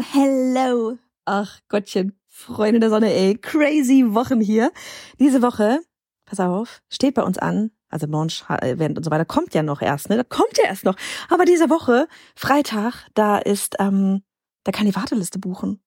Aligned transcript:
Hello. 0.00 0.96
Ach 1.24 1.58
Gottchen, 1.68 2.18
Freunde 2.28 2.78
der 2.80 2.90
Sonne, 2.90 3.12
ey, 3.12 3.36
crazy 3.36 4.04
Wochen 4.08 4.40
hier. 4.40 4.70
Diese 5.18 5.42
Woche, 5.42 5.80
pass 6.24 6.40
auf, 6.40 6.80
steht 6.88 7.14
bei 7.14 7.22
uns 7.22 7.36
an, 7.38 7.70
also 7.88 8.06
Launch-Event 8.06 8.96
und 8.96 9.04
so 9.04 9.10
weiter, 9.10 9.24
kommt 9.24 9.54
ja 9.54 9.62
noch 9.62 9.82
erst, 9.82 10.08
ne? 10.08 10.16
Da 10.16 10.22
kommt 10.22 10.56
ja 10.56 10.64
erst 10.64 10.84
noch. 10.84 10.94
Aber 11.30 11.44
diese 11.44 11.68
Woche, 11.68 12.06
Freitag, 12.36 13.08
da 13.14 13.38
ist, 13.38 13.76
ähm, 13.80 14.22
da 14.64 14.72
kann 14.72 14.86
die 14.86 14.94
Warteliste 14.94 15.38
buchen. 15.38 15.82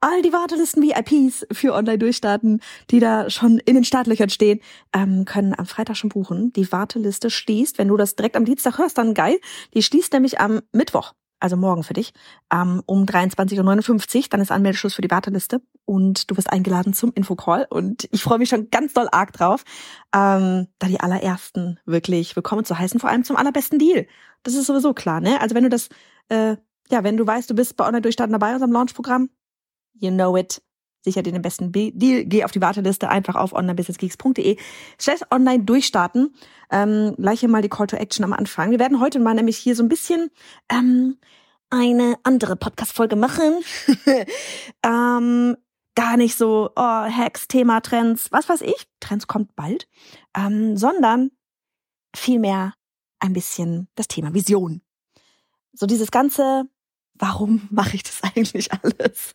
All 0.00 0.20
die 0.20 0.32
Wartelisten 0.32 0.82
VIPs 0.82 1.46
für 1.52 1.72
Online-Durchstarten, 1.72 2.60
die 2.90 3.00
da 3.00 3.30
schon 3.30 3.58
in 3.58 3.74
den 3.74 3.84
Startlöchern 3.84 4.28
stehen, 4.28 4.60
ähm, 4.92 5.24
können 5.24 5.54
am 5.58 5.66
Freitag 5.66 5.96
schon 5.96 6.10
buchen. 6.10 6.52
Die 6.52 6.70
Warteliste 6.70 7.30
schließt, 7.30 7.78
wenn 7.78 7.88
du 7.88 7.96
das 7.96 8.16
direkt 8.16 8.36
am 8.36 8.44
Dienstag 8.44 8.78
hörst, 8.78 8.98
dann 8.98 9.14
geil. 9.14 9.40
Die 9.72 9.82
schließt 9.82 10.12
nämlich 10.12 10.38
am 10.38 10.60
Mittwoch 10.72 11.14
also 11.40 11.56
morgen 11.56 11.82
für 11.82 11.94
dich, 11.94 12.12
ähm, 12.52 12.82
um 12.86 13.04
23.59 13.04 14.16
Uhr. 14.16 14.24
Dann 14.30 14.40
ist 14.40 14.50
Anmeldeschluss 14.50 14.94
für 14.94 15.02
die 15.02 15.10
Warteliste 15.10 15.60
und 15.84 16.30
du 16.30 16.36
wirst 16.36 16.50
eingeladen 16.50 16.94
zum 16.94 17.12
Infocall. 17.14 17.66
Und 17.68 18.08
ich 18.10 18.22
freue 18.22 18.38
mich 18.38 18.48
schon 18.48 18.70
ganz 18.70 18.94
doll 18.94 19.08
arg 19.10 19.32
drauf, 19.32 19.64
ähm, 20.14 20.68
da 20.78 20.86
die 20.86 21.00
allerersten 21.00 21.78
wirklich 21.84 22.36
willkommen 22.36 22.64
zu 22.64 22.78
heißen, 22.78 23.00
vor 23.00 23.10
allem 23.10 23.24
zum 23.24 23.36
allerbesten 23.36 23.78
Deal. 23.78 24.06
Das 24.42 24.54
ist 24.54 24.66
sowieso 24.66 24.94
klar, 24.94 25.20
ne? 25.20 25.40
Also 25.40 25.54
wenn 25.54 25.64
du 25.64 25.70
das, 25.70 25.88
äh, 26.28 26.56
ja, 26.90 27.04
wenn 27.04 27.16
du 27.16 27.26
weißt, 27.26 27.50
du 27.50 27.54
bist 27.54 27.76
bei 27.76 27.86
Online-Durchstarten 27.86 28.32
dabei, 28.32 28.52
unserem 28.52 28.72
Launch-Programm, 28.72 29.30
you 29.94 30.10
know 30.10 30.36
it, 30.36 30.62
sicher 31.06 31.22
dir 31.22 31.32
den 31.32 31.42
besten 31.42 31.72
Deal, 31.72 32.24
geh 32.24 32.44
auf 32.44 32.50
die 32.50 32.60
Warteliste 32.60 33.08
einfach 33.08 33.34
auf 33.34 33.52
onlinebusinessgeeks.de. 33.52 34.58
Slash 35.00 35.20
online 35.30 35.64
durchstarten. 35.64 36.34
Ähm, 36.70 37.14
gleich 37.16 37.40
hier 37.40 37.48
mal 37.48 37.62
die 37.62 37.68
Call 37.68 37.86
to 37.86 37.96
Action 37.96 38.24
am 38.24 38.32
Anfang. 38.32 38.70
Wir 38.70 38.78
werden 38.78 39.00
heute 39.00 39.18
mal 39.18 39.34
nämlich 39.34 39.56
hier 39.56 39.74
so 39.74 39.82
ein 39.82 39.88
bisschen 39.88 40.30
ähm, 40.68 41.16
eine 41.70 42.16
andere 42.22 42.56
Podcast-Folge 42.56 43.16
machen. 43.16 43.60
ähm, 44.82 45.56
gar 45.94 46.16
nicht 46.16 46.36
so, 46.36 46.70
oh, 46.76 46.82
Hacks, 46.82 47.48
Thema, 47.48 47.80
Trends, 47.80 48.30
was 48.32 48.48
weiß 48.48 48.60
ich. 48.62 48.86
Trends 49.00 49.26
kommt 49.26 49.56
bald. 49.56 49.88
Ähm, 50.36 50.76
sondern 50.76 51.30
vielmehr 52.14 52.74
ein 53.20 53.32
bisschen 53.32 53.88
das 53.94 54.08
Thema 54.08 54.34
Vision. 54.34 54.82
So 55.72 55.86
dieses 55.86 56.10
ganze 56.10 56.64
warum 57.18 57.68
mache 57.70 57.96
ich 57.96 58.02
das 58.02 58.22
eigentlich 58.22 58.70
alles? 58.72 59.34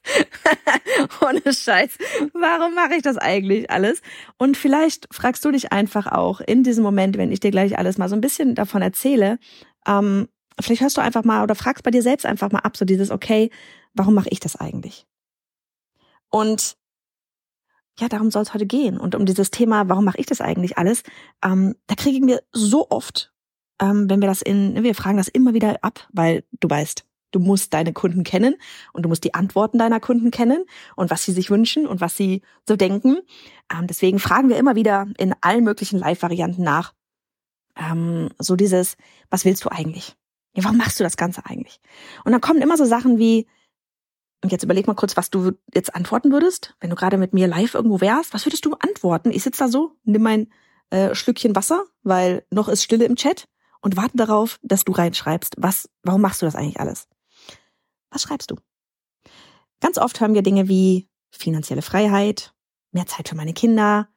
Ohne 1.22 1.54
Scheiß, 1.54 1.98
warum 2.34 2.76
mache 2.76 2.96
ich 2.96 3.02
das 3.02 3.18
eigentlich 3.18 3.70
alles? 3.70 4.02
Und 4.38 4.58
vielleicht 4.58 5.08
fragst 5.14 5.44
du 5.46 5.52
dich 5.52 5.72
einfach 5.72 6.08
auch 6.08 6.42
in 6.42 6.64
diesem 6.64 6.84
Moment, 6.84 7.18
wenn 7.18 7.32
ich 7.32 7.40
dir 7.40 7.52
gleich 7.52 7.78
alles 7.78 7.98
mal 7.98 8.10
so 8.10 8.16
ein 8.16 8.22
bisschen 8.22 8.56
davon 8.56 8.82
erzähle, 8.82 9.40
ähm, 9.88 10.28
vielleicht 10.60 10.82
hörst 10.82 10.98
du 10.98 11.02
einfach 11.02 11.24
mal 11.24 11.44
oder 11.44 11.56
fragst 11.56 11.84
bei 11.84 11.92
dir 11.92 12.02
selbst 12.02 12.26
einfach 12.26 12.52
mal 12.52 12.60
ab, 12.60 12.78
so 12.78 12.86
dieses, 12.86 13.12
okay, 13.12 13.50
warum 13.94 14.14
mache 14.14 14.30
ich 14.30 14.40
das 14.40 14.56
eigentlich? 14.56 15.06
Und 16.30 16.78
ja, 18.00 18.08
darum 18.08 18.32
soll 18.32 18.44
es 18.44 18.54
heute 18.54 18.66
gehen. 18.66 18.98
Und 18.98 19.16
um 19.16 19.26
dieses 19.26 19.52
Thema, 19.52 19.90
warum 19.90 20.06
mache 20.06 20.18
ich 20.18 20.26
das 20.26 20.42
eigentlich 20.42 20.78
alles, 20.78 21.04
ähm, 21.44 21.76
da 21.88 21.96
kriegen 21.96 22.28
wir 22.28 22.42
so 22.52 22.90
oft, 22.90 23.34
ähm, 23.80 24.10
wenn 24.10 24.22
wir 24.22 24.28
das 24.28 24.42
in, 24.42 24.82
wir 24.84 24.96
fragen 24.96 25.18
das 25.18 25.28
immer 25.28 25.54
wieder 25.54 25.84
ab, 25.84 26.08
weil 26.12 26.44
du 26.60 26.70
weißt, 26.70 27.06
Du 27.32 27.40
musst 27.40 27.74
deine 27.74 27.94
Kunden 27.94 28.24
kennen 28.24 28.56
und 28.94 29.04
du 29.04 29.10
musst 29.10 29.24
die 29.24 29.34
Antworten 29.34 29.78
deiner 29.78 30.00
Kunden 30.00 30.32
kennen 30.32 30.66
und 30.96 31.10
was 31.10 31.24
sie 31.24 31.32
sich 31.32 31.50
wünschen 31.50 31.88
und 31.88 32.02
was 32.02 32.16
sie 32.16 32.42
so 32.68 32.76
denken. 32.76 33.18
Ähm, 33.72 33.88
deswegen 33.88 34.20
fragen 34.20 34.50
wir 34.50 34.58
immer 34.58 34.76
wieder 34.76 35.08
in 35.18 35.34
allen 35.42 35.64
möglichen 35.64 36.00
Live-Varianten 36.00 36.64
nach. 36.64 36.94
Ähm, 37.76 38.30
so 38.38 38.56
dieses, 38.56 38.98
was 39.30 39.46
willst 39.46 39.66
du 39.66 39.70
eigentlich? 39.70 40.16
Ja, 40.54 40.64
warum 40.66 40.78
machst 40.78 41.00
du 41.00 41.04
das 41.04 41.18
Ganze 41.18 41.46
eigentlich? 41.46 41.80
Und 42.26 42.34
dann 42.34 42.42
kommen 42.42 42.62
immer 42.62 42.78
so 42.78 42.86
Sachen 42.86 43.18
wie, 43.18 43.48
und 44.44 44.52
jetzt 44.52 44.64
überleg 44.64 44.88
mal 44.88 44.96
kurz, 44.96 45.16
was 45.16 45.30
du 45.30 45.52
jetzt 45.74 45.96
antworten 45.96 46.32
würdest, 46.32 46.76
wenn 46.80 46.90
du 46.90 46.96
gerade 46.96 47.18
mit 47.18 47.34
mir 47.34 47.48
live 47.48 47.74
irgendwo 47.74 48.02
wärst. 48.02 48.34
Was 48.34 48.46
würdest 48.46 48.66
du 48.66 48.74
antworten? 48.74 49.32
Ich 49.32 49.44
sitze 49.44 49.64
da 49.64 49.70
so, 49.70 49.96
nimm 50.04 50.24
mein 50.24 50.48
äh, 50.90 51.16
Schlückchen 51.16 51.56
Wasser, 51.56 51.86
weil 52.04 52.46
noch 52.50 52.68
ist 52.68 52.84
Stille 52.84 53.06
im 53.06 53.16
Chat 53.16 53.48
und 53.82 53.98
warte 53.98 54.18
darauf, 54.18 54.60
dass 54.62 54.84
du 54.84 54.92
reinschreibst, 54.92 55.56
was, 55.58 55.90
warum 56.04 56.22
machst 56.22 56.42
du 56.42 56.46
das 56.46 56.56
eigentlich 56.56 56.80
alles? 56.80 57.08
Was 58.12 58.24
schreibst 58.24 58.52
du? 58.52 58.56
Ganz 59.80 59.98
oft 59.98 60.20
hören 60.20 60.34
wir 60.34 60.44
Dinge 60.44 60.68
wie 60.68 61.10
finanzielle 61.32 61.82
Freiheit, 61.82 62.54
mehr 62.92 63.08
Zeit 63.08 63.30
für 63.30 63.36
meine 63.36 63.54
Kinder, 63.54 64.10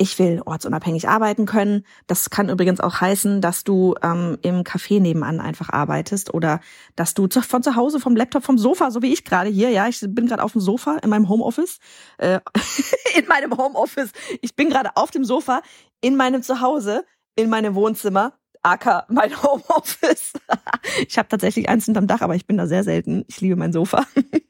ich 0.00 0.18
will 0.20 0.40
ortsunabhängig 0.44 1.08
arbeiten 1.08 1.44
können. 1.44 1.84
Das 2.06 2.30
kann 2.30 2.48
übrigens 2.48 2.80
auch 2.80 3.00
heißen, 3.00 3.40
dass 3.40 3.64
du 3.64 3.96
ähm, 4.00 4.38
im 4.42 4.62
Café 4.62 5.00
nebenan 5.00 5.40
einfach 5.40 5.70
arbeitest 5.70 6.32
oder 6.32 6.60
dass 6.94 7.14
du 7.14 7.26
zu, 7.26 7.42
von 7.42 7.64
zu 7.64 7.74
Hause, 7.74 7.98
vom 7.98 8.14
Laptop, 8.14 8.44
vom 8.44 8.58
Sofa, 8.58 8.92
so 8.92 9.02
wie 9.02 9.12
ich 9.12 9.24
gerade 9.24 9.50
hier, 9.50 9.70
ja, 9.70 9.88
ich 9.88 10.00
bin 10.08 10.26
gerade 10.26 10.44
auf 10.44 10.52
dem 10.52 10.60
Sofa 10.60 10.98
in 11.02 11.10
meinem 11.10 11.28
Homeoffice, 11.28 11.80
äh, 12.18 12.38
in 13.18 13.26
meinem 13.26 13.56
Homeoffice. 13.56 14.12
Ich 14.40 14.54
bin 14.54 14.70
gerade 14.70 14.90
auf 14.94 15.10
dem 15.10 15.24
Sofa 15.24 15.62
in 16.00 16.14
meinem 16.14 16.44
Zuhause, 16.44 17.04
in 17.34 17.50
meinem 17.50 17.74
Wohnzimmer 17.74 18.34
aka 18.62 19.04
mein 19.08 19.30
Homeoffice. 19.42 20.32
ich 21.06 21.18
habe 21.18 21.28
tatsächlich 21.28 21.68
eins 21.68 21.88
unterm 21.88 22.06
Dach, 22.06 22.20
aber 22.20 22.34
ich 22.34 22.46
bin 22.46 22.56
da 22.56 22.66
sehr 22.66 22.84
selten. 22.84 23.24
Ich 23.28 23.40
liebe 23.40 23.56
mein 23.56 23.72
Sofa. 23.72 24.04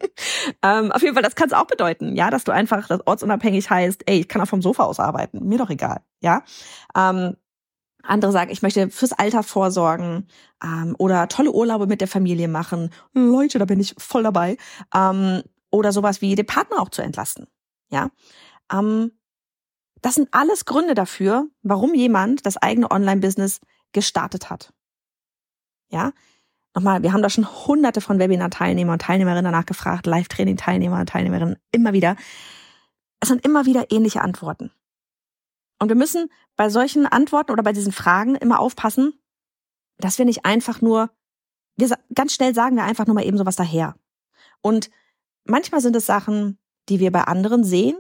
ähm, 0.63 0.93
auf 0.93 1.03
jeden 1.03 1.15
Fall, 1.15 1.23
das 1.23 1.35
kann 1.35 1.49
es 1.49 1.53
auch 1.53 1.67
bedeuten, 1.67 2.17
ja, 2.17 2.31
dass 2.31 2.45
du 2.45 2.53
einfach 2.53 2.89
das 2.89 3.07
ortsunabhängig 3.07 3.71
heißt, 3.71 4.03
ey, 4.07 4.21
ich 4.21 4.29
kann 4.29 4.43
auch 4.43 4.49
vom 4.49 4.63
Sofa 4.63 4.85
aus 4.85 5.01
arbeiten, 5.01 5.47
mir 5.47 5.59
doch 5.59 5.71
egal, 5.71 6.01
ja. 6.21 6.43
Ähm, 6.97 7.37
andere 8.03 8.33
sagen, 8.33 8.51
ich 8.51 8.63
möchte 8.63 8.91
fürs 8.91 9.13
Alter 9.13 9.43
vorsorgen 9.43 10.29
ähm, 10.65 10.95
oder 10.99 11.29
tolle 11.29 11.53
Urlaube 11.53 11.87
mit 11.87 12.01
der 12.01 12.09
Familie 12.09 12.49
machen. 12.49 12.91
Leute, 13.13 13.59
da 13.59 13.65
bin 13.67 13.81
ich 13.81 13.95
voll 13.99 14.23
dabei. 14.23 14.57
Ähm, 14.95 15.43
oder 15.71 15.93
sowas 15.93 16.23
wie 16.23 16.35
den 16.35 16.47
Partner 16.47 16.81
auch 16.81 16.89
zu 16.89 17.03
entlasten. 17.03 17.47
Ja, 17.91 18.11
ähm, 18.73 19.13
das 20.01 20.15
sind 20.15 20.29
alles 20.33 20.65
Gründe 20.65 20.95
dafür, 20.95 21.49
warum 21.63 21.95
jemand 21.95 22.47
das 22.47 22.57
eigene 22.57 22.91
Online-Business 22.91 23.61
gestartet 23.93 24.51
hat. 24.51 24.73
Ja, 25.91 26.13
nochmal, 26.75 27.03
wir 27.03 27.13
haben 27.13 27.23
da 27.23 27.31
schon 27.31 27.49
hunderte 27.67 28.01
von 28.01 28.19
Webinar-Teilnehmer 28.19 28.93
und 28.93 29.03
Teilnehmerinnen 29.03 29.45
danach 29.45 29.67
gefragt, 29.67 30.07
Live-Training-Teilnehmer 30.07 31.01
und 31.01 31.09
Teilnehmerinnen, 31.09 31.57
immer 31.73 31.93
wieder. 31.93 32.17
Es 33.21 33.29
sind 33.29 33.45
immer 33.45 33.67
wieder 33.67 33.91
ähnliche 33.91 34.21
Antworten. 34.21 34.71
Und 35.79 35.89
wir 35.89 35.97
müssen 35.97 36.31
bei 36.57 36.71
solchen 36.71 37.07
Antworten 37.07 37.53
oder 37.53 37.63
bei 37.63 37.73
diesen 37.73 37.93
Fragen 37.93 38.35
immer 38.35 38.61
aufpassen, 38.61 39.15
dass 39.99 40.19
wir 40.19 40.25
nicht 40.25 40.45
einfach 40.45 40.81
nur, 40.81 41.11
wir 41.77 41.97
ganz 42.15 42.35
schnell 42.35 42.55
sagen 42.55 42.77
wir 42.77 42.85
einfach 42.85 43.07
nur 43.07 43.15
mal 43.15 43.25
eben 43.25 43.39
sowas 43.39 43.57
daher. 43.57 43.95
Und 44.61 44.91
manchmal 45.45 45.81
sind 45.81 45.97
es 45.97 46.07
Sachen, 46.07 46.59
die 46.89 47.01
wir 47.01 47.13
bei 47.13 47.23
anderen 47.23 47.65
sehen, 47.65 47.97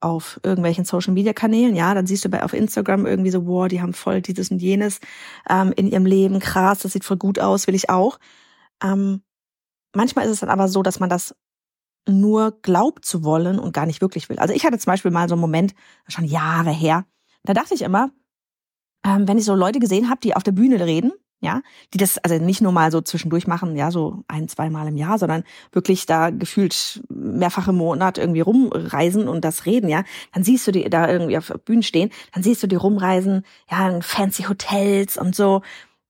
auf 0.00 0.40
irgendwelchen 0.42 0.84
Social 0.84 1.12
Media 1.12 1.32
Kanälen, 1.32 1.76
ja, 1.76 1.94
dann 1.94 2.06
siehst 2.06 2.24
du 2.24 2.28
bei 2.28 2.42
auf 2.42 2.54
Instagram 2.54 3.06
irgendwie 3.06 3.30
so, 3.30 3.46
wow, 3.46 3.68
die 3.68 3.80
haben 3.80 3.92
voll 3.92 4.22
dieses 4.22 4.50
und 4.50 4.60
jenes 4.60 5.00
ähm, 5.48 5.72
in 5.76 5.86
ihrem 5.86 6.06
Leben, 6.06 6.40
krass, 6.40 6.80
das 6.80 6.92
sieht 6.92 7.04
voll 7.04 7.18
gut 7.18 7.38
aus, 7.38 7.66
will 7.66 7.74
ich 7.74 7.90
auch. 7.90 8.18
Ähm, 8.82 9.22
manchmal 9.94 10.24
ist 10.24 10.32
es 10.32 10.40
dann 10.40 10.48
aber 10.48 10.68
so, 10.68 10.82
dass 10.82 11.00
man 11.00 11.10
das 11.10 11.34
nur 12.08 12.58
glaubt 12.62 13.04
zu 13.04 13.24
wollen 13.24 13.58
und 13.58 13.72
gar 13.72 13.86
nicht 13.86 14.00
wirklich 14.00 14.28
will. 14.28 14.38
Also 14.38 14.54
ich 14.54 14.64
hatte 14.64 14.78
zum 14.78 14.90
Beispiel 14.90 15.10
mal 15.10 15.28
so 15.28 15.34
einen 15.34 15.42
Moment, 15.42 15.74
schon 16.08 16.24
Jahre 16.24 16.70
her, 16.70 17.04
da 17.42 17.52
dachte 17.52 17.74
ich 17.74 17.82
immer, 17.82 18.10
ähm, 19.04 19.28
wenn 19.28 19.38
ich 19.38 19.44
so 19.44 19.54
Leute 19.54 19.80
gesehen 19.80 20.08
habe, 20.08 20.20
die 20.20 20.34
auf 20.34 20.42
der 20.42 20.52
Bühne 20.52 20.84
reden, 20.84 21.12
ja, 21.40 21.62
die 21.92 21.98
das 21.98 22.18
also 22.18 22.36
nicht 22.36 22.60
nur 22.60 22.72
mal 22.72 22.92
so 22.92 23.00
zwischendurch 23.00 23.46
machen, 23.46 23.76
ja, 23.76 23.90
so 23.90 24.24
ein, 24.28 24.48
zweimal 24.48 24.86
im 24.88 24.96
Jahr, 24.96 25.18
sondern 25.18 25.44
wirklich 25.72 26.06
da 26.06 26.30
gefühlt 26.30 27.02
mehrfach 27.08 27.68
im 27.68 27.76
Monat 27.76 28.18
irgendwie 28.18 28.40
rumreisen 28.40 29.26
und 29.28 29.44
das 29.44 29.66
reden, 29.66 29.88
ja, 29.88 30.04
dann 30.32 30.44
siehst 30.44 30.66
du 30.66 30.72
die 30.72 30.88
da 30.90 31.08
irgendwie 31.08 31.38
auf 31.38 31.52
Bühnen 31.64 31.82
stehen, 31.82 32.10
dann 32.32 32.42
siehst 32.42 32.62
du 32.62 32.66
die 32.66 32.76
rumreisen, 32.76 33.44
ja, 33.70 33.88
in 33.88 34.02
fancy 34.02 34.44
Hotels 34.44 35.16
und 35.16 35.34
so. 35.34 35.62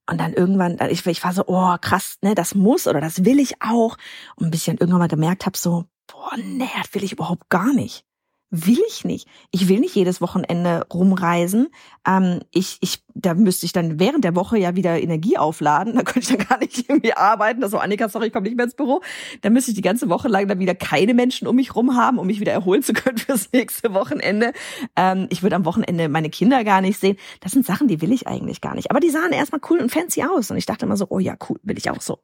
Und 0.08 0.18
dann 0.18 0.32
irgendwann, 0.32 0.76
ich, 0.90 1.06
ich 1.06 1.22
war 1.22 1.32
so, 1.32 1.44
oh 1.46 1.76
krass, 1.80 2.18
ne, 2.22 2.34
das 2.34 2.56
muss 2.56 2.88
oder 2.88 3.00
das 3.00 3.24
will 3.24 3.38
ich 3.38 3.62
auch. 3.62 3.96
Und 4.34 4.50
bis 4.50 4.62
ich 4.62 4.66
dann 4.66 4.78
irgendwann 4.78 4.98
mal 4.98 5.08
gemerkt 5.08 5.46
habe, 5.46 5.56
so, 5.56 5.84
boah, 6.08 6.36
ne, 6.36 6.68
das 6.76 6.92
will 6.94 7.04
ich 7.04 7.12
überhaupt 7.12 7.48
gar 7.48 7.72
nicht 7.72 8.04
will 8.50 8.80
ich 8.88 9.04
nicht. 9.04 9.28
Ich 9.52 9.68
will 9.68 9.78
nicht 9.78 9.94
jedes 9.94 10.20
Wochenende 10.20 10.86
rumreisen. 10.92 11.68
Ähm, 12.06 12.40
ich, 12.50 12.78
ich, 12.80 13.04
da 13.14 13.34
müsste 13.34 13.66
ich 13.66 13.72
dann 13.72 14.00
während 14.00 14.24
der 14.24 14.34
Woche 14.34 14.58
ja 14.58 14.74
wieder 14.74 15.00
Energie 15.00 15.38
aufladen. 15.38 15.94
Da 16.00 16.04
könnte 16.04 16.20
ich 16.20 16.36
dann 16.38 16.46
gar 16.46 16.58
nicht 16.58 16.88
irgendwie 16.88 17.12
arbeiten. 17.12 17.60
Das 17.60 17.72
so, 17.72 17.78
Annika, 17.78 18.08
sorry, 18.08 18.28
ich 18.28 18.32
komme 18.32 18.44
nicht 18.44 18.56
mehr 18.56 18.64
ins 18.64 18.74
Büro. 18.74 19.02
Da 19.42 19.50
müsste 19.50 19.70
ich 19.70 19.74
die 19.74 19.82
ganze 19.82 20.08
Woche 20.08 20.28
lang 20.28 20.48
dann 20.48 20.58
wieder 20.58 20.74
keine 20.74 21.12
Menschen 21.12 21.46
um 21.46 21.56
mich 21.56 21.76
rum 21.76 21.94
haben, 21.94 22.18
um 22.18 22.26
mich 22.26 22.40
wieder 22.40 22.52
erholen 22.52 22.82
zu 22.82 22.94
können 22.94 23.18
fürs 23.18 23.52
nächste 23.52 23.92
Wochenende. 23.92 24.52
Ähm, 24.96 25.26
ich 25.28 25.42
würde 25.42 25.56
am 25.56 25.66
Wochenende 25.66 26.08
meine 26.08 26.30
Kinder 26.30 26.64
gar 26.64 26.80
nicht 26.80 26.98
sehen. 26.98 27.18
Das 27.40 27.52
sind 27.52 27.66
Sachen, 27.66 27.86
die 27.86 28.00
will 28.00 28.12
ich 28.12 28.26
eigentlich 28.26 28.62
gar 28.62 28.74
nicht. 28.74 28.90
Aber 28.90 29.00
die 29.00 29.10
sahen 29.10 29.32
erstmal 29.32 29.60
cool 29.68 29.78
und 29.78 29.90
fancy 29.90 30.22
aus. 30.22 30.50
Und 30.50 30.56
ich 30.56 30.66
dachte 30.66 30.86
immer 30.86 30.96
so, 30.96 31.06
oh 31.10 31.18
ja, 31.18 31.36
cool, 31.48 31.60
will 31.62 31.76
ich 31.76 31.90
auch 31.90 32.00
so. 32.00 32.18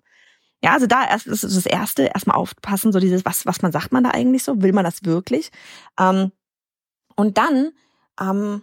Ja, 0.63 0.73
also 0.73 0.87
da 0.87 1.07
erst 1.07 1.27
das 1.27 1.45
ist 1.45 1.57
das 1.57 1.67
erste, 1.67 2.05
erstmal 2.05 2.37
aufpassen, 2.37 2.93
so 2.93 2.99
dieses, 2.99 3.25
was, 3.25 3.47
was 3.47 3.63
man 3.63 3.73
sagt 3.73 3.93
man 3.93 4.05
da 4.05 4.11
eigentlich 4.11 4.43
so? 4.43 4.63
Will 4.63 4.73
man 4.73 4.85
das 4.85 5.05
wirklich? 5.05 5.51
Ähm, 5.99 6.33
und 7.15 7.39
dann, 7.39 7.73
ähm, 8.21 8.63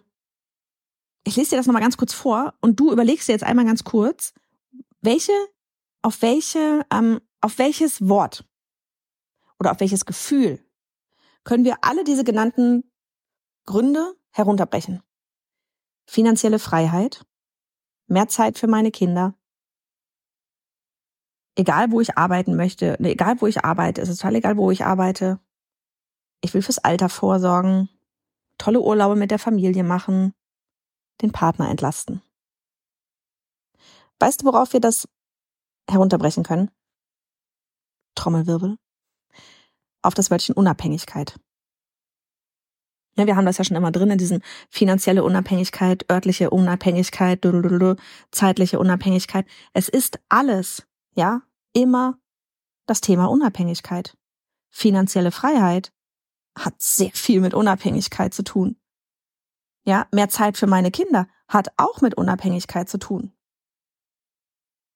ich 1.24 1.36
lese 1.36 1.51
dir 1.51 1.57
das 1.57 1.68
nochmal 1.68 1.81
ganz 1.81 1.98
kurz 1.98 2.13
vor 2.13 2.54
und 2.62 2.80
du 2.80 2.92
überlegst 2.92 3.28
dir 3.28 3.34
jetzt 3.34 3.44
einmal 3.44 3.66
ganz 3.66 3.84
kurz, 3.84 4.34
welche, 5.01 5.34
auf 6.01 6.22
welche, 6.22 6.86
ähm, 6.92 7.22
auf 7.42 7.57
welches 7.57 8.07
Wort 8.07 8.46
oder 9.60 9.72
auf 9.72 9.80
welches 9.80 10.06
Gefühl, 10.06 10.60
können 11.44 11.66
wir 11.66 11.78
alle 11.81 12.04
diese 12.04 12.24
genannten 12.24 12.84
Gründe 13.66 14.16
herunterbrechen. 14.31 15.01
Finanzielle 16.06 16.60
Freiheit, 16.60 17.25
mehr 18.07 18.28
Zeit 18.28 18.57
für 18.57 18.68
meine 18.68 18.92
Kinder, 18.92 19.36
egal 21.56 21.92
wo 21.92 22.02
ich 22.02 22.18
arbeiten 22.18 22.56
möchte, 22.56 22.96
ne, 23.00 23.12
egal 23.12 23.42
wo 23.42 23.48
ich 23.48 23.64
arbeite, 23.64 24.02
es 24.02 24.10
ist 24.10 24.22
total 24.22 24.36
egal, 24.36 24.58
wo 24.58 24.72
ich 24.72 24.86
arbeite. 24.86 25.40
Ich 26.42 26.54
will 26.54 26.62
fürs 26.62 26.80
Alter 26.80 27.10
vorsorgen, 27.10 27.90
tolle 28.58 28.82
Urlaube 28.82 29.16
mit 29.16 29.32
der 29.32 29.40
Familie 29.40 29.84
machen, 29.84 30.34
den 31.22 31.32
Partner 31.32 31.70
entlasten. 31.70 32.22
Weißt 34.20 34.42
du, 34.42 34.46
worauf 34.46 34.74
wir 34.74 34.80
das 34.80 35.08
herunterbrechen 35.90 36.44
können? 36.44 36.72
Trommelwirbel. 38.16 38.78
Auf 40.02 40.14
das 40.14 40.32
Wörtchen 40.32 40.56
Unabhängigkeit. 40.56 41.40
Ja, 43.16 43.28
wir 43.28 43.36
haben 43.36 43.46
das 43.46 43.58
ja 43.58 43.64
schon 43.64 43.78
immer 43.78 43.92
drin 43.92 44.10
in 44.10 44.18
diesen 44.18 44.42
finanzielle 44.70 45.24
Unabhängigkeit, 45.24 46.10
örtliche 46.12 46.50
Unabhängigkeit, 46.50 47.46
zeitliche 48.32 48.80
Unabhängigkeit. 48.80 49.46
Es 49.74 49.88
ist 49.88 50.20
alles, 50.30 50.88
ja, 51.15 51.42
immer 51.74 52.19
das 52.86 53.01
Thema 53.01 53.25
Unabhängigkeit. 53.25 54.18
Finanzielle 54.69 55.31
Freiheit 55.31 55.94
hat 56.57 56.81
sehr 56.81 57.12
viel 57.12 57.42
mit 57.42 57.54
Unabhängigkeit 57.54 58.33
zu 58.33 58.44
tun. 58.44 58.77
Ja, 59.86 60.07
mehr 60.12 60.30
Zeit 60.30 60.57
für 60.57 60.68
meine 60.68 60.92
Kinder 60.92 61.27
hat 61.48 61.69
auch 61.77 62.01
mit 62.01 62.15
Unabhängigkeit 62.15 62.89
zu 62.89 62.98
tun. 62.98 63.33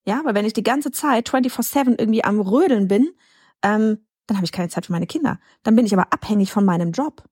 Ja, 0.06 0.22
weil 0.24 0.34
wenn 0.34 0.46
ich 0.46 0.54
die 0.54 0.62
ganze 0.62 0.90
Zeit 0.90 1.28
24-7 1.28 1.96
irgendwie 1.98 2.24
am 2.24 2.40
Rödeln 2.40 2.88
bin, 2.88 3.14
ähm, 3.62 4.06
dann 4.26 4.36
habe 4.36 4.44
ich 4.44 4.52
keine 4.52 4.68
Zeit 4.68 4.86
für 4.86 4.92
meine 4.92 5.06
Kinder. 5.06 5.38
Dann 5.62 5.76
bin 5.76 5.84
ich 5.84 5.92
aber 5.92 6.12
abhängig 6.12 6.52
von 6.52 6.64
meinem 6.64 6.92
Job. 6.92 7.28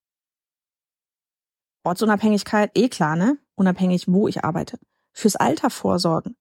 Ortsunabhängigkeit, 1.84 2.72
eh 2.74 2.88
klar, 2.88 3.16
ne? 3.16 3.38
Unabhängig, 3.54 4.08
wo 4.08 4.28
ich 4.28 4.44
arbeite. 4.44 4.78
Fürs 5.12 5.36
Alter 5.36 5.70
vorsorgen. 5.70 6.36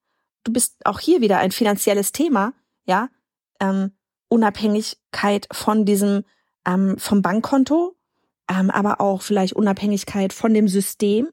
Du 0.46 0.54
bist 0.54 0.78
auch 0.86 1.00
hier 1.00 1.22
wieder 1.22 1.40
ein 1.40 1.52
finanzielles 1.52 2.12
Thema, 2.12 2.54
ja? 2.86 3.10
Ähm, 3.60 3.92
Unabhängigkeit 4.30 5.48
von 5.52 5.86
diesem, 5.86 6.24
ähm, 6.66 6.98
vom 6.98 7.22
Bankkonto, 7.22 7.96
ähm, 8.50 8.70
aber 8.70 9.02
auch 9.02 9.22
vielleicht 9.22 9.54
Unabhängigkeit 9.54 10.34
von 10.34 10.54
dem 10.54 10.68
System. 10.68 11.30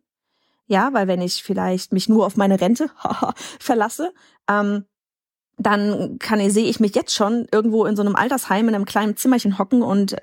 Ja, 0.66 0.92
weil 0.94 1.08
wenn 1.08 1.20
ich 1.20 1.42
vielleicht 1.42 1.92
mich 1.92 2.08
nur 2.08 2.24
auf 2.24 2.36
meine 2.36 2.60
Rente 2.60 2.90
verlasse, 3.60 4.14
ähm, 4.48 4.86
dann 5.58 6.18
kann 6.18 6.50
sehe 6.50 6.68
ich 6.68 6.80
mich 6.80 6.94
jetzt 6.94 7.14
schon 7.14 7.46
irgendwo 7.52 7.84
in 7.84 7.96
so 7.96 8.02
einem 8.02 8.16
Altersheim 8.16 8.68
in 8.68 8.74
einem 8.74 8.86
kleinen 8.86 9.16
Zimmerchen 9.16 9.58
hocken 9.58 9.82
und 9.82 10.16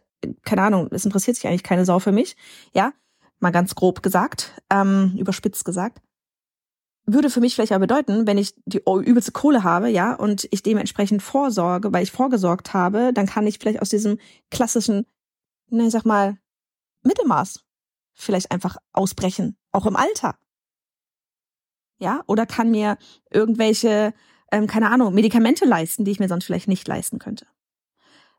keine 0.44 0.64
Ahnung, 0.64 0.90
es 0.92 1.06
interessiert 1.06 1.38
sich 1.38 1.48
eigentlich 1.48 1.64
keine 1.64 1.86
Sau 1.86 2.00
für 2.00 2.12
mich. 2.12 2.36
Ja, 2.74 2.94
mal 3.40 3.52
ganz 3.52 3.76
grob 3.76 4.02
gesagt, 4.02 4.54
ähm, 4.72 5.16
überspitzt 5.18 5.64
gesagt. 5.64 6.02
Würde 7.12 7.30
für 7.30 7.40
mich 7.40 7.56
vielleicht 7.56 7.72
aber 7.72 7.88
bedeuten, 7.88 8.28
wenn 8.28 8.38
ich 8.38 8.54
die 8.66 8.82
übelste 8.86 9.32
Kohle 9.32 9.64
habe, 9.64 9.90
ja, 9.90 10.14
und 10.14 10.48
ich 10.52 10.64
dementsprechend 10.64 11.24
vorsorge, 11.24 11.92
weil 11.92 12.04
ich 12.04 12.12
vorgesorgt 12.12 12.74
habe, 12.74 13.12
dann 13.14 13.26
kann 13.26 13.48
ich 13.48 13.58
vielleicht 13.60 13.82
aus 13.82 13.90
diesem 13.90 14.18
klassischen, 14.52 15.06
ne, 15.70 15.90
sag 15.90 16.06
mal, 16.06 16.38
Mittelmaß 17.04 17.64
vielleicht 18.14 18.52
einfach 18.52 18.78
ausbrechen, 18.92 19.58
auch 19.72 19.86
im 19.86 19.96
Alter. 19.96 20.36
Ja, 22.00 22.24
oder 22.28 22.46
kann 22.46 22.72
mir 22.72 22.98
irgendwelche 23.32 24.14
ähm, 24.52 24.68
keine 24.68 24.90
Ahnung, 24.90 25.14
Medikamente 25.14 25.66
leisten, 25.66 26.06
die 26.06 26.12
ich 26.12 26.20
mir 26.20 26.28
sonst 26.28 26.46
vielleicht 26.46 26.68
nicht 26.68 26.88
leisten 26.88 27.20
könnte. 27.20 27.46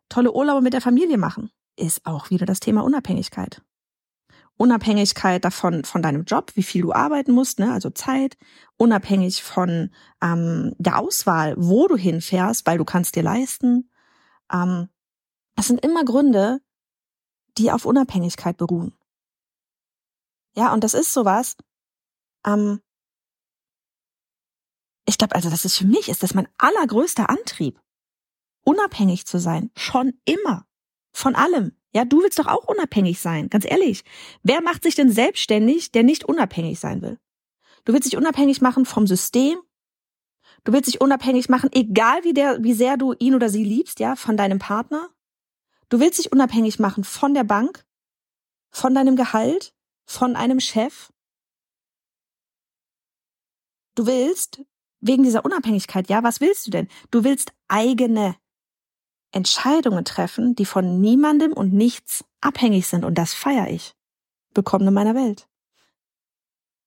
Tolle 0.09 0.33
Urlaube 0.33 0.63
mit 0.63 0.73
der 0.73 0.81
Familie 0.81 1.19
machen 1.19 1.51
ist 1.77 2.05
auch 2.05 2.31
wieder 2.31 2.47
das 2.47 2.61
Thema 2.61 2.83
Unabhängigkeit. 2.83 3.63
Unabhängigkeit 4.61 5.43
davon 5.43 5.85
von 5.85 6.03
deinem 6.03 6.25
Job, 6.25 6.53
wie 6.55 6.62
viel 6.62 6.83
du 6.83 6.93
arbeiten 6.93 7.33
musst, 7.33 7.59
ne, 7.59 7.73
also 7.73 7.89
Zeit, 7.89 8.37
unabhängig 8.77 9.43
von 9.43 9.91
ähm, 10.21 10.75
der 10.77 10.99
Auswahl, 10.99 11.55
wo 11.57 11.89
du 11.89 11.97
hinfährst, 11.97 12.67
weil 12.67 12.77
du 12.77 12.85
kannst 12.85 13.17
dir 13.17 13.23
leisten. 13.23 13.91
Ähm, 14.53 14.91
das 15.57 15.67
sind 15.67 15.83
immer 15.83 16.05
Gründe, 16.05 16.61
die 17.57 17.73
auf 17.73 17.87
Unabhängigkeit 17.87 18.59
beruhen. 18.59 18.95
Ja, 20.55 20.75
und 20.75 20.85
das 20.85 20.93
ist 20.93 21.15
sowas, 21.15 21.57
ähm, 22.47 22.83
ich 25.07 25.17
glaube, 25.17 25.37
also 25.37 25.49
das 25.49 25.65
ist 25.65 25.79
für 25.79 25.87
mich, 25.87 26.11
ist 26.11 26.23
das 26.23 26.35
mein 26.35 26.49
allergrößter 26.59 27.31
Antrieb. 27.31 27.81
Unabhängig 28.62 29.27
zu 29.27 29.39
sein. 29.39 29.71
Schon 29.75 30.21
immer. 30.27 30.67
Von 31.12 31.35
allem. 31.35 31.80
Ja, 31.93 32.05
du 32.05 32.23
willst 32.23 32.39
doch 32.39 32.47
auch 32.47 32.69
unabhängig 32.69 33.21
sein. 33.21 33.49
Ganz 33.49 33.65
ehrlich. 33.65 34.05
Wer 34.43 34.63
macht 34.63 34.83
sich 34.83 34.95
denn 34.95 35.11
selbstständig, 35.11 35.91
der 35.91 36.05
nicht 36.05 36.25
unabhängig 36.25 36.79
sein 36.79 37.03
will? 37.03 37.19
Du 37.85 37.93
willst 37.93 38.07
dich 38.07 38.17
unabhängig 38.17 38.61
machen 38.61 38.85
vom 38.85 39.07
System. 39.07 39.59
Du 40.65 40.73
willst 40.73 40.89
dich 40.89 41.01
unabhängig 41.01 41.49
machen, 41.49 41.71
egal 41.73 42.23
wie 42.23 42.35
der, 42.35 42.63
wie 42.63 42.75
sehr 42.75 42.97
du 42.97 43.15
ihn 43.19 43.35
oder 43.35 43.49
sie 43.49 43.65
liebst, 43.65 43.99
ja, 43.99 44.15
von 44.15 44.37
deinem 44.37 44.59
Partner. 44.59 45.09
Du 45.89 45.99
willst 45.99 46.19
dich 46.19 46.31
unabhängig 46.31 46.79
machen 46.79 47.03
von 47.03 47.35
der 47.35 47.45
Bank, 47.45 47.85
von 48.71 48.95
deinem 48.95 49.17
Gehalt, 49.17 49.75
von 50.07 50.37
einem 50.37 50.61
Chef. 50.61 51.13
Du 53.95 54.07
willst 54.07 54.63
wegen 55.01 55.25
dieser 55.25 55.45
Unabhängigkeit, 55.45 56.09
ja, 56.09 56.23
was 56.23 56.41
willst 56.41 56.67
du 56.67 56.71
denn? 56.71 56.89
Du 57.11 57.25
willst 57.25 57.53
eigene 57.69 58.37
Entscheidungen 59.32 60.05
treffen, 60.05 60.55
die 60.55 60.65
von 60.65 61.00
niemandem 61.00 61.53
und 61.53 61.73
nichts 61.73 62.25
abhängig 62.41 62.87
sind. 62.87 63.05
Und 63.05 63.17
das 63.17 63.35
feiere 63.35 63.69
ich. 63.69 63.94
Willkommen 64.55 64.88
in 64.88 64.94
meiner 64.94 65.15
Welt. 65.15 65.47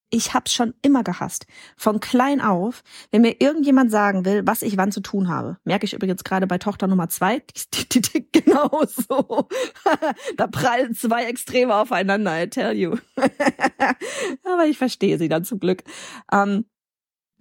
Ich 0.09 0.35
hab's 0.35 0.53
schon 0.53 0.75
immer 0.83 1.03
gehasst. 1.03 1.47
Von 1.75 1.99
klein 1.99 2.39
auf, 2.39 2.83
wenn 3.09 3.23
mir 3.23 3.41
irgendjemand 3.41 3.89
sagen 3.89 4.25
will, 4.25 4.43
was 4.45 4.61
ich 4.61 4.77
wann 4.77 4.91
zu 4.91 5.01
tun 5.01 5.27
habe. 5.27 5.57
Merke 5.63 5.85
ich 5.85 5.93
übrigens 5.93 6.23
gerade 6.23 6.45
bei 6.45 6.59
Tochter 6.59 6.85
Nummer 6.85 7.09
zwei, 7.09 7.39
die, 7.73 7.89
die, 7.89 8.01
die, 8.01 8.31
genau 8.31 8.83
so. 8.85 9.47
da 10.37 10.45
prallen 10.45 10.93
zwei 10.93 11.23
Extreme 11.23 11.73
aufeinander, 11.73 12.43
I 12.43 12.47
tell 12.47 12.75
you. 12.75 12.97
Aber 14.43 14.67
ich 14.67 14.77
verstehe 14.77 15.17
sie 15.17 15.29
dann 15.29 15.45
zum 15.45 15.59
Glück. 15.59 15.83
Ähm, 16.31 16.65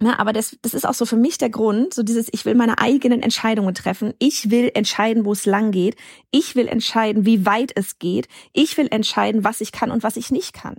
na, 0.03 0.19
aber 0.19 0.33
das, 0.33 0.57
das 0.61 0.73
ist 0.73 0.85
auch 0.85 0.93
so 0.93 1.05
für 1.05 1.15
mich 1.15 1.37
der 1.37 1.49
Grund, 1.49 1.93
so 1.93 2.03
dieses, 2.03 2.27
ich 2.33 2.43
will 2.43 2.55
meine 2.55 2.77
eigenen 2.77 3.21
Entscheidungen 3.21 3.73
treffen. 3.73 4.13
Ich 4.19 4.51
will 4.51 4.69
entscheiden, 4.73 5.23
wo 5.23 5.31
es 5.31 5.45
lang 5.45 5.71
geht. 5.71 5.95
Ich 6.29 6.57
will 6.57 6.67
entscheiden, 6.67 7.25
wie 7.25 7.45
weit 7.45 7.71
es 7.75 7.99
geht. 7.99 8.27
Ich 8.51 8.75
will 8.75 8.89
entscheiden, 8.91 9.45
was 9.45 9.61
ich 9.61 9.71
kann 9.71 9.91
und 9.91 10.03
was 10.03 10.17
ich 10.17 10.29
nicht 10.29 10.53
kann. 10.53 10.75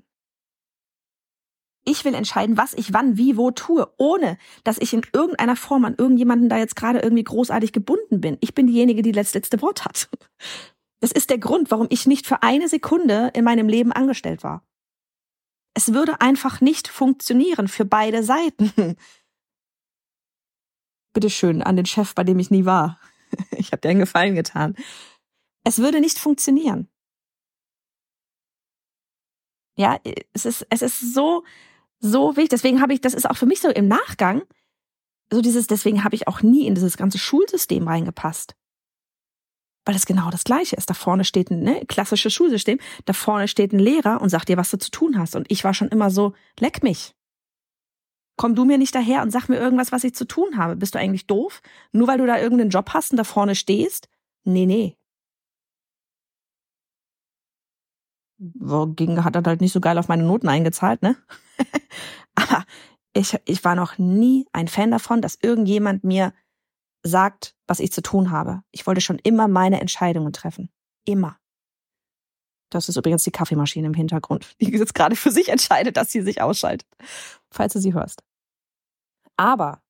Ich 1.86 2.04
will 2.04 2.12
entscheiden, 2.12 2.58
was 2.58 2.74
ich 2.74 2.92
wann, 2.92 3.16
wie, 3.16 3.38
wo 3.38 3.50
tue, 3.50 3.90
ohne 3.96 4.36
dass 4.62 4.76
ich 4.76 4.92
in 4.92 5.00
irgendeiner 5.14 5.56
Form 5.56 5.86
an 5.86 5.94
irgendjemanden 5.96 6.50
da 6.50 6.58
jetzt 6.58 6.76
gerade 6.76 6.98
irgendwie 6.98 7.24
großartig 7.24 7.72
gebunden 7.72 8.20
bin. 8.20 8.36
Ich 8.40 8.54
bin 8.54 8.66
diejenige, 8.66 9.00
die 9.00 9.12
das 9.12 9.32
letzte 9.32 9.62
Wort 9.62 9.86
hat. 9.86 10.10
Das 11.00 11.12
ist 11.12 11.30
der 11.30 11.38
Grund, 11.38 11.70
warum 11.70 11.86
ich 11.88 12.06
nicht 12.06 12.26
für 12.26 12.42
eine 12.42 12.68
Sekunde 12.68 13.30
in 13.34 13.44
meinem 13.44 13.68
Leben 13.68 13.90
angestellt 13.90 14.42
war. 14.42 14.62
Es 15.74 15.92
würde 15.92 16.20
einfach 16.20 16.60
nicht 16.60 16.88
funktionieren 16.88 17.68
für 17.68 17.84
beide 17.84 18.22
Seiten. 18.22 18.72
Bitteschön 21.12 21.62
an 21.62 21.76
den 21.76 21.86
Chef, 21.86 22.14
bei 22.14 22.24
dem 22.24 22.38
ich 22.38 22.50
nie 22.50 22.64
war. 22.64 23.00
Ich 23.50 23.72
habe 23.72 23.80
dir 23.80 23.88
einen 23.88 23.98
Gefallen 23.98 24.36
getan. 24.36 24.76
Es 25.64 25.80
würde 25.80 25.98
nicht 25.98 26.20
funktionieren. 26.20 26.88
Ja, 29.76 29.98
es 30.32 30.44
ist, 30.44 30.64
es 30.70 30.82
ist 30.82 31.14
so, 31.14 31.42
so 31.98 32.36
wichtig. 32.36 32.50
Deswegen 32.50 32.80
habe 32.80 32.92
ich, 32.92 33.00
das 33.00 33.12
ist 33.12 33.28
auch 33.28 33.36
für 33.36 33.46
mich 33.46 33.60
so 33.60 33.70
im 33.70 33.88
Nachgang, 33.88 34.42
so 35.32 35.40
dieses, 35.40 35.66
deswegen 35.66 36.04
habe 36.04 36.14
ich 36.14 36.28
auch 36.28 36.42
nie 36.42 36.68
in 36.68 36.76
dieses 36.76 36.96
ganze 36.96 37.18
Schulsystem 37.18 37.88
reingepasst 37.88 38.54
weil 39.84 39.94
es 39.94 40.06
genau 40.06 40.30
das 40.30 40.44
Gleiche 40.44 40.76
ist. 40.76 40.88
Da 40.90 40.94
vorne 40.94 41.24
steht 41.24 41.50
ein 41.50 41.60
ne, 41.60 41.84
klassisches 41.86 42.32
Schulsystem, 42.32 42.78
da 43.04 43.12
vorne 43.12 43.48
steht 43.48 43.72
ein 43.72 43.78
Lehrer 43.78 44.20
und 44.20 44.30
sagt 44.30 44.48
dir, 44.48 44.56
was 44.56 44.70
du 44.70 44.78
zu 44.78 44.90
tun 44.90 45.18
hast. 45.18 45.36
Und 45.36 45.50
ich 45.50 45.64
war 45.64 45.74
schon 45.74 45.88
immer 45.88 46.10
so, 46.10 46.34
leck 46.58 46.82
mich. 46.82 47.14
Komm 48.36 48.54
du 48.54 48.64
mir 48.64 48.78
nicht 48.78 48.94
daher 48.94 49.22
und 49.22 49.30
sag 49.30 49.48
mir 49.48 49.58
irgendwas, 49.58 49.92
was 49.92 50.04
ich 50.04 50.14
zu 50.14 50.26
tun 50.26 50.56
habe. 50.56 50.76
Bist 50.76 50.94
du 50.94 50.98
eigentlich 50.98 51.26
doof? 51.26 51.62
Nur 51.92 52.08
weil 52.08 52.18
du 52.18 52.26
da 52.26 52.38
irgendeinen 52.38 52.70
Job 52.70 52.90
hast 52.92 53.12
und 53.12 53.18
da 53.18 53.24
vorne 53.24 53.54
stehst? 53.54 54.08
Nee, 54.44 54.66
nee. 54.66 54.96
Ging, 58.38 59.22
hat 59.22 59.36
er 59.36 59.42
halt 59.44 59.60
nicht 59.60 59.72
so 59.72 59.80
geil 59.80 59.96
auf 59.96 60.08
meine 60.08 60.24
Noten 60.24 60.48
eingezahlt, 60.48 61.02
ne? 61.02 61.16
Aber 62.34 62.64
ich, 63.12 63.38
ich 63.44 63.64
war 63.64 63.76
noch 63.76 63.96
nie 63.98 64.46
ein 64.52 64.66
Fan 64.66 64.90
davon, 64.90 65.22
dass 65.22 65.38
irgendjemand 65.40 66.02
mir 66.02 66.34
sagt, 67.04 67.53
was 67.66 67.80
ich 67.80 67.92
zu 67.92 68.02
tun 68.02 68.30
habe. 68.30 68.62
Ich 68.70 68.86
wollte 68.86 69.00
schon 69.00 69.18
immer 69.18 69.48
meine 69.48 69.80
Entscheidungen 69.80 70.32
treffen. 70.32 70.70
Immer. 71.04 71.38
Das 72.70 72.88
ist 72.88 72.96
übrigens 72.96 73.24
die 73.24 73.30
Kaffeemaschine 73.30 73.86
im 73.86 73.94
Hintergrund, 73.94 74.56
die 74.60 74.70
jetzt 74.70 74.94
gerade 74.94 75.16
für 75.16 75.30
sich 75.30 75.48
entscheidet, 75.48 75.96
dass 75.96 76.10
sie 76.10 76.22
sich 76.22 76.42
ausschaltet, 76.42 76.88
falls 77.50 77.72
du 77.72 77.80
sie 77.80 77.94
hörst. 77.94 78.22
Aber, 79.36 79.82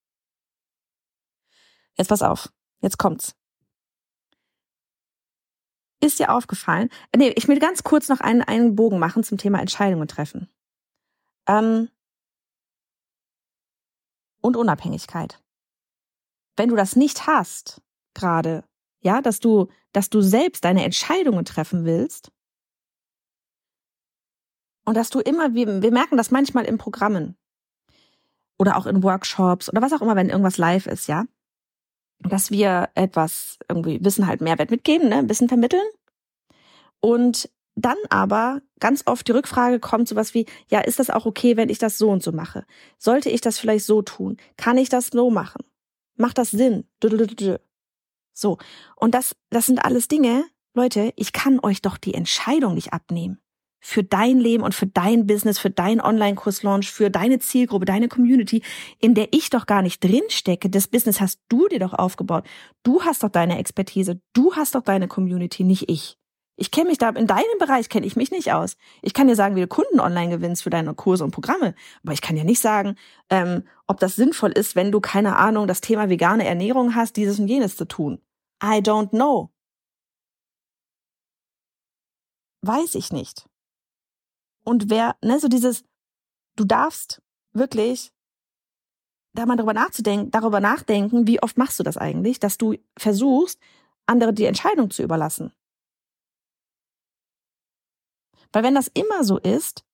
jetzt 1.97 2.09
pass 2.09 2.23
auf, 2.23 2.53
jetzt 2.81 2.99
kommt's. 2.99 3.35
ist 6.01 6.19
dir 6.19 6.33
aufgefallen? 6.35 6.91
Nee, 7.17 7.33
ich 7.37 7.49
will 7.49 7.59
ganz 7.59 7.83
kurz 7.83 8.09
noch 8.09 8.21
einen, 8.21 8.43
einen 8.43 8.77
Bogen 8.77 8.99
machen 8.99 9.25
zum 9.25 9.39
Thema 9.39 9.61
Entscheidungen 9.61 10.09
treffen. 10.09 10.49
Ähm, 11.47 11.89
und 14.43 14.57
Unabhängigkeit. 14.57 15.43
Wenn 16.57 16.69
du 16.69 16.77
das 16.77 16.97
nicht 16.97 17.27
hast, 17.27 17.81
gerade, 18.15 18.65
ja, 19.01 19.21
dass 19.21 19.41
du, 19.41 19.69
dass 19.93 20.11
du 20.11 20.21
selbst 20.21 20.65
deine 20.65 20.85
Entscheidungen 20.85 21.45
treffen 21.45 21.85
willst, 21.85 22.31
und 24.85 24.97
dass 24.97 25.11
du 25.11 25.21
immer, 25.21 25.55
wir, 25.55 25.83
wir 25.83 25.93
merken 25.93 26.17
das 26.17 26.31
manchmal 26.31 26.65
in 26.65 26.79
Programmen 26.79 27.37
oder 28.59 28.77
auch 28.77 28.87
in 28.87 29.03
Workshops 29.03 29.69
oder 29.69 29.83
was 29.83 29.93
auch 29.93 30.03
immer, 30.03 30.17
wenn 30.17 30.29
irgendwas 30.29 30.59
live 30.59 30.87
ist, 30.87 31.09
ja, 31.09 31.25
dass 32.21 32.51
wir 32.51 32.91
etwas 32.95 33.59
irgendwie 33.69 34.05
Wissen 34.05 34.27
halt 34.27 34.41
Mehrwert 34.41 34.71
mitgeben, 34.71 35.09
ne, 35.09 35.29
Wissen 35.29 35.49
vermitteln. 35.49 35.87
Und 37.01 37.51
dann 37.77 37.97
aber 38.09 38.63
ganz 38.79 39.03
oft 39.07 39.27
die 39.27 39.33
Rückfrage 39.33 39.81
kommt 39.81 40.09
sowas 40.09 40.33
wie, 40.33 40.47
ja, 40.69 40.81
ist 40.81 40.99
das 40.99 41.11
auch 41.11 41.27
okay, 41.27 41.57
wenn 41.57 41.71
ich 41.71 41.79
das 41.79 41.99
so 41.99 42.11
und 42.11 42.23
so 42.23 42.33
mache? 42.33 42.65
Sollte 42.99 43.31
ich 43.31 43.41
das 43.41 43.59
vielleicht 43.59 43.85
so 43.85 44.03
tun? 44.03 44.37
Kann 44.57 44.79
ich 44.79 44.89
das 44.89 45.09
so 45.09 45.31
machen? 45.31 45.65
Macht 46.17 46.39
das 46.39 46.51
Sinn? 46.51 46.85
So. 48.33 48.59
Und 48.97 49.15
das, 49.15 49.37
das 49.51 49.67
sind 49.67 49.85
alles 49.85 50.09
Dinge, 50.09 50.45
Leute, 50.75 51.13
ich 51.17 51.33
kann 51.33 51.61
euch 51.63 51.83
doch 51.83 51.97
die 51.97 52.15
Entscheidung 52.15 52.75
nicht 52.75 52.93
abnehmen. 52.93 53.39
Für 53.81 54.03
dein 54.03 54.41
Leben 54.41 54.65
und 54.65 54.75
für 54.75 54.87
dein 54.87 55.27
Business, 55.27 55.59
für 55.59 55.71
dein 55.71 56.01
Online-Kurs-Launch, 56.01 56.91
für 56.91 57.11
deine 57.11 57.39
Zielgruppe, 57.39 57.85
deine 57.85 58.09
Community, 58.09 58.63
in 58.99 59.15
der 59.15 59.29
ich 59.33 59.51
doch 59.51 59.67
gar 59.67 59.83
nicht 59.83 60.03
drinstecke. 60.03 60.71
Das 60.71 60.89
Business 60.89 61.21
hast 61.21 61.41
du 61.49 61.69
dir 61.69 61.79
doch 61.79 61.93
aufgebaut. 61.93 62.45
Du 62.83 63.03
hast 63.03 63.23
doch 63.23 63.29
deine 63.29 63.59
Expertise. 63.59 64.21
Du 64.33 64.55
hast 64.57 64.75
doch 64.75 64.83
deine 64.83 65.07
Community, 65.07 65.65
nicht 65.65 65.91
ich. 65.91 66.17
Ich 66.57 66.71
kenne 66.71 66.89
mich 66.89 66.99
da, 66.99 67.09
in 67.11 67.27
deinem 67.27 67.59
Bereich 67.59 67.89
kenne 67.89 68.07
ich 68.07 68.15
mich 68.15 68.31
nicht 68.31 68.53
aus. 68.53 68.77
Ich 69.03 69.13
kann 69.13 69.27
dir 69.27 69.35
sagen, 69.35 69.57
wie 69.57 69.61
du 69.61 69.67
Kunden 69.67 69.99
online 69.99 70.31
gewinnst 70.31 70.63
für 70.63 70.71
deine 70.71 70.95
Kurse 70.95 71.25
und 71.25 71.33
Programme. 71.33 71.75
Aber 72.03 72.13
ich 72.13 72.21
kann 72.21 72.37
dir 72.37 72.45
nicht 72.45 72.61
sagen, 72.61 72.97
ähm, 73.29 73.65
ob 73.87 73.99
das 73.99 74.15
sinnvoll 74.15 74.53
ist, 74.53 74.77
wenn 74.77 74.93
du, 74.93 75.01
keine 75.01 75.37
Ahnung, 75.37 75.67
das 75.67 75.81
Thema 75.81 76.09
vegane 76.09 76.47
Ernährung 76.47 76.95
hast, 76.95 77.17
dieses 77.17 77.41
und 77.41 77.49
jenes 77.49 77.77
zu 77.77 77.87
tun. 77.87 78.21
I 78.63 78.79
don't 78.79 79.11
know. 79.11 79.51
Weiß 82.63 82.95
ich 82.95 83.13
nicht. 83.13 83.49
Und 84.65 84.91
wer, 84.91 85.17
ne, 85.23 85.39
so 85.41 85.49
dieses, 85.49 85.85
du 86.57 86.65
darfst 86.65 87.21
wirklich 87.53 88.13
da 89.35 89.45
mal 89.47 89.57
darüber 89.57 89.75
nachzudenken, 89.75 90.31
darüber 90.31 90.61
nachdenken, 90.61 91.27
wie 91.27 91.43
oft 91.43 91.59
machst 91.59 91.79
du 91.81 91.83
das 91.83 91.97
eigentlich, 91.97 92.39
dass 92.39 92.57
du 92.57 92.77
versuchst, 92.97 93.61
andere 94.07 94.33
die 94.33 94.45
Entscheidung 94.45 94.91
zu 94.91 95.03
überlassen. 95.03 95.53
Weil 98.55 98.63
wenn 98.63 98.77
das 98.77 98.87
immer 98.87 99.25
so 99.25 99.37
ist, 99.37 99.85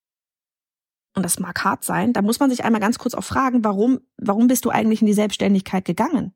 und 1.16 1.22
das 1.22 1.38
mag 1.38 1.64
hart 1.64 1.82
sein, 1.82 2.12
dann 2.12 2.24
muss 2.24 2.40
man 2.40 2.50
sich 2.50 2.62
einmal 2.62 2.80
ganz 2.80 2.98
kurz 2.98 3.14
auch 3.14 3.24
fragen, 3.24 3.64
warum, 3.64 4.00
warum 4.18 4.46
bist 4.48 4.64
du 4.64 4.70
eigentlich 4.70 5.00
in 5.00 5.06
die 5.06 5.14
Selbstständigkeit 5.14 5.84
gegangen? 5.84 6.34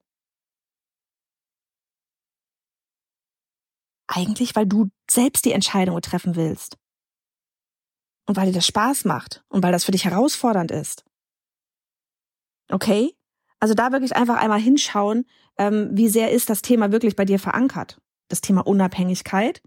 Eigentlich, 4.06 4.56
weil 4.56 4.66
du 4.66 4.90
selbst 5.08 5.44
die 5.44 5.52
Entscheidung 5.52 6.00
treffen 6.00 6.34
willst. 6.34 6.78
Und 8.26 8.36
weil 8.36 8.46
dir 8.46 8.52
das 8.52 8.66
Spaß 8.66 9.04
macht 9.04 9.44
und 9.48 9.62
weil 9.62 9.72
das 9.72 9.84
für 9.84 9.92
dich 9.92 10.06
herausfordernd 10.06 10.70
ist. 10.70 11.04
Okay? 12.70 13.14
Also 13.60 13.74
da 13.74 13.92
wirklich 13.92 14.16
einfach 14.16 14.38
einmal 14.38 14.60
hinschauen, 14.60 15.26
ähm, 15.58 15.90
wie 15.92 16.08
sehr 16.08 16.30
ist 16.30 16.48
das 16.48 16.62
Thema 16.62 16.90
wirklich 16.90 17.16
bei 17.16 17.26
dir 17.26 17.38
verankert. 17.38 18.00
Das 18.28 18.40
Thema 18.40 18.66
Unabhängigkeit 18.66 19.62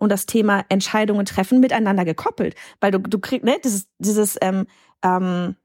und 0.00 0.10
das 0.10 0.26
Thema 0.26 0.64
Entscheidungen 0.68 1.26
treffen 1.26 1.60
miteinander 1.60 2.04
gekoppelt. 2.04 2.56
Weil 2.80 2.90
du, 2.90 2.98
du 2.98 3.18
kriegst, 3.18 3.44
ne, 3.44 3.58
dieses, 3.62 3.88
dieses, 3.98 4.36
ähm, 4.40 4.66
ähm, 5.02 5.56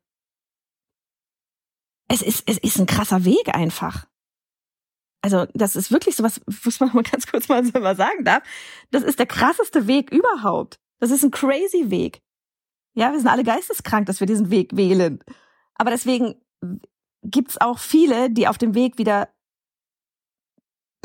es 2.07 2.21
ist, 2.21 2.43
es 2.47 2.57
ist 2.59 2.77
ein 2.77 2.85
krasser 2.85 3.25
Weg 3.25 3.55
einfach. 3.55 4.07
Also, 5.21 5.47
das 5.55 5.75
ist 5.75 5.91
wirklich 5.91 6.15
so 6.15 6.23
was, 6.23 6.39
was 6.45 6.79
man 6.79 6.89
mal 6.93 7.03
ganz 7.03 7.25
kurz 7.25 7.47
mal 7.47 7.65
so 7.65 7.71
sagen 7.71 8.23
darf. 8.23 8.43
Das 8.91 9.03
ist 9.03 9.17
der 9.17 9.25
krasseste 9.25 9.87
Weg 9.87 10.11
überhaupt. 10.11 10.79
Das 10.99 11.11
ist 11.11 11.23
ein 11.23 11.31
crazy 11.31 11.89
Weg. 11.89 12.21
Ja, 12.93 13.11
wir 13.11 13.19
sind 13.19 13.27
alle 13.27 13.43
geisteskrank, 13.43 14.05
dass 14.05 14.19
wir 14.19 14.27
diesen 14.27 14.51
Weg 14.51 14.75
wählen. 14.75 15.19
Aber 15.73 15.91
deswegen 15.91 16.35
gibt's 17.23 17.59
auch 17.59 17.79
viele, 17.79 18.29
die 18.29 18.47
auf 18.47 18.57
dem 18.57 18.75
Weg 18.75 18.97
wieder 18.97 19.29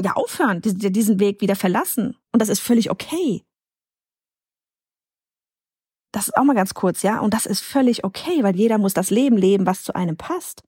ja 0.02 0.14
aufhören, 0.14 0.61
die, 0.62 0.92
diesen 0.92 1.21
Weg 1.21 1.40
wieder 1.40 1.57
verlassen. 1.57 2.16
Und 2.33 2.40
das 2.40 2.49
ist 2.49 2.61
völlig 2.61 2.90
okay. 2.90 3.45
Das 6.12 6.28
ist 6.28 6.37
auch 6.37 6.45
mal 6.45 6.54
ganz 6.54 6.75
kurz, 6.75 7.02
ja. 7.02 7.21
Und 7.21 7.35
das 7.35 7.47
ist 7.47 7.61
völlig 7.61 8.04
okay, 8.04 8.42
weil 8.42 8.57
jeder 8.57 8.78
muss 8.78 8.95
das 8.95 9.11
Leben 9.11 9.37
leben, 9.37 9.66
was 9.66 9.85
zu 9.85 9.95
einem 9.95 10.16
passt. 10.16 10.62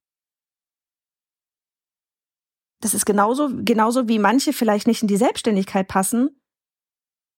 Das 2.81 2.95
ist 2.95 3.07
genauso, 3.07 3.49
genauso 3.65 4.09
wie 4.09 4.19
manche 4.19 4.53
vielleicht 4.53 4.87
nicht 4.87 5.03
in 5.03 5.09
die 5.09 5.17
Selbstständigkeit 5.17 5.89
passen. 5.89 6.37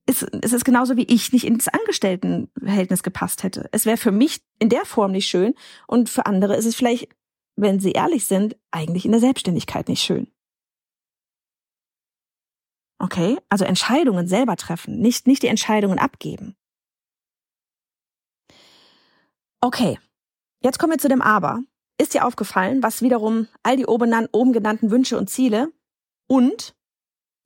Ist, 0.06 0.22
ist 0.22 0.52
es 0.52 0.64
genauso 0.64 0.98
wie 0.98 1.04
ich 1.04 1.32
nicht 1.32 1.46
ins 1.46 1.68
Angestelltenverhältnis 1.68 3.02
gepasst 3.02 3.42
hätte. 3.42 3.70
Es 3.72 3.86
wäre 3.86 3.96
für 3.96 4.12
mich 4.12 4.42
in 4.58 4.68
der 4.68 4.84
Form 4.84 5.12
nicht 5.12 5.28
schön 5.28 5.54
und 5.86 6.10
für 6.10 6.26
andere 6.26 6.56
ist 6.56 6.66
es 6.66 6.74
vielleicht, 6.74 7.08
wenn 7.56 7.80
sie 7.80 7.92
ehrlich 7.92 8.26
sind, 8.26 8.56
eigentlich 8.70 9.06
in 9.06 9.12
der 9.12 9.20
Selbstständigkeit 9.20 9.88
nicht 9.88 10.02
schön. 10.02 10.33
Okay? 12.98 13.38
Also 13.48 13.64
Entscheidungen 13.64 14.26
selber 14.26 14.56
treffen, 14.56 14.98
nicht, 14.98 15.26
nicht 15.26 15.42
die 15.42 15.48
Entscheidungen 15.48 15.98
abgeben. 15.98 16.56
Okay. 19.60 19.98
Jetzt 20.60 20.78
kommen 20.78 20.92
wir 20.92 20.98
zu 20.98 21.08
dem 21.08 21.22
Aber. 21.22 21.60
Ist 21.98 22.14
dir 22.14 22.26
aufgefallen, 22.26 22.82
was 22.82 23.02
wiederum 23.02 23.48
all 23.62 23.76
die 23.76 23.86
oben 23.86 24.52
genannten 24.52 24.90
Wünsche 24.90 25.16
und 25.16 25.30
Ziele 25.30 25.72
und 26.26 26.74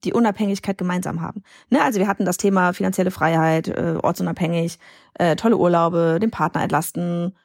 die 0.05 0.13
Unabhängigkeit 0.13 0.79
gemeinsam 0.79 1.21
haben. 1.21 1.43
Ne, 1.71 1.83
also 1.83 1.99
wir 1.99 2.07
hatten 2.07 2.25
das 2.25 2.37
Thema 2.37 2.73
finanzielle 2.73 3.11
Freiheit, 3.11 3.69
äh, 3.69 3.99
ortsunabhängig, 4.01 4.79
äh, 5.15 5.37
tolle 5.37 5.57
Urlaube, 5.57 6.19
den 6.21 6.31
Partner 6.31 6.63
entlasten, 6.63 7.37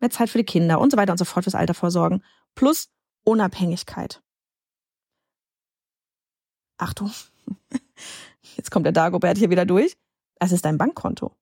mehr 0.00 0.10
Zeit 0.10 0.28
für 0.28 0.38
die 0.38 0.44
Kinder 0.44 0.80
und 0.80 0.90
so 0.90 0.96
weiter 0.96 1.12
und 1.12 1.18
so 1.18 1.24
fort 1.24 1.44
fürs 1.44 1.54
Alter 1.54 1.74
vorsorgen, 1.74 2.22
plus 2.54 2.90
Unabhängigkeit. 3.24 4.22
Achtung, 6.78 7.12
Jetzt 8.56 8.70
kommt 8.70 8.86
der 8.86 8.92
Dagobert 8.92 9.38
hier 9.38 9.50
wieder 9.50 9.64
durch. 9.64 9.96
Es 10.38 10.52
ist 10.52 10.64
dein 10.64 10.78
Bankkonto. 10.78 11.32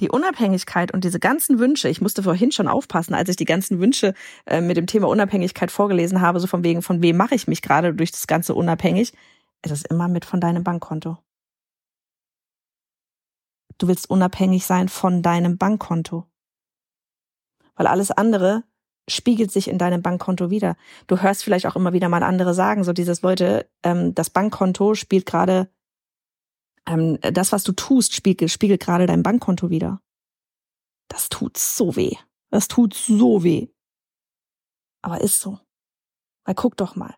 Die 0.00 0.08
Unabhängigkeit 0.08 0.92
und 0.92 1.04
diese 1.04 1.20
ganzen 1.20 1.60
Wünsche, 1.60 1.88
ich 1.88 2.00
musste 2.00 2.24
vorhin 2.24 2.50
schon 2.50 2.66
aufpassen, 2.66 3.14
als 3.14 3.28
ich 3.28 3.36
die 3.36 3.44
ganzen 3.44 3.78
Wünsche 3.78 4.14
äh, 4.44 4.60
mit 4.60 4.76
dem 4.76 4.88
Thema 4.88 5.08
Unabhängigkeit 5.08 5.70
vorgelesen 5.70 6.20
habe, 6.20 6.40
so 6.40 6.48
von 6.48 6.64
wegen, 6.64 6.82
von 6.82 7.00
wem 7.00 7.16
mache 7.16 7.36
ich 7.36 7.46
mich 7.46 7.62
gerade 7.62 7.94
durch 7.94 8.10
das 8.10 8.26
Ganze 8.26 8.54
unabhängig, 8.54 9.12
es 9.62 9.70
ist 9.70 9.86
immer 9.86 10.08
mit 10.08 10.24
von 10.24 10.40
deinem 10.40 10.64
Bankkonto. 10.64 11.18
Du 13.78 13.88
willst 13.88 14.10
unabhängig 14.10 14.66
sein 14.66 14.88
von 14.88 15.22
deinem 15.22 15.58
Bankkonto. 15.58 16.26
Weil 17.76 17.86
alles 17.86 18.10
andere 18.10 18.64
spiegelt 19.08 19.50
sich 19.52 19.68
in 19.68 19.78
deinem 19.78 20.02
Bankkonto 20.02 20.50
wieder. 20.50 20.76
Du 21.06 21.20
hörst 21.20 21.44
vielleicht 21.44 21.66
auch 21.66 21.76
immer 21.76 21.92
wieder 21.92 22.08
mal 22.08 22.22
andere 22.22 22.54
sagen, 22.54 22.84
so 22.84 22.92
dieses 22.92 23.22
Leute, 23.22 23.68
ähm, 23.82 24.14
das 24.14 24.30
Bankkonto 24.30 24.94
spielt 24.94 25.26
gerade, 25.26 25.68
ähm, 26.86 27.18
das, 27.20 27.52
was 27.52 27.64
du 27.64 27.72
tust, 27.72 28.14
spiegelt, 28.14 28.50
spiegelt 28.50 28.80
gerade 28.80 29.06
dein 29.06 29.22
Bankkonto 29.22 29.70
wieder. 29.70 30.00
Das 31.08 31.28
tut 31.28 31.58
so 31.58 31.96
weh. 31.96 32.16
Das 32.50 32.68
tut 32.68 32.94
so 32.94 33.42
weh. 33.44 33.68
Aber 35.02 35.20
ist 35.20 35.40
so. 35.40 35.58
Weil 36.44 36.54
guck 36.54 36.76
doch 36.76 36.96
mal. 36.96 37.14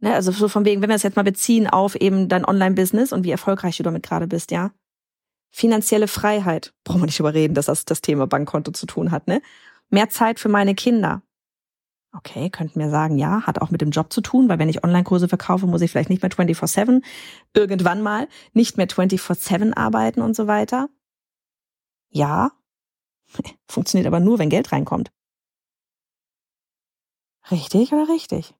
Ne, 0.00 0.14
also 0.14 0.32
so 0.32 0.48
von 0.48 0.64
wegen, 0.64 0.82
wenn 0.82 0.88
wir 0.88 0.96
es 0.96 1.04
jetzt 1.04 1.14
mal 1.16 1.22
beziehen 1.22 1.68
auf 1.68 1.94
eben 1.94 2.28
dein 2.28 2.44
Online-Business 2.44 3.12
und 3.12 3.22
wie 3.22 3.30
erfolgreich 3.30 3.76
du 3.76 3.84
damit 3.84 4.02
gerade 4.02 4.26
bist, 4.26 4.50
ja. 4.50 4.72
Finanzielle 5.54 6.08
Freiheit. 6.08 6.74
Brauchen 6.82 7.02
wir 7.02 7.06
nicht 7.06 7.20
überreden, 7.20 7.54
dass 7.54 7.66
das 7.66 7.84
das 7.84 8.00
Thema 8.00 8.26
Bankkonto 8.26 8.72
zu 8.72 8.86
tun 8.86 9.12
hat, 9.12 9.28
ne? 9.28 9.42
Mehr 9.92 10.08
Zeit 10.08 10.40
für 10.40 10.48
meine 10.48 10.74
Kinder. 10.74 11.22
Okay, 12.14 12.48
könnten 12.48 12.80
wir 12.80 12.88
sagen, 12.88 13.18
ja, 13.18 13.42
hat 13.46 13.60
auch 13.60 13.70
mit 13.70 13.82
dem 13.82 13.90
Job 13.90 14.12
zu 14.12 14.22
tun, 14.22 14.48
weil 14.48 14.58
wenn 14.58 14.70
ich 14.70 14.84
Online-Kurse 14.84 15.28
verkaufe, 15.28 15.66
muss 15.66 15.82
ich 15.82 15.90
vielleicht 15.90 16.08
nicht 16.08 16.22
mehr 16.22 16.30
24-7, 16.30 17.02
irgendwann 17.54 18.00
mal 18.02 18.26
nicht 18.54 18.78
mehr 18.78 18.88
24-7 18.88 19.74
arbeiten 19.74 20.22
und 20.22 20.34
so 20.34 20.46
weiter. 20.46 20.88
Ja, 22.08 22.52
funktioniert 23.68 24.06
aber 24.06 24.20
nur, 24.20 24.38
wenn 24.38 24.48
Geld 24.48 24.72
reinkommt. 24.72 25.12
Richtig 27.50 27.92
oder 27.92 28.08
richtig? 28.08 28.54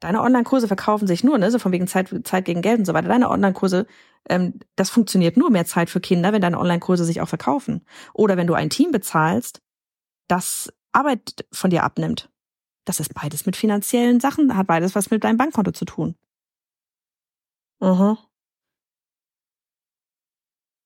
Deine 0.00 0.22
Online-Kurse 0.22 0.68
verkaufen 0.68 1.06
sich 1.06 1.22
nur, 1.22 1.36
ne, 1.36 1.50
so 1.50 1.58
von 1.58 1.72
wegen 1.72 1.86
Zeit, 1.86 2.14
Zeit 2.24 2.44
gegen 2.46 2.62
Geld 2.62 2.78
und 2.78 2.84
so 2.84 2.94
weiter. 2.94 3.08
Deine 3.08 3.30
Online-Kurse, 3.30 3.86
ähm, 4.28 4.60
das 4.76 4.88
funktioniert 4.90 5.36
nur 5.36 5.50
mehr 5.50 5.66
Zeit 5.66 5.90
für 5.90 6.00
Kinder, 6.00 6.32
wenn 6.32 6.42
deine 6.42 6.58
Online-Kurse 6.58 7.04
sich 7.04 7.20
auch 7.20 7.28
verkaufen. 7.28 7.86
Oder 8.12 8.36
wenn 8.36 8.46
du 8.46 8.54
ein 8.54 8.70
Team 8.70 8.90
bezahlst, 8.90 9.63
das 10.28 10.72
Arbeit 10.92 11.46
von 11.52 11.70
dir 11.70 11.82
abnimmt. 11.82 12.30
Das 12.84 13.00
ist 13.00 13.14
beides 13.14 13.46
mit 13.46 13.56
finanziellen 13.56 14.20
Sachen, 14.20 14.56
hat 14.56 14.66
beides 14.66 14.94
was 14.94 15.10
mit 15.10 15.24
deinem 15.24 15.38
Bankkonto 15.38 15.72
zu 15.72 15.84
tun. 15.84 16.16
Mhm. 17.80 18.18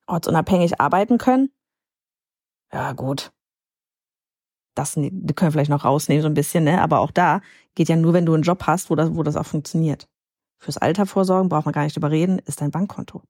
Ortsunabhängig 0.07 0.81
arbeiten 0.81 1.19
können? 1.19 1.53
Ja, 2.73 2.93
gut. 2.93 3.33
Das 4.75 4.95
können 4.95 5.27
wir 5.27 5.53
vielleicht 5.53 5.71
noch 5.71 5.85
rausnehmen, 5.85 6.23
so 6.23 6.29
ein 6.29 6.35
bisschen, 6.35 6.65
ne? 6.65 6.81
Aber 6.81 7.01
auch 7.01 7.11
da 7.11 7.41
geht 7.75 7.89
ja 7.89 7.97
nur, 7.97 8.13
wenn 8.13 8.27
du 8.27 8.35
einen 8.35 8.45
Job 8.45 8.65
hast, 8.67 8.91
wo 8.91 8.95
das, 8.95 9.15
wo 9.15 9.23
das 9.23 9.37
auch 9.37 9.47
funktioniert. 9.47 10.09
Fürs 10.61 10.79
Alter 10.79 11.07
vorsorgen, 11.07 11.49
braucht 11.49 11.67
man 11.67 11.73
gar 11.73 11.83
nicht 11.83 11.97
drüber 11.97 12.11
reden, 12.11 12.39
ist 12.41 12.61
dein 12.61 12.71
Bankkonto. 12.71 13.23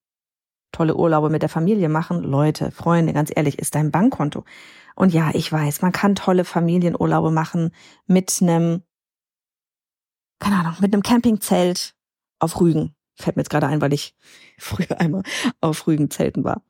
Tolle 0.72 0.96
Urlaube 0.96 1.30
mit 1.30 1.42
der 1.42 1.48
Familie 1.48 1.88
machen, 1.88 2.22
Leute, 2.22 2.70
Freunde, 2.70 3.12
ganz 3.12 3.30
ehrlich, 3.34 3.58
ist 3.58 3.74
dein 3.74 3.90
Bankkonto. 3.90 4.44
Und 4.94 5.12
ja, 5.12 5.30
ich 5.32 5.50
weiß, 5.50 5.82
man 5.82 5.92
kann 5.92 6.14
tolle 6.14 6.44
Familienurlaube 6.44 7.30
machen 7.30 7.70
mit 8.06 8.38
einem, 8.42 8.82
keine 10.40 10.56
Ahnung, 10.56 10.74
mit 10.80 10.92
einem 10.92 11.02
Campingzelt 11.02 11.94
auf 12.38 12.60
Rügen. 12.60 12.94
Fällt 13.14 13.36
mir 13.36 13.42
jetzt 13.42 13.50
gerade 13.50 13.66
ein, 13.66 13.80
weil 13.80 13.92
ich 13.92 14.14
früher 14.58 15.00
einmal 15.00 15.22
auf 15.60 15.86
Rügen 15.86 16.10
zelten 16.10 16.44
war. 16.44 16.62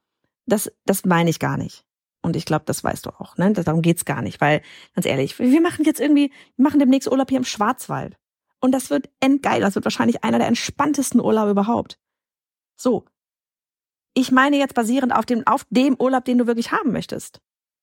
Das, 0.47 0.71
das 0.85 1.05
meine 1.05 1.31
ich 1.31 1.39
gar 1.39 1.57
nicht. 1.57 1.85
Und 2.23 2.37
ich 2.37 2.45
glaube, 2.45 2.65
das 2.67 2.83
weißt 2.83 3.07
du 3.07 3.11
auch, 3.11 3.37
ne? 3.37 3.53
Darum 3.53 3.81
geht's 3.81 4.05
gar 4.05 4.23
nicht, 4.23 4.41
weil, 4.41 4.61
ganz 4.95 5.07
ehrlich, 5.07 5.39
wir 5.39 5.61
machen 5.61 5.85
jetzt 5.85 6.01
irgendwie, 6.01 6.33
wir 6.57 6.63
machen 6.63 6.81
demnächst 6.81 7.11
Urlaub 7.11 7.29
hier 7.29 7.39
im 7.39 7.45
Schwarzwald. 7.45 8.19
Und 8.61 8.73
das 8.73 8.91
wird 8.91 9.09
endgeil. 9.21 9.61
Das 9.61 9.75
wird 9.75 9.85
wahrscheinlich 9.85 10.25
einer 10.25 10.39
der 10.39 10.49
entspanntesten 10.49 11.21
Urlaube 11.21 11.53
überhaupt. 11.53 11.99
So. 12.77 13.05
Ich 14.15 14.33
meine 14.33 14.59
jetzt 14.59 14.75
basierend 14.75 15.15
auf 15.15 15.27
dem, 15.27 15.47
auf 15.47 15.65
dem 15.71 15.97
Urlaub, 15.99 16.25
den 16.25 16.39
du 16.39 16.47
wirklich 16.47 16.73
haben 16.73 16.93
möchtest. 16.93 17.41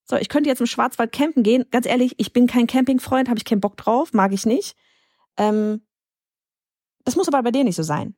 So, 0.07 0.15
ich 0.17 0.29
könnte 0.29 0.49
jetzt 0.49 0.59
im 0.59 0.67
Schwarzwald 0.67 1.11
campen 1.11 1.43
gehen. 1.43 1.65
Ganz 1.71 1.85
ehrlich, 1.85 2.13
ich 2.17 2.31
bin 2.31 2.45
kein 2.47 2.67
Campingfreund, 2.67 3.27
habe 3.27 3.39
ich 3.39 3.45
keinen 3.45 3.61
Bock 3.61 3.75
drauf, 3.77 4.13
mag 4.13 4.33
ich 4.33 4.45
nicht. 4.45 4.75
Ähm, 5.37 5.85
das 7.03 7.15
muss 7.15 7.27
aber 7.27 7.41
bei 7.41 7.51
dir 7.51 7.63
nicht 7.63 7.75
so 7.75 7.83
sein. 7.83 8.15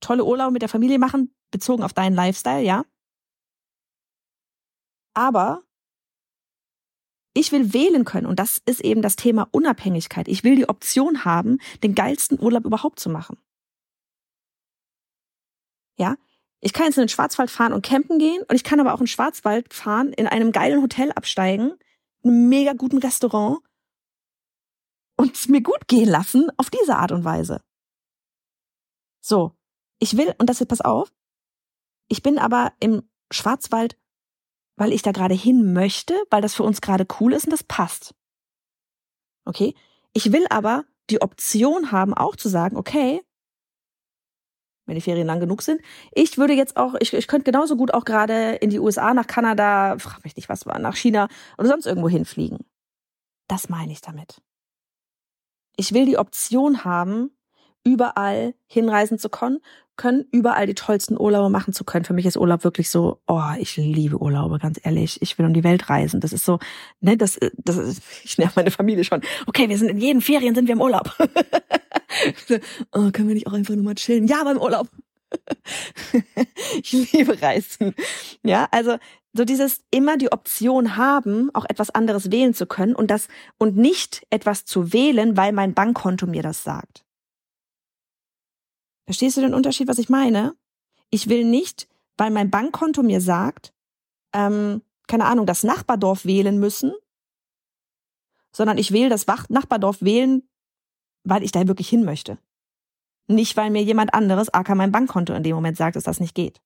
Tolle 0.00 0.24
Urlaube 0.24 0.52
mit 0.52 0.62
der 0.62 0.68
Familie 0.68 0.98
machen, 0.98 1.34
bezogen 1.50 1.82
auf 1.82 1.92
deinen 1.92 2.14
Lifestyle, 2.14 2.62
ja. 2.62 2.84
Aber 5.14 5.62
ich 7.34 7.52
will 7.52 7.72
wählen 7.72 8.04
können 8.04 8.26
und 8.26 8.38
das 8.38 8.58
ist 8.58 8.80
eben 8.80 9.02
das 9.02 9.16
Thema 9.16 9.48
Unabhängigkeit. 9.52 10.28
Ich 10.28 10.44
will 10.44 10.56
die 10.56 10.68
Option 10.68 11.24
haben, 11.24 11.58
den 11.82 11.94
geilsten 11.94 12.40
Urlaub 12.40 12.64
überhaupt 12.64 13.00
zu 13.00 13.08
machen. 13.08 13.38
Ja, 15.96 16.16
ich 16.60 16.72
kann 16.72 16.86
jetzt 16.86 16.96
in 16.96 17.04
den 17.04 17.08
Schwarzwald 17.08 17.50
fahren 17.50 17.72
und 17.72 17.84
campen 17.84 18.18
gehen 18.18 18.42
und 18.48 18.54
ich 18.54 18.64
kann 18.64 18.80
aber 18.80 18.92
auch 18.94 19.00
in 19.00 19.04
den 19.04 19.08
Schwarzwald 19.08 19.72
fahren, 19.72 20.12
in 20.12 20.26
einem 20.26 20.52
geilen 20.52 20.82
Hotel 20.82 21.12
absteigen, 21.12 21.72
in 22.22 22.30
einem 22.30 22.48
mega 22.48 22.72
guten 22.74 22.98
Restaurant 22.98 23.58
und 25.16 25.34
es 25.34 25.48
mir 25.48 25.62
gut 25.62 25.88
gehen 25.88 26.08
lassen 26.08 26.50
auf 26.56 26.70
diese 26.70 26.96
Art 26.96 27.12
und 27.12 27.24
Weise. 27.24 27.60
So, 29.20 29.52
ich 29.98 30.16
will, 30.16 30.34
und 30.38 30.48
das 30.48 30.60
ist, 30.60 30.68
pass 30.68 30.80
auf, 30.80 31.12
ich 32.08 32.22
bin 32.22 32.38
aber 32.38 32.72
im 32.80 33.08
Schwarzwald 33.30 33.96
weil 34.80 34.94
ich 34.94 35.02
da 35.02 35.12
gerade 35.12 35.34
hin 35.34 35.74
möchte, 35.74 36.14
weil 36.30 36.40
das 36.40 36.54
für 36.54 36.62
uns 36.62 36.80
gerade 36.80 37.06
cool 37.20 37.34
ist 37.34 37.44
und 37.44 37.50
das 37.50 37.62
passt. 37.62 38.14
Okay? 39.44 39.74
Ich 40.14 40.32
will 40.32 40.46
aber 40.48 40.86
die 41.10 41.20
Option 41.20 41.92
haben, 41.92 42.14
auch 42.14 42.34
zu 42.34 42.48
sagen, 42.48 42.78
okay, 42.78 43.20
wenn 44.90 44.96
die 44.96 45.02
Ferien 45.02 45.26
lang 45.26 45.38
genug 45.38 45.62
sind, 45.62 45.80
ich 46.12 46.36
würde 46.36 46.52
jetzt 46.52 46.76
auch, 46.76 46.94
ich, 46.98 47.14
ich 47.14 47.28
könnte 47.28 47.50
genauso 47.50 47.76
gut 47.76 47.94
auch 47.94 48.04
gerade 48.04 48.56
in 48.56 48.70
die 48.70 48.80
USA, 48.80 49.14
nach 49.14 49.28
Kanada, 49.28 49.96
frag 49.98 50.24
mich 50.24 50.34
nicht, 50.34 50.48
was 50.48 50.66
war, 50.66 50.80
nach 50.80 50.96
China 50.96 51.28
oder 51.56 51.68
sonst 51.68 51.86
irgendwo 51.86 52.08
hinfliegen. 52.08 52.58
Das 53.46 53.68
meine 53.68 53.92
ich 53.92 54.00
damit. 54.00 54.42
Ich 55.76 55.94
will 55.94 56.06
die 56.06 56.18
Option 56.18 56.84
haben, 56.84 57.30
überall 57.84 58.54
hinreisen 58.66 59.18
zu 59.18 59.28
können, 59.28 59.60
können, 59.96 60.24
überall 60.32 60.66
die 60.66 60.74
tollsten 60.74 61.18
Urlaube 61.18 61.50
machen 61.50 61.72
zu 61.72 61.84
können. 61.84 62.04
Für 62.04 62.14
mich 62.14 62.26
ist 62.26 62.36
Urlaub 62.36 62.64
wirklich 62.64 62.90
so, 62.90 63.20
oh, 63.26 63.42
ich 63.58 63.76
liebe 63.76 64.20
Urlaube, 64.20 64.58
ganz 64.58 64.80
ehrlich. 64.82 65.20
Ich 65.22 65.38
will 65.38 65.46
um 65.46 65.54
die 65.54 65.62
Welt 65.62 65.88
reisen. 65.88 66.20
Das 66.20 66.32
ist 66.32 66.44
so, 66.44 66.58
ne, 67.00 67.16
das, 67.16 67.38
das 67.58 68.00
ich 68.24 68.38
nerv 68.38 68.56
meine 68.56 68.70
Familie 68.70 69.04
schon. 69.04 69.20
Okay, 69.46 69.68
wir 69.68 69.78
sind 69.78 69.88
in 69.88 69.98
jeden 69.98 70.20
Ferien 70.20 70.54
sind 70.54 70.66
wir 70.66 70.72
im 70.72 70.80
Urlaub. 70.80 71.16
oh, 72.92 73.10
können 73.12 73.28
wir 73.28 73.34
nicht 73.34 73.46
auch 73.46 73.52
einfach 73.52 73.74
nur 73.74 73.84
mal 73.84 73.94
chillen? 73.94 74.26
Ja, 74.26 74.44
beim 74.44 74.58
Urlaub. 74.58 74.88
ich 76.82 77.12
liebe 77.12 77.40
Reisen. 77.40 77.94
Ja, 78.42 78.68
also 78.70 78.96
so 79.32 79.44
dieses 79.44 79.84
immer 79.90 80.16
die 80.16 80.32
Option 80.32 80.96
haben, 80.96 81.54
auch 81.54 81.64
etwas 81.68 81.90
anderes 81.90 82.30
wählen 82.32 82.54
zu 82.54 82.66
können 82.66 82.94
und 82.94 83.10
das 83.10 83.28
und 83.58 83.76
nicht 83.76 84.26
etwas 84.30 84.64
zu 84.64 84.92
wählen, 84.92 85.36
weil 85.36 85.52
mein 85.52 85.74
Bankkonto 85.74 86.26
mir 86.26 86.42
das 86.42 86.64
sagt. 86.64 87.04
Verstehst 89.04 89.36
du 89.36 89.40
den 89.40 89.54
Unterschied, 89.54 89.88
was 89.88 89.98
ich 89.98 90.08
meine? 90.08 90.54
Ich 91.10 91.28
will 91.28 91.44
nicht, 91.44 91.88
weil 92.16 92.30
mein 92.30 92.50
Bankkonto 92.50 93.02
mir 93.02 93.20
sagt, 93.20 93.72
ähm, 94.32 94.82
keine 95.06 95.24
Ahnung, 95.24 95.46
das 95.46 95.64
Nachbardorf 95.64 96.24
wählen 96.24 96.58
müssen, 96.58 96.92
sondern 98.52 98.78
ich 98.78 98.92
will 98.92 99.08
das 99.08 99.26
Nachbardorf 99.48 100.02
wählen, 100.02 100.48
weil 101.24 101.42
ich 101.42 101.52
da 101.52 101.66
wirklich 101.66 101.88
hin 101.88 102.04
möchte. 102.04 102.38
Nicht, 103.26 103.56
weil 103.56 103.70
mir 103.70 103.82
jemand 103.82 104.14
anderes, 104.14 104.52
aka 104.52 104.74
mein 104.74 104.92
Bankkonto 104.92 105.32
in 105.34 105.42
dem 105.42 105.54
Moment 105.54 105.76
sagt, 105.76 105.96
dass 105.96 106.04
das 106.04 106.20
nicht 106.20 106.34
geht. 106.34 106.60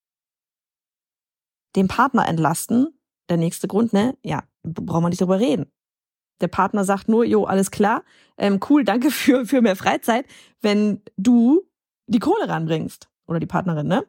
Den 1.77 1.89
Partner 1.89 2.27
entlasten, 2.27 2.99
der 3.29 3.37
nächste 3.37 3.69
Grund, 3.69 3.93
ne? 3.93 4.17
Ja, 4.23 4.45
brauchen 4.63 5.05
wir 5.05 5.09
nicht 5.09 5.21
drüber 5.21 5.41
reden. 5.41 5.71
Der 6.41 6.49
Partner 6.49 6.85
sagt 6.85 7.09
nur, 7.09 7.25
jo, 7.25 7.45
alles 7.45 7.71
klar, 7.71 8.03
ähm, 8.39 8.61
cool, 8.69 8.85
danke 8.85 9.11
für, 9.11 9.47
für 9.47 9.61
mehr 9.61 9.77
Freizeit. 9.77 10.27
Wenn 10.61 11.03
du 11.17 11.69
die 12.07 12.19
Kohle 12.19 12.49
ranbringst. 12.49 13.09
Oder 13.27 13.41
die 13.41 13.47
Partnerin, 13.47 13.87
ne? 13.87 14.07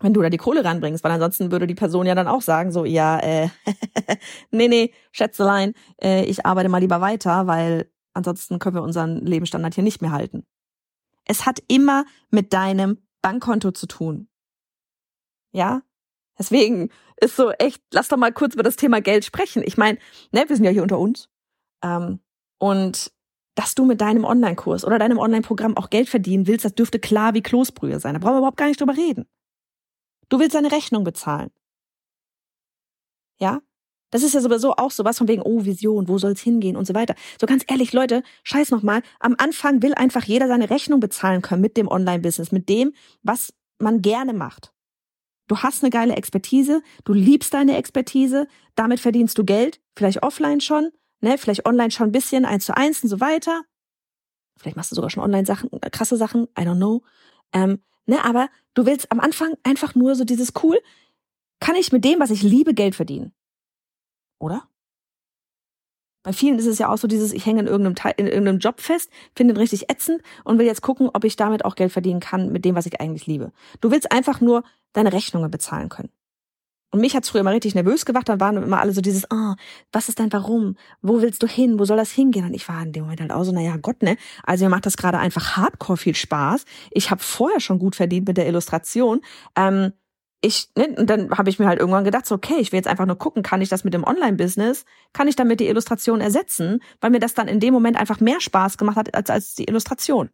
Wenn 0.00 0.14
du 0.14 0.22
da 0.22 0.30
die 0.30 0.36
Kohle 0.36 0.64
ranbringst, 0.64 1.02
weil 1.02 1.10
ansonsten 1.10 1.50
würde 1.50 1.66
die 1.66 1.74
Person 1.74 2.06
ja 2.06 2.14
dann 2.14 2.28
auch 2.28 2.42
sagen, 2.42 2.70
so, 2.70 2.84
ja, 2.84 3.18
äh, 3.18 3.48
nee, 4.52 4.68
nee, 4.68 4.92
Schätzelein, 5.10 5.74
äh, 6.00 6.24
ich 6.24 6.46
arbeite 6.46 6.68
mal 6.68 6.78
lieber 6.78 7.00
weiter, 7.00 7.48
weil 7.48 7.90
ansonsten 8.14 8.58
können 8.58 8.76
wir 8.76 8.82
unseren 8.82 9.24
Lebensstandard 9.24 9.74
hier 9.74 9.84
nicht 9.84 10.02
mehr 10.02 10.12
halten. 10.12 10.46
Es 11.24 11.46
hat 11.46 11.62
immer 11.68 12.04
mit 12.30 12.52
deinem 12.52 12.98
Bankkonto 13.22 13.72
zu 13.72 13.86
tun. 13.86 14.28
Ja? 15.52 15.82
Deswegen 16.38 16.90
ist 17.20 17.36
so 17.36 17.50
echt, 17.50 17.82
lass 17.92 18.08
doch 18.08 18.16
mal 18.16 18.32
kurz 18.32 18.54
über 18.54 18.62
das 18.62 18.76
Thema 18.76 19.00
Geld 19.00 19.24
sprechen. 19.24 19.62
Ich 19.64 19.76
meine, 19.76 19.98
ne, 20.30 20.44
wir 20.48 20.56
sind 20.56 20.64
ja 20.64 20.70
hier 20.70 20.82
unter 20.82 20.98
uns. 20.98 21.28
Ähm, 21.82 22.20
und 22.58 23.12
dass 23.54 23.74
du 23.74 23.84
mit 23.84 24.00
deinem 24.00 24.24
Online-Kurs 24.24 24.84
oder 24.84 25.00
deinem 25.00 25.18
Online-Programm 25.18 25.76
auch 25.76 25.90
Geld 25.90 26.08
verdienen 26.08 26.46
willst, 26.46 26.64
das 26.64 26.74
dürfte 26.74 27.00
klar 27.00 27.34
wie 27.34 27.42
Kloßbrühe 27.42 27.98
sein. 27.98 28.14
Da 28.14 28.20
brauchen 28.20 28.34
wir 28.34 28.38
überhaupt 28.38 28.56
gar 28.56 28.68
nicht 28.68 28.80
drüber 28.80 28.96
reden. 28.96 29.26
Du 30.28 30.38
willst 30.38 30.54
deine 30.54 30.70
Rechnung 30.70 31.02
bezahlen. 31.04 31.50
Ja? 33.40 33.60
Das 34.10 34.22
ist 34.22 34.34
ja 34.34 34.40
sowieso 34.40 34.74
auch 34.76 34.90
sowas 34.90 35.18
von 35.18 35.28
wegen, 35.28 35.42
oh, 35.42 35.64
Vision, 35.64 36.08
wo 36.08 36.18
soll's 36.18 36.40
hingehen 36.40 36.76
und 36.76 36.86
so 36.86 36.94
weiter. 36.94 37.14
So 37.40 37.46
ganz 37.46 37.64
ehrlich, 37.68 37.92
Leute, 37.92 38.22
scheiß 38.42 38.70
nochmal. 38.70 39.02
Am 39.20 39.34
Anfang 39.38 39.82
will 39.82 39.94
einfach 39.94 40.24
jeder 40.24 40.48
seine 40.48 40.70
Rechnung 40.70 41.00
bezahlen 41.00 41.42
können 41.42 41.60
mit 41.60 41.76
dem 41.76 41.88
Online-Business, 41.88 42.52
mit 42.52 42.68
dem, 42.68 42.92
was 43.22 43.52
man 43.78 44.00
gerne 44.02 44.32
macht. 44.32 44.72
Du 45.46 45.58
hast 45.58 45.82
eine 45.82 45.90
geile 45.90 46.14
Expertise, 46.14 46.82
du 47.04 47.12
liebst 47.12 47.54
deine 47.54 47.76
Expertise, 47.76 48.46
damit 48.74 49.00
verdienst 49.00 49.38
du 49.38 49.44
Geld, 49.44 49.80
vielleicht 49.96 50.22
offline 50.22 50.60
schon, 50.60 50.90
ne, 51.20 51.38
vielleicht 51.38 51.66
online 51.66 51.90
schon 51.90 52.08
ein 52.08 52.12
bisschen, 52.12 52.44
eins 52.44 52.66
zu 52.66 52.76
eins 52.76 53.02
und 53.02 53.08
so 53.08 53.20
weiter. 53.20 53.62
Vielleicht 54.58 54.76
machst 54.76 54.90
du 54.90 54.96
sogar 54.96 55.10
schon 55.10 55.22
online 55.22 55.46
Sachen, 55.46 55.70
äh, 55.80 55.90
krasse 55.90 56.16
Sachen, 56.16 56.44
I 56.58 56.62
don't 56.62 56.76
know. 56.76 57.02
Ähm, 57.52 57.82
ne, 58.06 58.22
aber 58.24 58.50
du 58.74 58.84
willst 58.84 59.10
am 59.10 59.20
Anfang 59.20 59.54
einfach 59.62 59.94
nur 59.94 60.14
so 60.14 60.24
dieses 60.24 60.52
cool, 60.62 60.78
kann 61.60 61.76
ich 61.76 61.92
mit 61.92 62.04
dem, 62.04 62.20
was 62.20 62.30
ich 62.30 62.42
liebe, 62.42 62.74
Geld 62.74 62.94
verdienen? 62.94 63.32
Oder? 64.38 64.68
Bei 66.22 66.32
vielen 66.32 66.58
ist 66.58 66.66
es 66.66 66.78
ja 66.78 66.88
auch 66.88 66.98
so 66.98 67.08
dieses, 67.08 67.32
ich 67.32 67.46
hänge 67.46 67.60
in 67.60 67.66
irgendeinem, 67.66 67.94
Teil, 67.94 68.14
in 68.16 68.26
irgendeinem 68.26 68.58
Job 68.58 68.80
fest, 68.80 69.10
finde 69.34 69.54
ihn 69.54 69.56
richtig 69.56 69.90
ätzend 69.90 70.20
und 70.44 70.58
will 70.58 70.66
jetzt 70.66 70.82
gucken, 70.82 71.08
ob 71.12 71.24
ich 71.24 71.36
damit 71.36 71.64
auch 71.64 71.74
Geld 71.74 71.92
verdienen 71.92 72.20
kann 72.20 72.52
mit 72.52 72.64
dem, 72.64 72.74
was 72.74 72.86
ich 72.86 73.00
eigentlich 73.00 73.26
liebe. 73.26 73.52
Du 73.80 73.90
willst 73.90 74.12
einfach 74.12 74.40
nur 74.40 74.62
deine 74.92 75.12
Rechnungen 75.12 75.50
bezahlen 75.50 75.88
können. 75.88 76.10
Und 76.90 77.00
mich 77.00 77.14
hat's 77.14 77.28
früher 77.28 77.42
immer 77.42 77.52
richtig 77.52 77.74
nervös 77.74 78.06
gemacht. 78.06 78.28
Dann 78.28 78.40
waren 78.40 78.56
immer 78.56 78.80
alle 78.80 78.92
so 78.92 79.02
dieses, 79.02 79.30
ah, 79.30 79.52
oh, 79.52 79.62
was 79.92 80.08
ist 80.08 80.20
dein 80.20 80.32
Warum? 80.32 80.76
Wo 81.02 81.20
willst 81.20 81.42
du 81.42 81.46
hin? 81.46 81.78
Wo 81.78 81.84
soll 81.84 81.98
das 81.98 82.10
hingehen? 82.10 82.46
Und 82.46 82.54
ich 82.54 82.66
war 82.68 82.82
in 82.82 82.92
dem 82.92 83.04
Moment 83.04 83.20
halt 83.20 83.32
auch 83.32 83.44
so, 83.44 83.52
naja, 83.52 83.76
Gott, 83.76 84.02
ne? 84.02 84.16
Also 84.42 84.64
mir 84.64 84.70
macht 84.70 84.86
das 84.86 84.96
gerade 84.96 85.18
einfach 85.18 85.56
hardcore 85.56 85.98
viel 85.98 86.14
Spaß. 86.14 86.64
Ich 86.90 87.10
habe 87.10 87.22
vorher 87.22 87.60
schon 87.60 87.78
gut 87.78 87.94
verdient 87.94 88.26
mit 88.26 88.38
der 88.38 88.46
Illustration. 88.46 89.20
Ähm, 89.54 89.92
ich, 90.40 90.70
ne, 90.76 90.94
und 90.96 91.10
dann 91.10 91.30
habe 91.36 91.50
ich 91.50 91.58
mir 91.58 91.66
halt 91.66 91.80
irgendwann 91.80 92.04
gedacht, 92.04 92.26
so, 92.26 92.34
okay, 92.34 92.58
ich 92.58 92.70
will 92.72 92.78
jetzt 92.78 92.88
einfach 92.88 93.06
nur 93.06 93.18
gucken, 93.18 93.42
kann 93.42 93.60
ich 93.60 93.68
das 93.68 93.84
mit 93.84 93.94
dem 93.94 94.04
Online-Business, 94.04 94.84
kann 95.12 95.28
ich 95.28 95.36
damit 95.36 95.60
die 95.60 95.66
Illustration 95.66 96.20
ersetzen, 96.20 96.82
weil 97.00 97.10
mir 97.10 97.18
das 97.18 97.34
dann 97.34 97.48
in 97.48 97.60
dem 97.60 97.74
Moment 97.74 97.96
einfach 97.96 98.20
mehr 98.20 98.40
Spaß 98.40 98.78
gemacht 98.78 98.96
hat 98.96 99.14
als, 99.14 99.30
als 99.30 99.54
die 99.54 99.64
Illustration. 99.64 100.30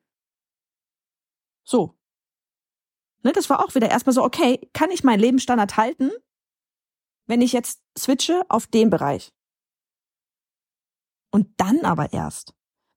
So. 1.64 1.94
Ne, 3.22 3.32
das 3.32 3.48
war 3.48 3.64
auch 3.64 3.74
wieder 3.74 3.90
erstmal 3.90 4.12
so, 4.12 4.22
okay, 4.22 4.68
kann 4.74 4.90
ich 4.90 5.04
meinen 5.04 5.20
Lebensstandard 5.20 5.78
halten? 5.78 6.10
wenn 7.26 7.40
ich 7.40 7.52
jetzt 7.52 7.82
switche 7.98 8.44
auf 8.48 8.66
den 8.66 8.90
Bereich. 8.90 9.32
Und 11.30 11.48
dann 11.60 11.80
aber 11.80 12.12
erst, 12.12 12.54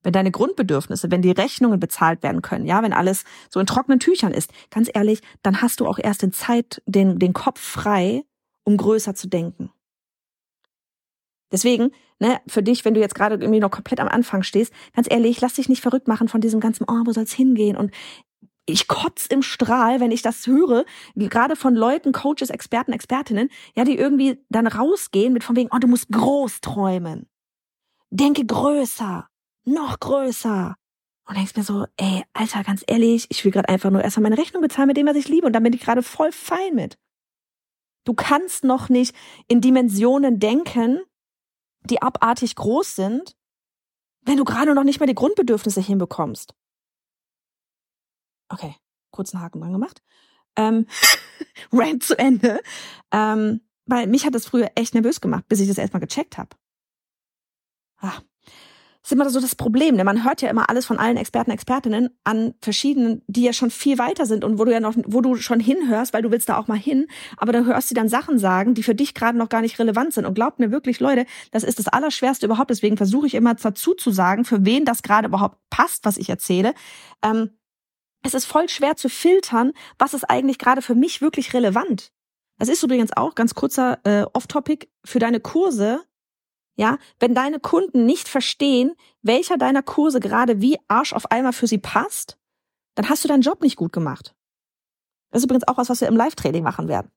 wenn 0.08 0.14
deine 0.14 0.32
Grundbedürfnisse, 0.32 1.12
wenn 1.12 1.22
die 1.22 1.32
Rechnungen 1.32 1.82
bezahlt 1.82 2.24
werden 2.24 2.42
können, 2.42 2.66
ja, 2.66 2.82
wenn 2.82 2.94
alles 2.94 3.26
so 3.50 3.60
in 3.60 3.66
trockenen 3.66 4.00
Tüchern 4.00 4.32
ist, 4.32 4.54
ganz 4.70 4.90
ehrlich, 4.94 5.20
dann 5.44 5.62
hast 5.62 5.82
du 5.82 5.86
auch 5.86 6.00
erst 6.00 6.24
in 6.24 6.32
Zeit 6.32 6.82
den, 6.86 7.20
den 7.20 7.34
Kopf 7.34 7.60
frei, 7.60 8.24
um 8.64 8.78
größer 8.78 9.16
zu 9.16 9.28
denken. 9.28 9.70
Deswegen, 11.52 11.92
ne, 12.20 12.40
für 12.48 12.64
dich, 12.64 12.86
wenn 12.86 12.94
du 12.94 13.02
jetzt 13.02 13.16
gerade 13.16 13.36
irgendwie 13.36 13.60
noch 13.60 13.70
komplett 13.70 14.00
am 14.00 14.08
Anfang 14.08 14.44
stehst, 14.44 14.72
ganz 14.96 15.08
ehrlich, 15.12 15.42
lass 15.42 15.56
dich 15.56 15.68
nicht 15.68 15.82
verrückt 15.82 16.08
machen 16.08 16.30
von 16.30 16.40
diesem 16.40 16.62
ganzen, 16.62 16.86
oh, 16.88 17.02
wo 17.04 17.12
soll's 17.12 17.34
hingehen? 17.34 17.76
Und 17.76 17.92
ich 18.66 18.88
kotz 18.88 19.26
im 19.26 19.42
Strahl, 19.42 20.00
wenn 20.00 20.12
ich 20.12 20.22
das 20.22 20.48
höre, 20.48 20.86
gerade 21.16 21.58
von 21.58 21.76
Leuten, 21.76 22.14
Coaches, 22.14 22.50
Experten, 22.50 22.94
Expertinnen, 22.94 23.50
ja, 23.76 23.84
die 23.84 23.98
irgendwie 23.98 24.42
dann 24.48 24.68
rausgehen 24.68 25.34
mit 25.34 25.44
von 25.44 25.58
wegen, 25.58 25.70
oh, 25.74 25.80
du 25.80 25.90
musst 25.90 26.08
groß 26.14 26.62
träumen. 26.62 27.28
Denke 28.10 28.46
größer, 28.46 29.28
noch 29.68 30.00
größer. 30.00 30.76
Und 31.26 31.36
denkst 31.36 31.56
mir 31.56 31.64
so, 31.64 31.86
ey, 31.98 32.24
Alter, 32.34 32.64
ganz 32.64 32.84
ehrlich, 32.88 33.28
ich 33.30 33.44
will 33.44 33.52
gerade 33.52 33.68
einfach 33.68 33.92
nur 33.92 34.02
erstmal 34.02 34.30
meine 34.30 34.42
Rechnung 34.42 34.62
bezahlen 34.62 34.88
mit 34.88 34.98
dem, 34.98 35.08
was 35.08 35.18
ich 35.18 35.28
liebe. 35.28 35.46
Und 35.46 35.54
dann 35.54 35.64
bin 35.64 35.74
ich 35.74 35.82
gerade 35.82 36.02
voll 36.02 36.32
fein 36.32 36.74
mit. 36.74 36.98
Du 38.06 38.14
kannst 38.14 38.64
noch 38.64 38.88
nicht 38.88 39.14
in 39.50 39.60
Dimensionen 39.60 40.40
denken, 40.40 41.02
die 41.82 42.02
abartig 42.02 42.56
groß 42.56 42.96
sind, 42.96 43.36
wenn 44.22 44.38
du 44.38 44.46
gerade 44.46 44.74
noch 44.74 44.86
nicht 44.86 45.02
mal 45.02 45.06
die 45.06 45.16
Grundbedürfnisse 45.16 45.82
hinbekommst. 45.82 46.56
Okay, 48.50 48.76
kurzen 49.12 49.42
Haken 49.42 49.60
dran 49.60 49.74
gemacht. 49.74 50.02
Ähm, 50.56 50.88
Rant 51.74 52.04
zu 52.04 52.18
Ende. 52.18 52.62
Ähm, 53.12 53.62
weil 53.86 54.08
mich 54.08 54.26
hat 54.26 54.36
das 54.36 54.46
früher 54.46 54.72
echt 54.76 54.94
nervös 54.94 55.20
gemacht, 55.20 55.46
bis 55.50 55.60
ich 55.60 55.68
das 55.68 55.78
erstmal 55.78 56.02
gecheckt 56.02 56.38
habe. 56.38 56.56
Ah, 57.98 58.22
ist 59.08 59.14
immer 59.14 59.30
so 59.30 59.40
das 59.40 59.56
Problem. 59.56 59.96
Denn 59.96 60.06
man 60.06 60.26
hört 60.26 60.42
ja 60.42 60.50
immer 60.50 60.70
alles 60.70 60.86
von 60.86 61.00
allen 61.00 61.16
Experten, 61.16 61.52
Expertinnen 61.52 62.10
an 62.26 62.54
verschiedenen, 62.62 63.24
die 63.28 63.44
ja 63.44 63.54
schon 63.54 63.72
viel 63.72 63.98
weiter 63.98 64.26
sind 64.26 64.44
und 64.44 64.60
wo 64.60 64.66
du 64.66 64.72
ja 64.72 64.82
noch, 64.82 64.96
wo 65.06 65.22
du 65.22 65.38
schon 65.38 65.62
hinhörst, 65.62 66.14
weil 66.14 66.22
du 66.22 66.32
willst 66.32 66.50
da 66.50 66.58
auch 66.58 66.68
mal 66.68 66.78
hin, 66.78 67.08
aber 67.38 67.54
dann 67.54 67.66
hörst 67.66 67.90
du 67.90 67.96
dann 67.96 68.10
Sachen 68.10 68.38
sagen, 68.38 68.74
die 68.74 68.84
für 68.84 68.96
dich 68.96 69.14
gerade 69.14 69.38
noch 69.38 69.48
gar 69.48 69.62
nicht 69.62 69.80
relevant 69.80 70.14
sind. 70.14 70.26
Und 70.26 70.34
glaubt 70.34 70.60
mir 70.60 70.72
wirklich, 70.72 71.00
Leute, 71.00 71.26
das 71.52 71.64
ist 71.64 71.80
das 71.80 71.88
Allerschwerste 71.88 72.46
überhaupt. 72.46 72.70
Deswegen 72.70 72.98
versuche 72.98 73.28
ich 73.28 73.36
immer 73.36 73.56
dazu 73.56 73.94
zu 73.94 74.12
sagen, 74.12 74.44
für 74.44 74.66
wen 74.66 74.84
das 74.84 75.04
gerade 75.04 75.30
überhaupt 75.30 75.58
passt, 75.70 76.04
was 76.04 76.18
ich 76.18 76.30
erzähle. 76.30 76.74
Ähm, 77.24 77.52
es 78.24 78.34
ist 78.34 78.46
voll 78.46 78.68
schwer 78.68 78.98
zu 78.98 79.08
filtern, 79.08 79.72
was 79.98 80.14
ist 80.14 80.26
eigentlich 80.26 80.58
gerade 80.58 80.82
für 80.82 80.96
mich 80.96 81.22
wirklich 81.22 81.54
relevant. 81.54 82.12
Das 82.60 82.68
ist 82.68 82.84
übrigens 82.84 83.16
auch 83.16 83.36
ganz 83.36 83.54
kurzer 83.54 84.00
äh, 84.04 84.26
Off-Topic 84.34 84.90
für 85.06 85.20
deine 85.20 85.40
Kurse 85.40 86.02
ja, 86.78 86.98
wenn 87.20 87.36
deine 87.36 87.60
Kunden 87.60 88.06
nicht 88.06 88.30
verstehen, 88.30 88.94
welcher 89.22 89.58
deiner 89.58 89.84
Kurse 89.84 90.20
gerade 90.20 90.62
wie 90.62 90.78
Arsch 90.88 91.12
auf 91.12 91.32
einmal 91.32 91.54
für 91.54 91.68
sie 91.68 91.80
passt, 91.80 92.38
dann 92.96 93.10
hast 93.10 93.24
du 93.24 93.28
deinen 93.28 93.42
Job 93.42 93.62
nicht 93.62 93.76
gut 93.76 93.92
gemacht. 93.92 94.36
Das 95.32 95.42
ist 95.42 95.46
übrigens 95.46 95.68
auch 95.68 95.78
was, 95.78 95.90
was 95.90 96.02
wir 96.02 96.08
im 96.08 96.16
Live-Training 96.16 96.64
machen 96.64 96.88
werden. 96.88 97.12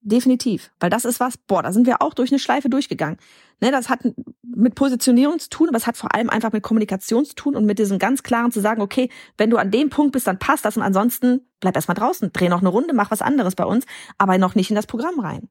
Definitiv. 0.00 0.70
Weil 0.78 0.90
das 0.90 1.04
ist 1.04 1.18
was, 1.18 1.36
boah, 1.36 1.62
da 1.62 1.72
sind 1.72 1.86
wir 1.86 2.02
auch 2.02 2.14
durch 2.14 2.30
eine 2.30 2.38
Schleife 2.38 2.68
durchgegangen. 2.68 3.18
Ne, 3.60 3.70
das 3.70 3.88
hat 3.88 4.00
mit 4.42 4.74
Positionierung 4.74 5.38
zu 5.38 5.48
tun, 5.48 5.68
aber 5.68 5.78
es 5.78 5.86
hat 5.86 5.96
vor 5.96 6.14
allem 6.14 6.30
einfach 6.30 6.52
mit 6.52 6.62
Kommunikation 6.62 7.24
zu 7.24 7.34
tun 7.34 7.56
und 7.56 7.64
mit 7.64 7.78
diesem 7.78 7.98
ganz 7.98 8.22
klaren 8.22 8.52
zu 8.52 8.60
sagen, 8.60 8.82
okay, 8.82 9.10
wenn 9.38 9.50
du 9.50 9.56
an 9.56 9.70
dem 9.70 9.90
Punkt 9.90 10.12
bist, 10.12 10.26
dann 10.26 10.38
passt 10.38 10.64
das 10.64 10.76
und 10.76 10.82
ansonsten 10.82 11.40
bleib 11.60 11.74
erstmal 11.74 11.96
draußen, 11.96 12.32
dreh 12.32 12.48
noch 12.48 12.60
eine 12.60 12.68
Runde, 12.68 12.94
mach 12.94 13.10
was 13.10 13.22
anderes 13.22 13.56
bei 13.56 13.64
uns, 13.64 13.84
aber 14.18 14.38
noch 14.38 14.54
nicht 14.54 14.70
in 14.70 14.76
das 14.76 14.86
Programm 14.86 15.18
rein. 15.18 15.48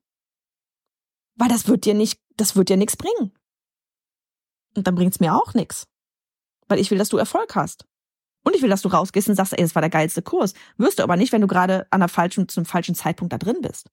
Weil 1.36 1.50
das 1.50 1.68
wird 1.68 1.86
dir 1.86 1.94
nicht, 1.94 2.20
das 2.38 2.56
wird 2.56 2.70
dir 2.70 2.78
nichts 2.78 2.98
bringen. 2.98 3.34
Und 4.76 4.88
dann 4.88 4.96
bringt's 4.96 5.20
mir 5.20 5.36
auch 5.36 5.54
nichts. 5.54 5.88
Weil 6.68 6.80
ich 6.80 6.92
will, 6.92 6.98
dass 6.98 7.10
du 7.10 7.18
Erfolg 7.18 7.56
hast. 7.56 7.86
Und 8.44 8.56
ich 8.56 8.62
will, 8.62 8.70
dass 8.70 8.82
du 8.82 8.90
rausgehst 8.90 9.28
und 9.28 9.36
sagst, 9.36 9.54
ey, 9.54 9.62
das 9.64 9.74
war 9.74 9.82
der 9.82 9.90
geilste 9.90 10.22
Kurs. 10.22 10.54
Wirst 10.78 11.00
du 11.00 11.04
aber 11.04 11.18
nicht, 11.18 11.32
wenn 11.32 11.42
du 11.42 11.48
gerade 11.48 11.88
an 11.90 12.02
der 12.02 12.10
falschen, 12.10 12.48
zum 12.48 12.66
falschen 12.66 12.94
Zeitpunkt 12.94 13.34
da 13.34 13.38
drin 13.38 13.62
bist. 13.62 13.90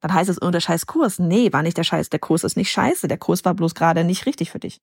Dann 0.00 0.12
heißt 0.12 0.28
es, 0.28 0.42
oh, 0.42 0.50
der 0.50 0.60
scheiß 0.60 0.86
Kurs. 0.86 1.18
Nee, 1.18 1.52
war 1.52 1.62
nicht 1.62 1.78
der 1.78 1.84
Scheiß. 1.84 2.10
Der 2.10 2.18
Kurs 2.18 2.44
ist 2.44 2.56
nicht 2.56 2.70
scheiße. 2.70 3.08
Der 3.08 3.18
Kurs 3.18 3.44
war 3.44 3.54
bloß 3.54 3.74
gerade 3.74 4.04
nicht 4.04 4.26
richtig 4.26 4.50
für 4.50 4.58
dich. 4.58 4.80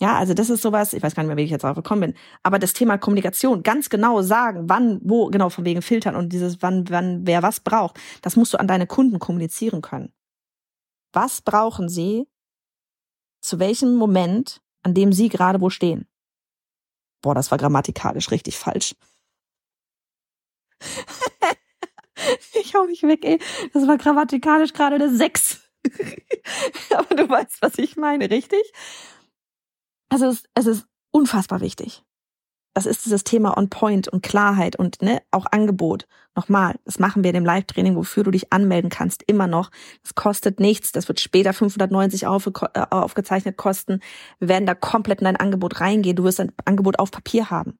Ja, 0.00 0.16
also 0.16 0.34
das 0.34 0.50
ist 0.50 0.62
sowas, 0.62 0.92
ich 0.92 1.02
weiß 1.02 1.14
gar 1.14 1.22
nicht 1.22 1.28
mehr, 1.28 1.36
wie 1.36 1.44
ich 1.44 1.50
jetzt 1.50 1.62
drauf 1.62 1.76
gekommen 1.76 2.00
bin, 2.00 2.14
aber 2.42 2.58
das 2.58 2.72
Thema 2.72 2.98
Kommunikation, 2.98 3.62
ganz 3.62 3.88
genau 3.88 4.22
sagen, 4.22 4.68
wann, 4.68 5.00
wo, 5.04 5.26
genau 5.26 5.50
von 5.50 5.64
wegen 5.64 5.82
filtern 5.82 6.16
und 6.16 6.32
dieses, 6.32 6.62
wann, 6.62 6.88
wann, 6.90 7.26
wer 7.26 7.42
was 7.44 7.60
braucht, 7.60 8.00
das 8.20 8.34
musst 8.34 8.52
du 8.52 8.58
an 8.58 8.66
deine 8.66 8.88
Kunden 8.88 9.20
kommunizieren 9.20 9.82
können. 9.82 10.12
Was 11.12 11.42
brauchen 11.42 11.88
sie 11.88 12.26
zu 13.40 13.60
welchem 13.60 13.94
Moment, 13.94 14.60
an 14.82 14.94
dem 14.94 15.12
sie 15.12 15.28
gerade 15.28 15.60
wo 15.60 15.70
stehen? 15.70 16.08
Boah, 17.22 17.34
das 17.34 17.52
war 17.52 17.58
grammatikalisch 17.58 18.32
richtig 18.32 18.58
falsch. 18.58 18.96
ich 22.54 22.74
hau 22.74 22.84
mich 22.84 23.02
weg, 23.04 23.24
ey. 23.24 23.38
Das 23.72 23.86
war 23.86 23.96
grammatikalisch 23.96 24.72
gerade 24.72 24.96
eine 24.96 25.14
Sechs. 25.14 25.60
aber 26.96 27.14
du 27.14 27.28
weißt, 27.28 27.62
was 27.62 27.78
ich 27.78 27.96
meine, 27.96 28.28
richtig? 28.30 28.60
Also 30.14 30.26
es, 30.26 30.44
es 30.54 30.66
ist 30.66 30.86
unfassbar 31.10 31.60
wichtig. 31.60 32.04
Das 32.72 32.86
ist 32.86 33.04
dieses 33.04 33.24
Thema 33.24 33.58
On 33.58 33.68
Point 33.68 34.06
und 34.06 34.22
Klarheit 34.22 34.76
und 34.76 35.02
ne, 35.02 35.20
auch 35.32 35.46
Angebot. 35.50 36.06
Nochmal, 36.36 36.78
das 36.84 37.00
machen 37.00 37.24
wir 37.24 37.30
in 37.30 37.34
dem 37.34 37.44
Live-Training, 37.44 37.96
wofür 37.96 38.22
du 38.22 38.30
dich 38.30 38.52
anmelden 38.52 38.90
kannst, 38.90 39.24
immer 39.26 39.48
noch. 39.48 39.72
Das 40.04 40.14
kostet 40.14 40.60
nichts. 40.60 40.92
Das 40.92 41.08
wird 41.08 41.18
später 41.18 41.52
590 41.52 42.28
auf, 42.28 42.46
äh, 42.46 42.86
aufgezeichnet 42.90 43.56
kosten. 43.56 43.98
Wir 44.38 44.50
werden 44.50 44.66
da 44.66 44.76
komplett 44.76 45.18
in 45.18 45.24
dein 45.24 45.36
Angebot 45.36 45.80
reingehen. 45.80 46.14
Du 46.14 46.22
wirst 46.22 46.38
ein 46.38 46.52
Angebot 46.64 47.00
auf 47.00 47.10
Papier 47.10 47.50
haben. 47.50 47.76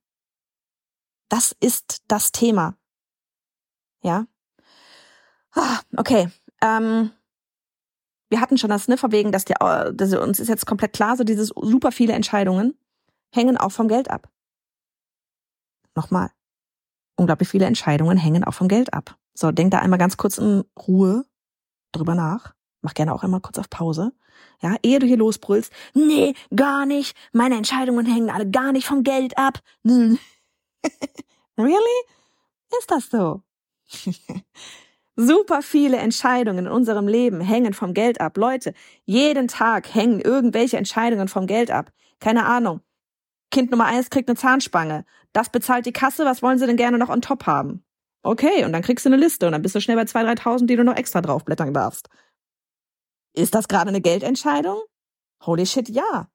Das 1.29 1.55
ist 1.61 2.03
das 2.09 2.33
Thema. 2.33 2.77
Ja. 4.03 4.27
Ah, 5.53 5.79
okay. 5.97 6.31
Ähm, 6.61 7.13
wir 8.35 8.41
hatten 8.41 8.59
schon 8.59 8.71
das, 8.71 8.89
ne, 8.89 8.99
von 8.99 9.13
wegen, 9.13 9.31
dass, 9.31 9.45
die, 9.45 9.55
dass 9.55 10.13
uns 10.15 10.41
ist 10.41 10.49
jetzt 10.49 10.67
komplett 10.67 10.93
klar, 10.93 11.17
so 11.17 11.23
dieses 11.23 11.51
super 11.55 11.93
viele 11.93 12.15
Entscheidungen 12.15 12.77
hängen 13.33 13.57
auch 13.57 13.71
vom 13.71 13.87
Geld 13.87 14.11
ab. 14.11 14.29
Nochmal. 15.95 16.33
Unglaublich 17.15 17.49
viele 17.49 17.67
Entscheidungen 17.67 18.19
hängen 18.19 18.43
auch 18.43 18.55
vom 18.55 18.67
Geld 18.67 18.93
ab. 18.93 19.17
So, 19.35 19.53
denk 19.53 19.71
da 19.71 19.79
einmal 19.79 20.01
ganz 20.01 20.17
kurz 20.17 20.39
in 20.39 20.65
Ruhe 20.77 21.25
drüber 21.93 22.17
nach. 22.17 22.55
Mach 22.83 22.95
gerne 22.95 23.15
auch 23.15 23.23
einmal 23.23 23.41
kurz 23.41 23.57
auf 23.57 23.71
Pause. 23.71 24.13
Ja, 24.61 24.75
ehe 24.83 24.99
du 24.99 25.07
hier 25.07 25.17
losbrüllst. 25.17 25.73
Nee, 25.95 26.35
gar 26.55 26.87
nicht. 26.87 27.17
Meine 27.33 27.57
Entscheidungen 27.57 28.05
hängen 28.05 28.31
alle 28.31 28.51
gar 28.51 28.73
nicht 28.73 28.89
vom 28.89 29.05
Geld 29.05 29.39
ab. 29.39 29.61
really? 29.85 30.19
Ist 32.81 32.91
das 32.91 33.11
so? 33.11 33.43
Super 35.17 35.63
viele 35.63 35.99
Entscheidungen 35.99 36.67
in 36.67 36.73
unserem 36.73 37.07
Leben 37.07 37.41
hängen 37.41 37.73
vom 37.73 37.95
Geld 37.95 38.21
ab. 38.21 38.37
Leute, 38.37 38.75
jeden 39.05 39.47
Tag 39.47 39.95
hängen 39.95 40.21
irgendwelche 40.21 40.77
Entscheidungen 40.77 41.29
vom 41.29 41.47
Geld 41.47 41.71
ab. 41.71 41.93
Keine 42.19 42.47
Ahnung. 42.47 42.81
Kind 43.53 43.71
Nummer 43.71 43.85
eins 43.87 44.11
kriegt 44.11 44.29
eine 44.29 44.37
Zahnspange. 44.37 45.05
Das 45.33 45.51
bezahlt 45.51 45.87
die 45.87 45.93
Kasse. 45.93 46.25
Was 46.25 46.43
wollen 46.43 46.59
sie 46.59 46.67
denn 46.67 46.77
gerne 46.77 46.99
noch 46.99 47.11
on 47.11 47.23
top 47.23 47.47
haben? 47.47 47.85
Okay, 48.25 48.65
und 48.65 48.73
dann 48.73 48.83
kriegst 48.83 49.05
du 49.05 49.11
eine 49.11 49.17
Liste 49.17 49.47
und 49.47 49.53
dann 49.53 49.63
bist 49.63 49.77
du 49.77 49.81
schnell 49.81 49.97
bei 49.97 50.03
2.000, 50.03 50.41
3.000, 50.41 50.67
die 50.67 50.77
du 50.77 50.83
noch 50.83 50.97
extra 50.97 51.21
draufblättern 51.21 51.73
darfst. 51.73 52.09
Ist 53.35 53.55
das 53.55 53.69
gerade 53.69 53.91
eine 53.91 54.01
Geldentscheidung? 54.01 54.81
Holy 55.45 55.67
shit, 55.67 55.89
ja. 55.91 56.29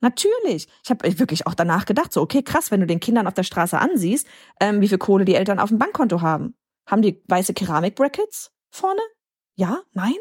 Natürlich. 0.00 0.68
Ich 0.84 0.90
habe 0.90 1.18
wirklich 1.18 1.46
auch 1.46 1.54
danach 1.54 1.84
gedacht, 1.84 2.12
so, 2.12 2.22
okay, 2.22 2.42
krass, 2.42 2.70
wenn 2.70 2.80
du 2.80 2.86
den 2.86 3.00
Kindern 3.00 3.26
auf 3.26 3.34
der 3.34 3.42
Straße 3.42 3.78
ansiehst, 3.78 4.26
ähm, 4.60 4.80
wie 4.80 4.88
viel 4.88 4.98
Kohle 4.98 5.24
die 5.24 5.34
Eltern 5.34 5.58
auf 5.58 5.70
dem 5.70 5.78
Bankkonto 5.78 6.22
haben. 6.22 6.54
Haben 6.88 7.02
die 7.02 7.22
weiße 7.28 7.54
Keramikbrackets 7.54 8.50
vorne? 8.70 9.02
Ja? 9.56 9.82
Nein? 9.92 10.16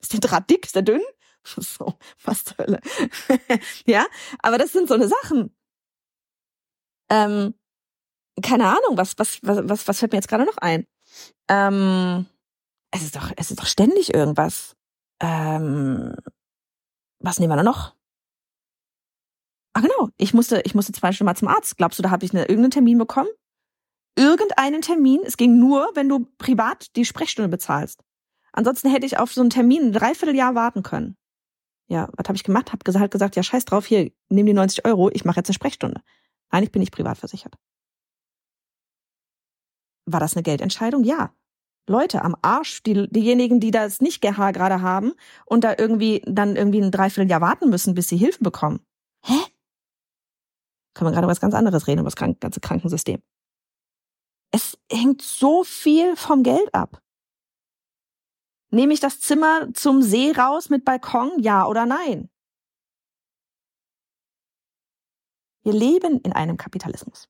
Ist 0.00 0.12
der 0.12 0.20
Draht 0.20 0.50
dick? 0.50 0.66
Ist 0.66 0.74
der 0.76 0.82
dünn? 0.82 1.02
So, 1.46 1.98
was 2.24 2.44
zur 2.44 2.56
Hölle. 2.56 2.80
ja, 3.84 4.06
aber 4.38 4.56
das 4.56 4.72
sind 4.72 4.88
so 4.88 4.94
eine 4.94 5.08
Sachen. 5.08 5.54
Ähm, 7.10 7.54
keine 8.42 8.66
Ahnung, 8.66 8.96
was, 8.96 9.18
was, 9.18 9.40
was, 9.42 9.58
was, 9.68 9.86
was 9.86 9.98
fällt 9.98 10.12
mir 10.12 10.18
jetzt 10.18 10.28
gerade 10.28 10.46
noch 10.46 10.56
ein? 10.56 10.86
Ähm, 11.48 12.26
es 12.92 13.02
ist 13.02 13.14
doch, 13.14 13.30
es 13.36 13.50
ist 13.50 13.60
doch 13.60 13.66
ständig 13.66 14.14
irgendwas. 14.14 14.74
Ähm, 15.20 16.16
was 17.18 17.38
nehmen 17.38 17.54
wir 17.54 17.62
noch? 17.62 17.94
Ah, 19.74 19.80
genau. 19.80 20.08
Ich 20.16 20.32
musste, 20.32 20.62
ich 20.64 20.74
musste 20.74 20.92
zum 20.92 21.02
Beispiel 21.02 21.24
mal 21.24 21.36
zum 21.36 21.48
Arzt. 21.48 21.76
Glaubst 21.76 21.98
du, 21.98 22.02
da 22.02 22.10
habe 22.10 22.24
ich 22.24 22.32
eine, 22.32 22.42
irgendeinen 22.42 22.70
Termin 22.70 22.96
bekommen? 22.98 23.28
Irgendeinen 24.16 24.82
Termin. 24.82 25.20
Es 25.24 25.36
ging 25.36 25.58
nur, 25.58 25.90
wenn 25.94 26.08
du 26.08 26.26
privat 26.38 26.94
die 26.96 27.04
Sprechstunde 27.04 27.48
bezahlst. 27.48 28.02
Ansonsten 28.52 28.88
hätte 28.90 29.06
ich 29.06 29.18
auf 29.18 29.32
so 29.32 29.40
einen 29.40 29.50
Termin 29.50 29.86
ein 29.86 29.92
Dreivierteljahr 29.92 30.54
warten 30.54 30.82
können. 30.82 31.16
Ja, 31.88 32.08
was 32.16 32.28
habe 32.28 32.36
ich 32.36 32.44
gemacht? 32.44 32.72
Hab 32.72 32.84
gesagt, 32.84 33.00
halt 33.00 33.10
gesagt, 33.10 33.36
ja, 33.36 33.42
scheiß 33.42 33.64
drauf, 33.64 33.86
hier, 33.86 34.10
nimm 34.28 34.46
die 34.46 34.54
90 34.54 34.84
Euro, 34.84 35.10
ich 35.10 35.24
mache 35.24 35.40
jetzt 35.40 35.48
eine 35.48 35.54
Sprechstunde. 35.54 36.00
Nein, 36.50 36.62
ich 36.62 36.72
bin 36.72 36.80
nicht 36.80 36.92
privat 36.92 37.18
versichert. 37.18 37.56
War 40.06 40.20
das 40.20 40.34
eine 40.34 40.42
Geldentscheidung? 40.42 41.04
Ja. 41.04 41.34
Leute 41.86 42.22
am 42.22 42.34
Arsch, 42.40 42.82
die, 42.82 43.08
diejenigen, 43.10 43.60
die 43.60 43.70
das 43.70 44.00
nicht 44.00 44.22
gerade 44.22 44.80
haben 44.80 45.12
und 45.44 45.64
da 45.64 45.74
irgendwie 45.76 46.22
dann 46.24 46.56
irgendwie 46.56 46.80
ein 46.80 46.90
Dreivierteljahr 46.90 47.42
warten 47.42 47.68
müssen, 47.68 47.94
bis 47.94 48.08
sie 48.08 48.16
Hilfe 48.16 48.42
bekommen. 48.42 48.80
Hä? 49.22 49.34
Können 50.94 51.08
wir 51.08 51.12
gerade 51.12 51.24
über 51.24 51.32
was 51.32 51.40
ganz 51.40 51.54
anderes 51.54 51.86
reden, 51.86 52.00
über 52.00 52.10
das 52.10 52.16
ganze 52.16 52.60
Krankensystem. 52.60 53.20
Es 54.54 54.78
hängt 54.88 55.20
so 55.20 55.64
viel 55.64 56.14
vom 56.14 56.44
Geld 56.44 56.72
ab. 56.72 57.02
Nehme 58.70 58.94
ich 58.94 59.00
das 59.00 59.18
Zimmer 59.18 59.74
zum 59.74 60.00
See 60.00 60.30
raus 60.30 60.70
mit 60.70 60.84
Balkon? 60.84 61.32
Ja 61.40 61.66
oder 61.66 61.86
nein? 61.86 62.30
Wir 65.64 65.72
leben 65.72 66.20
in 66.20 66.32
einem 66.32 66.56
Kapitalismus. 66.56 67.28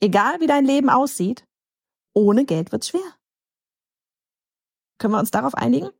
Egal 0.00 0.40
wie 0.40 0.46
dein 0.46 0.64
Leben 0.64 0.88
aussieht, 0.88 1.46
ohne 2.14 2.46
Geld 2.46 2.72
wird's 2.72 2.88
schwer. 2.88 3.18
Können 4.98 5.12
wir 5.12 5.20
uns 5.20 5.30
darauf 5.30 5.54
einigen? 5.56 5.90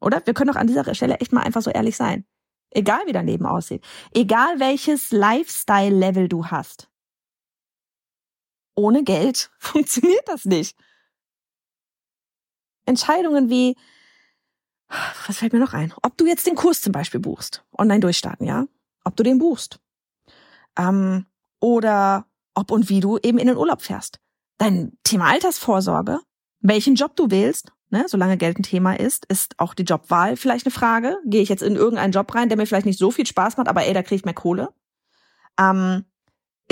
Oder? 0.00 0.26
Wir 0.26 0.34
können 0.34 0.52
doch 0.52 0.58
an 0.58 0.66
dieser 0.66 0.96
Stelle 0.96 1.18
echt 1.18 1.32
mal 1.32 1.44
einfach 1.44 1.62
so 1.62 1.70
ehrlich 1.70 1.96
sein. 1.96 2.26
Egal 2.70 3.06
wie 3.06 3.12
dein 3.12 3.28
Leben 3.28 3.46
aussieht. 3.46 3.84
Egal 4.12 4.58
welches 4.58 5.12
Lifestyle-Level 5.12 6.28
du 6.28 6.46
hast. 6.46 6.91
Ohne 8.74 9.04
Geld 9.04 9.50
funktioniert 9.58 10.26
das 10.26 10.44
nicht. 10.44 10.76
Entscheidungen 12.84 13.48
wie, 13.48 13.76
was 15.26 15.38
fällt 15.38 15.52
mir 15.52 15.60
noch 15.60 15.72
ein? 15.72 15.94
Ob 16.02 16.16
du 16.16 16.26
jetzt 16.26 16.46
den 16.46 16.56
Kurs 16.56 16.80
zum 16.80 16.92
Beispiel 16.92 17.20
buchst, 17.20 17.64
online 17.76 18.00
durchstarten, 18.00 18.46
ja? 18.46 18.66
Ob 19.04 19.16
du 19.16 19.22
den 19.22 19.38
buchst. 19.38 19.78
Ähm, 20.76 21.26
oder 21.60 22.26
ob 22.54 22.70
und 22.70 22.88
wie 22.88 23.00
du 23.00 23.18
eben 23.18 23.38
in 23.38 23.46
den 23.46 23.56
Urlaub 23.56 23.82
fährst. 23.82 24.18
Dein 24.58 24.96
Thema 25.04 25.30
Altersvorsorge, 25.30 26.18
welchen 26.60 26.94
Job 26.94 27.16
du 27.16 27.30
wählst, 27.30 27.72
ne, 27.90 28.04
solange 28.08 28.36
Geld 28.36 28.58
ein 28.58 28.64
Thema 28.64 28.98
ist, 28.98 29.26
ist 29.26 29.58
auch 29.58 29.74
die 29.74 29.84
Jobwahl 29.84 30.36
vielleicht 30.36 30.66
eine 30.66 30.72
Frage. 30.72 31.18
Gehe 31.24 31.42
ich 31.42 31.48
jetzt 31.48 31.62
in 31.62 31.76
irgendeinen 31.76 32.12
Job 32.12 32.34
rein, 32.34 32.48
der 32.48 32.58
mir 32.58 32.66
vielleicht 32.66 32.86
nicht 32.86 32.98
so 32.98 33.10
viel 33.10 33.26
Spaß 33.26 33.56
macht, 33.56 33.68
aber 33.68 33.84
ey, 33.84 33.94
da 33.94 34.02
kriege 34.02 34.16
ich 34.16 34.24
mehr 34.24 34.34
Kohle. 34.34 34.72
Ähm, 35.58 36.04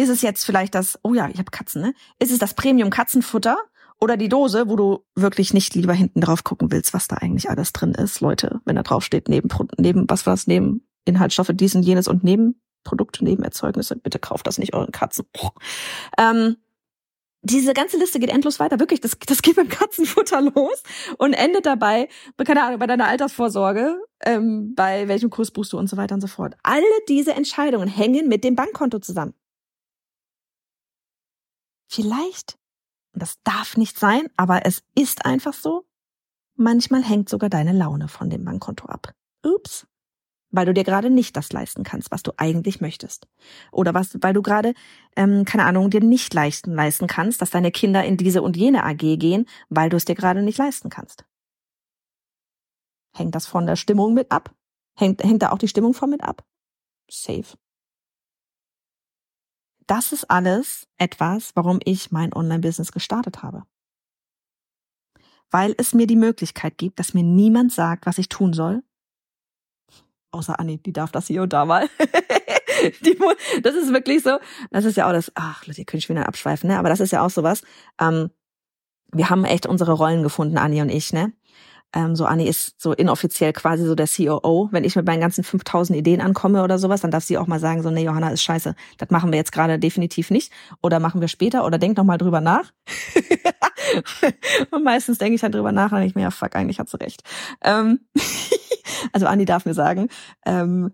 ist 0.00 0.08
es 0.08 0.22
jetzt 0.22 0.44
vielleicht 0.44 0.74
das, 0.74 0.98
oh 1.02 1.12
ja, 1.12 1.28
ich 1.28 1.38
habe 1.38 1.50
Katzen, 1.50 1.82
ne? 1.82 1.94
Ist 2.18 2.32
es 2.32 2.38
das 2.38 2.54
Premium 2.54 2.88
Katzenfutter 2.88 3.58
oder 4.00 4.16
die 4.16 4.30
Dose, 4.30 4.66
wo 4.66 4.76
du 4.76 5.04
wirklich 5.14 5.52
nicht 5.52 5.74
lieber 5.74 5.92
hinten 5.92 6.22
drauf 6.22 6.42
gucken 6.42 6.72
willst, 6.72 6.94
was 6.94 7.06
da 7.06 7.16
eigentlich 7.16 7.50
alles 7.50 7.74
drin 7.74 7.92
ist, 7.92 8.20
Leute, 8.20 8.60
wenn 8.64 8.76
da 8.76 8.82
drauf 8.82 9.04
steht, 9.04 9.28
neben, 9.28 9.48
neben, 9.76 10.08
was 10.08 10.24
war 10.24 10.32
das, 10.32 10.46
neben 10.46 10.86
Inhaltsstoffe, 11.04 11.50
dies 11.52 11.74
und 11.74 11.82
jenes 11.82 12.08
und 12.08 12.24
Nebenprodukte, 12.24 13.24
Nebenerzeugnisse, 13.24 13.96
bitte 13.96 14.18
kauft 14.18 14.46
das 14.46 14.56
nicht 14.56 14.72
euren 14.72 14.90
Katzen. 14.90 15.26
Ähm, 16.16 16.56
diese 17.42 17.74
ganze 17.74 17.98
Liste 17.98 18.20
geht 18.20 18.30
endlos 18.30 18.58
weiter. 18.58 18.80
Wirklich, 18.80 19.02
das, 19.02 19.18
das 19.26 19.42
geht 19.42 19.56
beim 19.56 19.68
Katzenfutter 19.68 20.40
los 20.40 20.82
und 21.18 21.34
endet 21.34 21.66
dabei, 21.66 22.08
keine 22.42 22.64
Ahnung, 22.64 22.78
bei 22.78 22.86
deiner 22.86 23.06
Altersvorsorge, 23.06 24.00
ähm, 24.24 24.74
bei 24.74 25.08
welchem 25.08 25.28
Kurs 25.28 25.50
buchst 25.50 25.74
du 25.74 25.78
und 25.78 25.90
so 25.90 25.98
weiter 25.98 26.14
und 26.14 26.22
so 26.22 26.26
fort. 26.26 26.54
Alle 26.62 26.86
diese 27.06 27.34
Entscheidungen 27.34 27.88
hängen 27.88 28.28
mit 28.28 28.44
dem 28.44 28.54
Bankkonto 28.54 28.98
zusammen. 28.98 29.34
Vielleicht, 31.90 32.58
das 33.12 33.36
darf 33.42 33.76
nicht 33.76 33.98
sein, 33.98 34.28
aber 34.36 34.64
es 34.64 34.82
ist 34.94 35.24
einfach 35.24 35.54
so, 35.54 35.86
manchmal 36.54 37.02
hängt 37.02 37.28
sogar 37.28 37.50
deine 37.50 37.72
Laune 37.72 38.08
von 38.08 38.30
dem 38.30 38.44
Bankkonto 38.44 38.86
ab. 38.86 39.12
Ups 39.44 39.86
weil 40.50 40.66
du 40.66 40.74
dir 40.74 40.84
gerade 40.84 41.10
nicht 41.10 41.36
das 41.36 41.52
leisten 41.52 41.84
kannst, 41.84 42.10
was 42.10 42.22
du 42.22 42.32
eigentlich 42.36 42.80
möchtest. 42.80 43.28
Oder 43.72 43.94
was, 43.94 44.18
weil 44.20 44.34
du 44.34 44.42
gerade, 44.42 44.74
ähm, 45.16 45.44
keine 45.44 45.64
Ahnung, 45.64 45.90
dir 45.90 46.00
nicht 46.00 46.34
leisten, 46.34 46.74
leisten 46.74 47.06
kannst, 47.06 47.40
dass 47.40 47.50
deine 47.50 47.70
Kinder 47.70 48.04
in 48.04 48.16
diese 48.16 48.42
und 48.42 48.56
jene 48.56 48.84
AG 48.84 49.16
gehen, 49.16 49.46
weil 49.68 49.90
du 49.90 49.96
es 49.96 50.04
dir 50.04 50.14
gerade 50.14 50.42
nicht 50.42 50.58
leisten 50.58 50.90
kannst. 50.90 51.24
Hängt 53.12 53.34
das 53.34 53.46
von 53.46 53.66
der 53.66 53.76
Stimmung 53.76 54.14
mit 54.14 54.30
ab? 54.30 54.54
Hängt, 54.96 55.22
hängt 55.22 55.42
da 55.42 55.50
auch 55.50 55.58
die 55.58 55.68
Stimmung 55.68 55.94
von 55.94 56.10
mit 56.10 56.22
ab? 56.22 56.44
Safe. 57.10 57.56
Das 59.90 60.12
ist 60.12 60.30
alles 60.30 60.86
etwas, 60.98 61.50
warum 61.56 61.80
ich 61.84 62.12
mein 62.12 62.32
Online-Business 62.32 62.92
gestartet 62.92 63.42
habe. 63.42 63.64
Weil 65.50 65.74
es 65.78 65.94
mir 65.94 66.06
die 66.06 66.14
Möglichkeit 66.14 66.78
gibt, 66.78 67.00
dass 67.00 67.12
mir 67.12 67.24
niemand 67.24 67.72
sagt, 67.72 68.06
was 68.06 68.18
ich 68.18 68.28
tun 68.28 68.52
soll, 68.52 68.84
außer 70.30 70.60
Anni, 70.60 70.78
die 70.78 70.92
darf 70.92 71.10
das 71.10 71.26
hier 71.26 71.42
und 71.42 71.52
da 71.52 71.64
mal. 71.64 71.88
die, 73.04 73.18
das 73.64 73.74
ist 73.74 73.92
wirklich 73.92 74.22
so. 74.22 74.38
Das 74.70 74.84
ist 74.84 74.96
ja 74.96 75.08
auch 75.08 75.12
das, 75.12 75.32
ach, 75.34 75.66
Leute, 75.66 75.80
ihr 75.80 75.86
könnt 75.86 76.04
schon 76.04 76.14
wieder 76.14 76.28
abschweifen, 76.28 76.70
ne? 76.70 76.78
Aber 76.78 76.88
das 76.88 77.00
ist 77.00 77.10
ja 77.10 77.26
auch 77.26 77.30
sowas. 77.30 77.62
Ähm, 78.00 78.30
wir 79.10 79.28
haben 79.28 79.44
echt 79.44 79.66
unsere 79.66 79.94
Rollen 79.94 80.22
gefunden, 80.22 80.56
Anni 80.56 80.80
und 80.82 80.90
ich, 80.90 81.12
ne? 81.12 81.32
Ähm, 81.94 82.14
so 82.14 82.24
Anni 82.24 82.46
ist 82.46 82.80
so 82.80 82.92
inoffiziell 82.92 83.52
quasi 83.52 83.84
so 83.84 83.94
der 83.94 84.06
COO. 84.06 84.68
Wenn 84.70 84.84
ich 84.84 84.96
mit 84.96 85.06
meinen 85.06 85.20
ganzen 85.20 85.44
5000 85.44 85.98
Ideen 85.98 86.20
ankomme 86.20 86.62
oder 86.62 86.78
sowas, 86.78 87.00
dann 87.00 87.10
darf 87.10 87.24
sie 87.24 87.38
auch 87.38 87.46
mal 87.46 87.60
sagen, 87.60 87.82
so, 87.82 87.90
nee, 87.90 88.04
Johanna 88.04 88.30
ist 88.30 88.42
scheiße. 88.42 88.74
Das 88.98 89.10
machen 89.10 89.32
wir 89.32 89.38
jetzt 89.38 89.52
gerade 89.52 89.78
definitiv 89.78 90.30
nicht. 90.30 90.52
Oder 90.82 91.00
machen 91.00 91.20
wir 91.20 91.28
später 91.28 91.64
oder 91.64 91.78
denk 91.78 91.96
noch 91.96 92.04
mal 92.04 92.18
drüber 92.18 92.40
nach. 92.40 92.72
und 94.70 94.84
meistens 94.84 95.18
denke 95.18 95.34
ich 95.34 95.40
dann 95.40 95.52
drüber 95.52 95.72
nach 95.72 95.92
und 95.92 95.98
denke 95.98 96.06
ich 96.08 96.14
mir, 96.14 96.22
ja, 96.22 96.30
fuck, 96.30 96.54
eigentlich 96.54 96.78
hat 96.78 96.88
sie 96.88 97.00
recht. 97.00 97.22
Ähm 97.62 98.00
also 99.12 99.26
Anni 99.26 99.44
darf 99.44 99.66
mir 99.66 99.74
sagen, 99.74 100.08
ähm, 100.46 100.92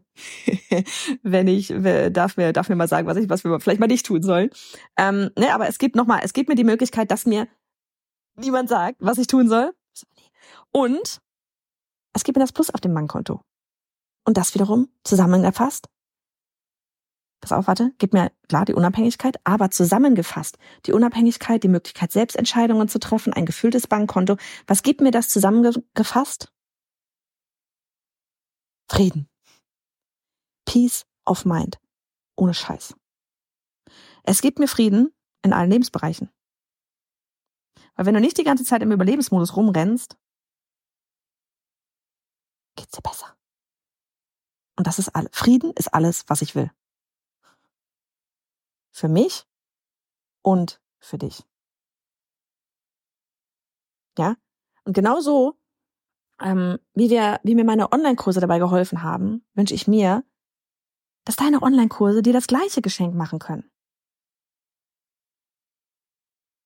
wenn 1.22 1.48
ich 1.48 1.74
darf 2.10 2.36
mir 2.36 2.52
darf 2.52 2.68
mir 2.68 2.76
mal 2.76 2.88
sagen, 2.88 3.06
was 3.06 3.16
ich 3.16 3.28
was 3.28 3.44
wir 3.44 3.60
vielleicht 3.60 3.80
mal 3.80 3.86
nicht 3.86 4.06
tun 4.06 4.22
sollen. 4.22 4.50
Ähm, 4.96 5.30
ne, 5.38 5.54
aber 5.54 5.68
es 5.68 5.78
gibt 5.78 5.96
noch 5.96 6.06
mal, 6.06 6.20
es 6.22 6.32
gibt 6.32 6.48
mir 6.48 6.54
die 6.54 6.64
Möglichkeit, 6.64 7.10
dass 7.10 7.26
mir 7.26 7.48
niemand 8.36 8.68
sagt, 8.68 8.96
was 9.00 9.18
ich 9.18 9.26
tun 9.26 9.48
soll. 9.48 9.72
Und 10.76 11.22
es 12.12 12.22
gibt 12.22 12.36
mir 12.36 12.44
das 12.44 12.52
Plus 12.52 12.68
auf 12.68 12.82
dem 12.82 12.92
Bankkonto. 12.92 13.40
Und 14.26 14.36
das 14.36 14.52
wiederum 14.52 14.92
zusammengefasst. 15.04 15.88
Pass 17.40 17.52
auf, 17.52 17.66
warte, 17.66 17.94
gibt 17.96 18.12
mir 18.12 18.30
klar 18.46 18.66
die 18.66 18.74
Unabhängigkeit, 18.74 19.38
aber 19.44 19.70
zusammengefasst 19.70 20.58
die 20.84 20.92
Unabhängigkeit, 20.92 21.62
die 21.62 21.68
Möglichkeit, 21.68 22.12
Selbstentscheidungen 22.12 22.88
zu 22.88 22.98
treffen, 22.98 23.32
ein 23.32 23.46
gefülltes 23.46 23.86
Bankkonto. 23.86 24.36
Was 24.66 24.82
gibt 24.82 25.00
mir 25.00 25.12
das 25.12 25.30
zusammengefasst? 25.30 26.52
Frieden. 28.90 29.30
Peace 30.66 31.06
of 31.24 31.46
Mind. 31.46 31.80
Ohne 32.36 32.52
Scheiß. 32.52 32.94
Es 34.24 34.42
gibt 34.42 34.58
mir 34.58 34.68
Frieden 34.68 35.14
in 35.42 35.54
allen 35.54 35.70
Lebensbereichen. 35.70 36.28
Weil 37.94 38.04
wenn 38.04 38.14
du 38.14 38.20
nicht 38.20 38.36
die 38.36 38.44
ganze 38.44 38.64
Zeit 38.64 38.82
im 38.82 38.92
Überlebensmodus 38.92 39.56
rumrennst, 39.56 40.18
geht's 42.76 42.92
dir 42.92 43.02
besser. 43.02 43.36
Und 44.76 44.86
das 44.86 44.98
ist 44.98 45.08
alles. 45.08 45.30
Frieden 45.32 45.72
ist 45.72 45.92
alles, 45.92 46.24
was 46.28 46.42
ich 46.42 46.54
will. 46.54 46.70
Für 48.92 49.08
mich 49.08 49.46
und 50.42 50.80
für 51.00 51.18
dich. 51.18 51.44
Ja? 54.18 54.36
Und 54.84 54.92
genau 54.94 55.20
so 55.20 55.58
ähm, 56.40 56.78
wie 56.94 57.10
wir, 57.10 57.40
wie 57.42 57.54
mir 57.54 57.64
meine 57.64 57.92
Online-Kurse 57.92 58.40
dabei 58.40 58.58
geholfen 58.58 59.02
haben, 59.02 59.44
wünsche 59.54 59.74
ich 59.74 59.88
mir, 59.88 60.24
dass 61.24 61.36
deine 61.36 61.62
Online-Kurse 61.62 62.22
dir 62.22 62.32
das 62.32 62.46
gleiche 62.46 62.82
Geschenk 62.82 63.14
machen 63.14 63.38
können. 63.38 63.70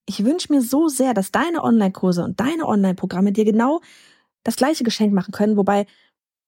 Ich 0.06 0.24
wünsche 0.24 0.52
mir 0.52 0.60
so 0.60 0.88
sehr, 0.88 1.14
dass 1.14 1.30
deine 1.30 1.62
Online-Kurse 1.62 2.24
und 2.24 2.40
deine 2.40 2.66
Online-Programme 2.66 3.32
dir 3.32 3.44
genau 3.44 3.80
das 4.42 4.57
gleiche 4.57 4.85
Geschenk 4.85 5.12
machen 5.12 5.33
können, 5.33 5.57
wobei 5.57 5.87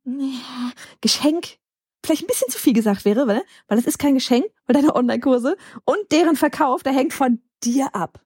ja, 0.05 0.73
Geschenk 1.01 1.59
vielleicht 2.05 2.25
ein 2.25 2.27
bisschen 2.27 2.51
zu 2.51 2.59
viel 2.59 2.73
gesagt 2.73 3.05
wäre, 3.05 3.27
weil, 3.27 3.45
weil 3.69 3.79
es 3.79 3.87
ist 3.87 3.99
kein 3.99 4.15
Geschenk, 4.15 4.47
weil 4.67 4.75
deine 4.75 4.95
Online-Kurse 4.95 5.57
und 5.85 6.11
deren 6.11 6.37
Verkauf, 6.37 6.83
der 6.83 6.93
hängt 6.93 7.13
von 7.13 7.43
dir 7.63 7.95
ab. 7.95 8.25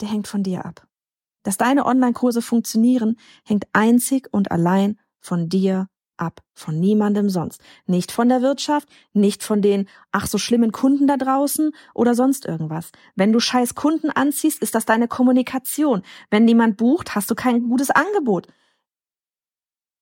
Der 0.00 0.08
hängt 0.08 0.26
von 0.26 0.42
dir 0.42 0.64
ab. 0.64 0.86
Dass 1.44 1.56
deine 1.56 1.86
Online-Kurse 1.86 2.42
funktionieren, 2.42 3.16
hängt 3.44 3.66
einzig 3.72 4.28
und 4.32 4.50
allein 4.50 4.98
von 5.20 5.48
dir 5.48 5.88
ab, 6.16 6.40
von 6.54 6.78
niemandem 6.78 7.28
sonst. 7.28 7.60
Nicht 7.86 8.12
von 8.12 8.28
der 8.28 8.42
Wirtschaft, 8.42 8.88
nicht 9.12 9.42
von 9.42 9.62
den 9.62 9.88
ach 10.10 10.26
so 10.26 10.38
schlimmen 10.38 10.72
Kunden 10.72 11.06
da 11.06 11.16
draußen 11.16 11.72
oder 11.94 12.14
sonst 12.14 12.46
irgendwas. 12.46 12.92
Wenn 13.14 13.32
du 13.32 13.40
scheiß 13.40 13.74
Kunden 13.74 14.10
anziehst, 14.10 14.62
ist 14.62 14.74
das 14.74 14.84
deine 14.84 15.08
Kommunikation. 15.08 16.02
Wenn 16.30 16.44
niemand 16.44 16.76
bucht, 16.76 17.14
hast 17.14 17.30
du 17.30 17.34
kein 17.34 17.68
gutes 17.68 17.90
Angebot. 17.90 18.46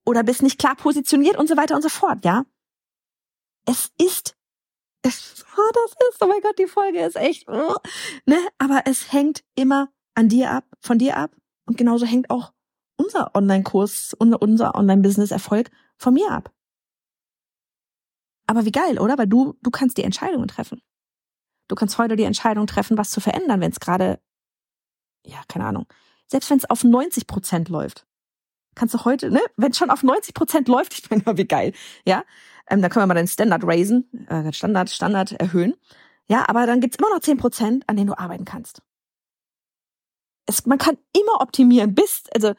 Oder 0.05 0.23
bist 0.23 0.43
nicht 0.43 0.59
klar 0.59 0.77
positioniert 0.77 1.37
und 1.37 1.49
so 1.49 1.57
weiter 1.57 1.77
und 1.77 1.83
so 1.83 1.89
fort, 1.89 2.25
ja? 2.25 2.45
Es 3.67 3.91
ist 3.99 4.37
es, 5.03 5.45
oh, 5.57 5.71
das 5.73 5.93
ist, 6.11 6.23
oh 6.23 6.27
mein 6.27 6.41
Gott, 6.41 6.59
die 6.59 6.67
Folge 6.67 7.01
ist 7.01 7.17
echt, 7.17 7.49
oh, 7.49 7.77
ne? 8.27 8.39
Aber 8.59 8.83
es 8.87 9.13
hängt 9.13 9.43
immer 9.55 9.89
an 10.15 10.29
dir 10.29 10.51
ab, 10.51 10.65
von 10.81 10.99
dir 10.99 11.17
ab. 11.17 11.35
Und 11.67 11.77
genauso 11.77 12.07
hängt 12.07 12.31
auch 12.31 12.53
unser 13.01 13.35
Online-Kurs, 13.35 14.15
unser 14.19 14.75
Online-Business-Erfolg 14.75 15.71
von 15.97 16.15
mir 16.15 16.31
ab. 16.31 16.53
Aber 18.47 18.65
wie 18.65 18.73
geil, 18.73 18.99
oder? 18.99 19.17
Weil 19.17 19.27
du, 19.27 19.55
du 19.63 19.71
kannst 19.71 19.97
die 19.97 20.03
Entscheidungen 20.03 20.49
treffen. 20.49 20.83
Du 21.69 21.77
kannst 21.77 21.99
heute 21.99 22.17
die 22.17 22.25
Entscheidung 22.25 22.67
treffen, 22.67 22.99
was 22.99 23.11
zu 23.11 23.21
verändern, 23.21 23.61
wenn 23.61 23.71
es 23.71 23.81
gerade, 23.81 24.21
ja, 25.25 25.41
keine 25.49 25.67
Ahnung, 25.67 25.87
selbst 26.27 26.51
wenn 26.51 26.59
es 26.59 26.69
auf 26.69 26.85
90 26.85 27.27
Prozent 27.27 27.69
läuft, 27.69 28.07
kannst 28.75 28.95
du 28.95 29.05
heute, 29.05 29.31
ne, 29.31 29.41
wenn 29.57 29.71
es 29.71 29.79
schon 29.79 29.91
auf 29.91 30.03
90 30.03 30.35
Prozent 30.35 30.69
läuft, 30.69 30.95
ich 30.99 31.09
meine, 31.11 31.25
wie 31.39 31.47
geil, 31.47 31.73
ja, 32.05 32.25
ähm, 32.69 32.83
dann 32.83 32.91
können 32.91 33.05
wir 33.05 33.07
mal 33.07 33.15
den 33.15 33.29
Standard 33.29 33.63
raisen, 33.65 34.11
äh, 34.29 34.53
Standard, 34.53 34.91
Standard 34.91 35.33
erhöhen. 35.33 35.75
Ja, 36.27 36.49
aber 36.49 36.67
dann 36.67 36.81
gibt's 36.81 36.99
immer 36.99 37.11
noch 37.11 37.21
10 37.21 37.39
Prozent, 37.39 37.85
an 37.89 37.97
denen 37.97 38.09
du 38.09 38.19
arbeiten 38.19 38.45
kannst. 38.45 38.83
Es, 40.47 40.67
man 40.67 40.79
kann 40.79 40.97
immer 41.13 41.41
optimieren, 41.41 41.95
bis, 41.95 42.25
also, 42.35 42.55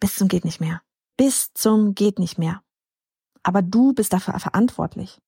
bis 0.00 0.16
zum 0.16 0.28
geht 0.28 0.44
nicht 0.44 0.60
mehr. 0.60 0.82
Bis 1.16 1.52
zum 1.54 1.94
geht 1.94 2.18
nicht 2.18 2.38
mehr. 2.38 2.62
Aber 3.42 3.62
du 3.62 3.92
bist 3.92 4.12
dafür 4.12 4.38
verantwortlich. 4.38 5.18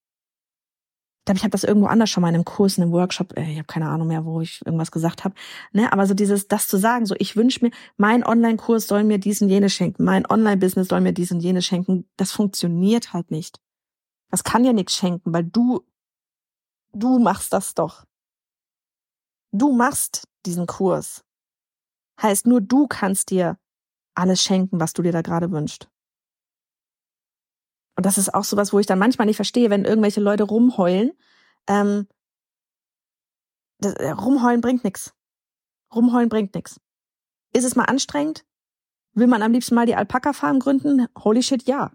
Ich 1.21 1.25
glaube, 1.25 1.39
ich 1.39 1.45
habe 1.45 1.51
das 1.51 1.65
irgendwo 1.65 1.89
anders 1.89 2.09
schon 2.09 2.23
mal 2.23 2.31
in 2.31 2.37
einem 2.37 2.45
Kurs, 2.45 2.79
in 2.79 2.83
einem 2.83 2.93
Workshop, 2.93 3.37
äh, 3.37 3.51
ich 3.53 3.59
habe 3.59 3.67
keine 3.67 3.89
Ahnung 3.89 4.09
mehr, 4.09 4.25
wo 4.25 4.41
ich 4.41 4.65
irgendwas 4.65 4.91
gesagt 4.91 5.25
habe. 5.25 5.35
Ne, 5.73 5.93
aber 5.93 6.07
so 6.07 6.15
dieses, 6.15 6.49
das 6.49 6.69
zu 6.69 6.79
sagen, 6.79 7.05
so 7.05 7.15
ich 7.19 7.37
wünsche 7.37 7.65
mir, 7.65 7.71
mein 7.97 8.25
Online-Kurs 8.25 8.87
soll 8.87 9.05
mir 9.05 9.19
diesen 9.19 9.49
jene 9.49 9.69
schenken, 9.69 10.05
mein 10.05 10.29
Online-Business 10.29 10.89
soll 10.89 11.03
mir 11.03 11.13
diesen 11.13 11.41
jene 11.41 11.61
schenken, 11.61 12.09
das 12.17 12.33
funktioniert 12.33 13.13
halt 13.13 13.31
nicht. 13.31 13.61
Das 14.31 14.43
kann 14.43 14.65
ja 14.65 14.73
nichts 14.73 14.95
schenken, 14.95 15.33
weil 15.33 15.45
du, 15.45 15.87
du 16.93 17.19
machst 17.19 17.53
das 17.53 17.75
doch. 17.75 18.05
Du 19.53 19.73
machst 19.73 20.29
diesen 20.47 20.67
Kurs. 20.67 21.25
Heißt, 22.21 22.47
nur 22.47 22.61
du 22.61 22.87
kannst 22.87 23.31
dir 23.31 23.59
alles 24.19 24.43
schenken, 24.43 24.81
was 24.81 24.93
du 24.93 25.03
dir 25.03 25.13
da 25.13 25.23
gerade 25.23 25.51
wünschst. 25.51 25.89
Und 27.97 28.07
das 28.07 28.19
ist 28.19 28.35
auch 28.35 28.45
sowas, 28.45 28.73
wo 28.73 28.79
ich 28.79 28.87
dann 28.87 28.99
manchmal 28.99 29.27
nicht 29.27 29.37
verstehe, 29.37 29.71
wenn 29.71 29.85
irgendwelche 29.85 30.21
Leute 30.21 30.45
rumheulen. 30.45 31.13
Ähm, 31.67 32.07
das, 33.81 33.95
äh, 33.95 34.11
rumheulen 34.11 34.61
bringt 34.61 34.85
nichts. 34.85 35.15
Rumheulen 35.95 36.29
bringt 36.29 36.55
nichts. 36.55 36.81
Ist 37.53 37.65
es 37.65 37.77
mal 37.77 37.85
anstrengend? 37.85 38.45
Will 39.15 39.27
man 39.27 39.43
am 39.43 39.53
liebsten 39.53 39.75
mal 39.75 39.87
die 39.87 39.97
Alpaka-Farm 39.97 40.61
gründen? 40.61 41.07
Holy 41.17 41.43
shit, 41.43 41.65
ja. 41.65 41.93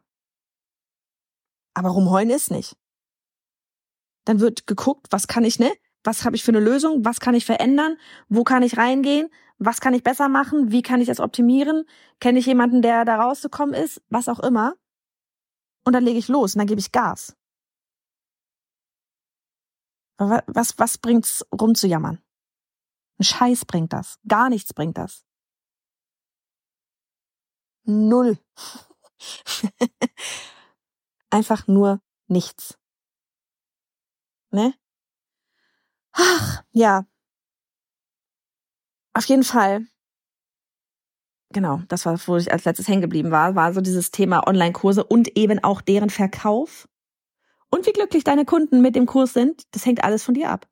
Aber 1.74 1.90
rumheulen 1.90 2.30
ist 2.30 2.52
nicht. 2.52 2.76
Dann 4.26 4.40
wird 4.40 4.68
geguckt, 4.68 5.08
was 5.12 5.28
kann 5.28 5.44
ich, 5.44 5.60
ne? 5.60 5.72
Was 6.04 6.26
habe 6.26 6.36
ich 6.36 6.44
für 6.44 6.52
eine 6.52 6.60
Lösung? 6.60 7.06
Was 7.06 7.20
kann 7.20 7.36
ich 7.36 7.46
verändern? 7.46 7.98
Wo 8.28 8.44
kann 8.44 8.64
ich 8.64 8.78
reingehen? 8.78 9.30
Was 9.58 9.80
kann 9.80 9.94
ich 9.94 10.04
besser 10.04 10.28
machen? 10.28 10.72
Wie 10.72 10.82
kann 10.82 11.00
ich 11.00 11.08
das 11.08 11.20
optimieren? 11.20 11.86
Kenne 12.20 12.40
ich 12.40 12.46
jemanden, 12.46 12.82
der 12.82 13.06
da 13.06 13.22
rausgekommen 13.22 13.74
ist? 13.74 14.02
Was 14.10 14.28
auch 14.28 14.40
immer. 14.40 14.76
Und 15.86 15.94
dann 15.94 16.04
lege 16.04 16.20
ich 16.20 16.28
los 16.28 16.56
und 16.56 16.60
dann 16.60 16.68
gebe 16.68 16.80
ich 16.80 16.92
Gas. 16.92 17.36
Was, 20.18 20.78
was 20.78 20.98
bringt's 20.98 21.46
rumzujammern? 21.52 22.22
Ein 23.20 23.24
Scheiß 23.24 23.66
bringt 23.66 23.94
das. 23.94 24.20
Gar 24.28 24.50
nichts 24.50 24.74
bringt 24.74 24.98
das. 24.98 25.26
Null. 27.86 28.38
Einfach 31.30 31.68
nur 31.68 32.02
nichts. 32.28 32.78
Ne? 34.52 34.74
Ach, 36.14 36.64
ja. 36.72 37.06
Auf 39.14 39.26
jeden 39.26 39.44
Fall. 39.44 39.86
Genau, 41.52 41.82
das 41.88 42.06
war, 42.06 42.20
wo 42.26 42.38
ich 42.38 42.52
als 42.52 42.66
letztes 42.66 42.88
hängen 42.88 43.02
geblieben 43.02 43.30
war, 43.30 43.54
war 43.54 43.74
so 43.74 43.82
dieses 43.82 44.10
Thema 44.10 44.48
Online-Kurse 44.48 45.04
und 45.04 45.38
eben 45.38 45.64
auch 45.64 45.82
deren 45.82 46.10
Verkauf. 46.10 46.88
Und 47.70 47.86
wie 47.86 47.94
glücklich 47.94 48.24
deine 48.24 48.46
Kunden 48.46 48.82
mit 48.82 48.96
dem 48.96 49.06
Kurs 49.06 49.34
sind, 49.34 49.64
das 49.72 49.86
hängt 49.86 50.04
alles 50.04 50.24
von 50.24 50.34
dir 50.34 50.50
ab. 50.50 50.68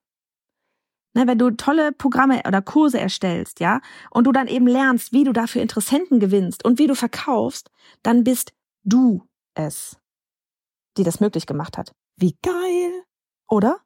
Ne, 1.14 1.28
wenn 1.28 1.38
du 1.38 1.52
tolle 1.52 1.92
Programme 1.92 2.42
oder 2.48 2.62
Kurse 2.62 3.00
erstellst, 3.00 3.60
ja, 3.60 3.82
und 4.12 4.26
du 4.26 4.32
dann 4.32 4.48
eben 4.48 4.66
lernst, 4.66 5.12
wie 5.14 5.24
du 5.24 5.34
dafür 5.34 5.62
Interessenten 5.62 6.20
gewinnst 6.20 6.64
und 6.64 6.80
wie 6.80 6.88
du 6.88 6.96
verkaufst, 6.96 7.70
dann 8.02 8.24
bist 8.24 8.54
du 8.84 9.28
es 9.54 10.02
die 10.98 11.04
das 11.04 11.20
möglich 11.20 11.46
gemacht 11.46 11.78
hat. 11.78 11.94
Wie 12.18 12.38
geil, 12.42 13.04
oder? 13.48 13.80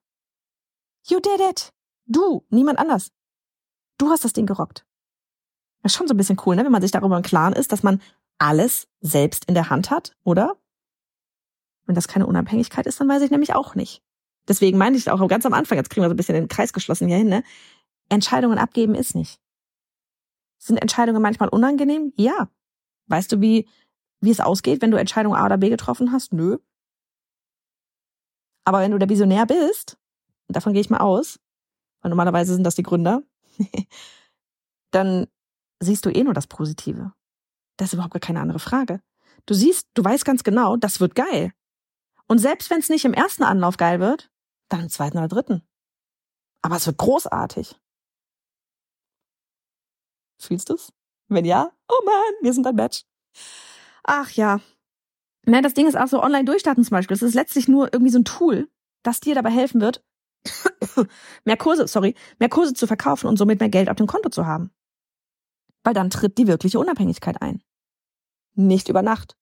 You 1.08 1.20
did 1.20 1.40
it. 1.40 1.72
Du, 2.06 2.46
niemand 2.50 2.80
anders. 2.80 3.12
Du 3.98 4.10
hast 4.10 4.24
das 4.26 4.34
Ding 4.34 4.46
gerockt. 4.46 4.86
Das 5.82 5.92
ist 5.92 5.98
schon 5.98 6.08
so 6.08 6.14
ein 6.14 6.18
bisschen 6.18 6.40
cool, 6.46 6.56
ne? 6.56 6.66
wenn 6.66 6.72
man 6.72 6.82
sich 6.82 6.92
darüber 6.92 7.16
im 7.16 7.24
Klaren 7.24 7.54
ist, 7.54 7.72
dass 7.72 7.84
man 7.84 8.02
alles 8.38 8.88
selbst 9.02 9.46
in 9.46 9.54
der 9.54 9.70
Hand 9.70 9.92
hat, 9.92 10.16
oder? 10.24 10.58
Wenn 11.86 11.96
das 11.96 12.08
keine 12.08 12.26
Unabhängigkeit 12.26 12.88
ist, 12.88 13.00
dann 13.00 13.08
weiß 13.08 13.22
ich 13.22 13.32
nämlich 13.32 13.54
auch 13.54 13.76
nicht. 13.76 14.02
Deswegen 14.48 14.78
meinte 14.78 14.98
ich 14.98 15.10
auch 15.10 15.28
ganz 15.28 15.46
am 15.46 15.54
Anfang, 15.54 15.78
jetzt 15.78 15.90
kriegen 15.90 16.04
wir 16.04 16.10
so 16.10 16.14
ein 16.14 16.18
bisschen 16.18 16.36
den 16.36 16.48
Kreis 16.48 16.74
geschlossen 16.74 17.08
hier 17.08 17.18
hin, 17.18 17.30
ne? 17.30 17.44
Entscheidungen 18.10 18.58
abgeben 18.58 18.96
ist 18.96 19.16
nicht. 19.16 19.40
Sind 20.58 20.78
Entscheidungen 20.78 21.22
manchmal 21.22 21.50
unangenehm? 21.50 22.14
Ja. 22.16 22.50
Weißt 23.08 23.32
du, 23.32 23.42
wie, 23.42 23.68
wie 24.20 24.32
es 24.32 24.40
ausgeht, 24.40 24.82
wenn 24.82 24.92
du 24.92 24.98
Entscheidung 24.98 25.36
A 25.36 25.46
oder 25.46 25.58
B 25.58 25.70
getroffen 25.70 26.12
hast? 26.12 26.34
Nö. 26.34 26.58
Aber 28.64 28.80
wenn 28.80 28.92
du 28.92 28.98
der 28.98 29.10
Visionär 29.10 29.46
bist, 29.46 29.98
davon 30.48 30.74
gehe 30.74 30.82
ich 30.82 30.90
mal 30.90 31.00
aus, 31.00 31.40
weil 32.02 32.10
normalerweise 32.10 32.54
sind 32.54 32.64
das 32.64 32.76
die 32.76 32.84
Gründer, 32.84 33.24
dann 34.92 35.28
siehst 35.80 36.06
du 36.06 36.10
eh 36.10 36.24
nur 36.24 36.34
das 36.34 36.48
Positive. 36.48 37.14
Das 37.78 37.88
ist 37.88 37.94
überhaupt 37.94 38.14
gar 38.14 38.20
keine 38.20 38.42
andere 38.42 38.60
Frage. 38.60 39.02
Du 39.46 39.54
siehst, 39.54 39.88
du 39.94 40.04
weißt 40.04 40.26
ganz 40.26 40.44
genau, 40.44 40.78
das 40.78 41.00
wird 41.00 41.16
geil. 41.16 41.52
Und 42.28 42.40
selbst 42.40 42.70
wenn 42.70 42.80
es 42.80 42.90
nicht 42.90 43.06
im 43.06 43.14
ersten 43.14 43.44
Anlauf 43.44 43.78
geil 43.78 44.00
wird, 44.00 44.32
dann 44.70 44.82
im 44.82 44.90
zweiten 44.90 45.18
oder 45.18 45.28
dritten. 45.28 45.62
Aber 46.62 46.78
es 46.78 46.88
wird 46.88 46.98
großartig. 46.98 47.80
Fühlst 50.40 50.70
du's? 50.70 50.92
Wenn 51.28 51.46
ja, 51.46 51.72
oh 51.88 52.06
man, 52.06 52.34
wir 52.42 52.54
sind 52.54 52.66
ein 52.66 52.76
Match. 52.76 53.04
Ach 54.04 54.32
ja, 54.32 54.62
Ne, 55.48 55.62
das 55.62 55.76
Ding 55.76 55.88
ist 55.88 55.96
auch 55.96 56.08
so 56.08 56.22
online 56.24 56.46
durchstarten 56.46 56.84
zum 56.84 56.96
Beispiel. 56.96 57.16
Das 57.16 57.22
ist 57.22 57.36
letztlich 57.36 57.68
nur 57.68 57.94
irgendwie 57.94 58.12
so 58.12 58.20
ein 58.20 58.26
Tool, 58.26 58.68
das 59.04 59.20
dir 59.20 59.36
dabei 59.36 59.52
helfen 59.52 59.80
wird, 59.80 60.04
mehr 61.46 61.58
Kurse, 61.58 61.88
sorry, 61.88 62.16
mehr 62.40 62.50
Kurse 62.50 62.74
zu 62.74 62.88
verkaufen 62.88 63.28
und 63.28 63.38
somit 63.38 63.60
mehr 63.60 63.70
Geld 63.70 63.90
auf 63.90 63.96
dem 63.96 64.08
Konto 64.08 64.30
zu 64.30 64.46
haben. 64.46 64.72
Weil 65.84 65.94
dann 65.94 66.10
tritt 66.10 66.38
die 66.38 66.48
wirkliche 66.48 66.80
Unabhängigkeit 66.80 67.42
ein. 67.42 67.62
Nicht 68.54 68.90
über 68.90 69.02
Nacht, 69.02 69.36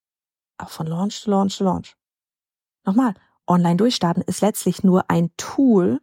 aber 0.58 0.70
von 0.70 0.88
Launch 0.88 1.22
zu 1.22 1.30
Launch 1.30 1.56
zu 1.56 1.63
Launch. 1.63 1.96
Nochmal, 2.86 3.13
online 3.48 3.78
durchstarten 3.78 4.24
ist 4.24 4.42
letztlich 4.42 4.84
nur 4.84 5.10
ein 5.10 5.32
Tool, 5.38 6.02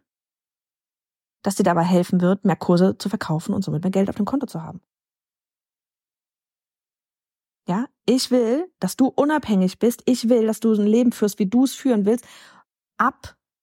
das 1.43 1.55
dir 1.55 1.63
dabei 1.63 1.83
helfen 1.83 2.21
wird, 2.21 2.45
mehr 2.45 2.55
Kurse 2.55 2.97
zu 2.97 3.09
verkaufen 3.09 3.53
und 3.53 3.63
somit 3.63 3.83
mehr 3.83 3.91
Geld 3.91 4.09
auf 4.09 4.15
dem 4.15 4.25
Konto 4.25 4.45
zu 4.45 4.61
haben. 4.61 4.81
Ja, 7.67 7.87
ich 8.05 8.31
will, 8.31 8.71
dass 8.79 8.97
du 8.97 9.07
unabhängig 9.07 9.79
bist. 9.79 10.01
Ich 10.05 10.29
will, 10.29 10.47
dass 10.47 10.59
du 10.59 10.73
ein 10.73 10.87
Leben 10.87 11.11
führst, 11.11 11.39
wie 11.39 11.45
du 11.45 11.63
es 11.63 11.75
führen 11.75 12.05
willst, 12.05 12.25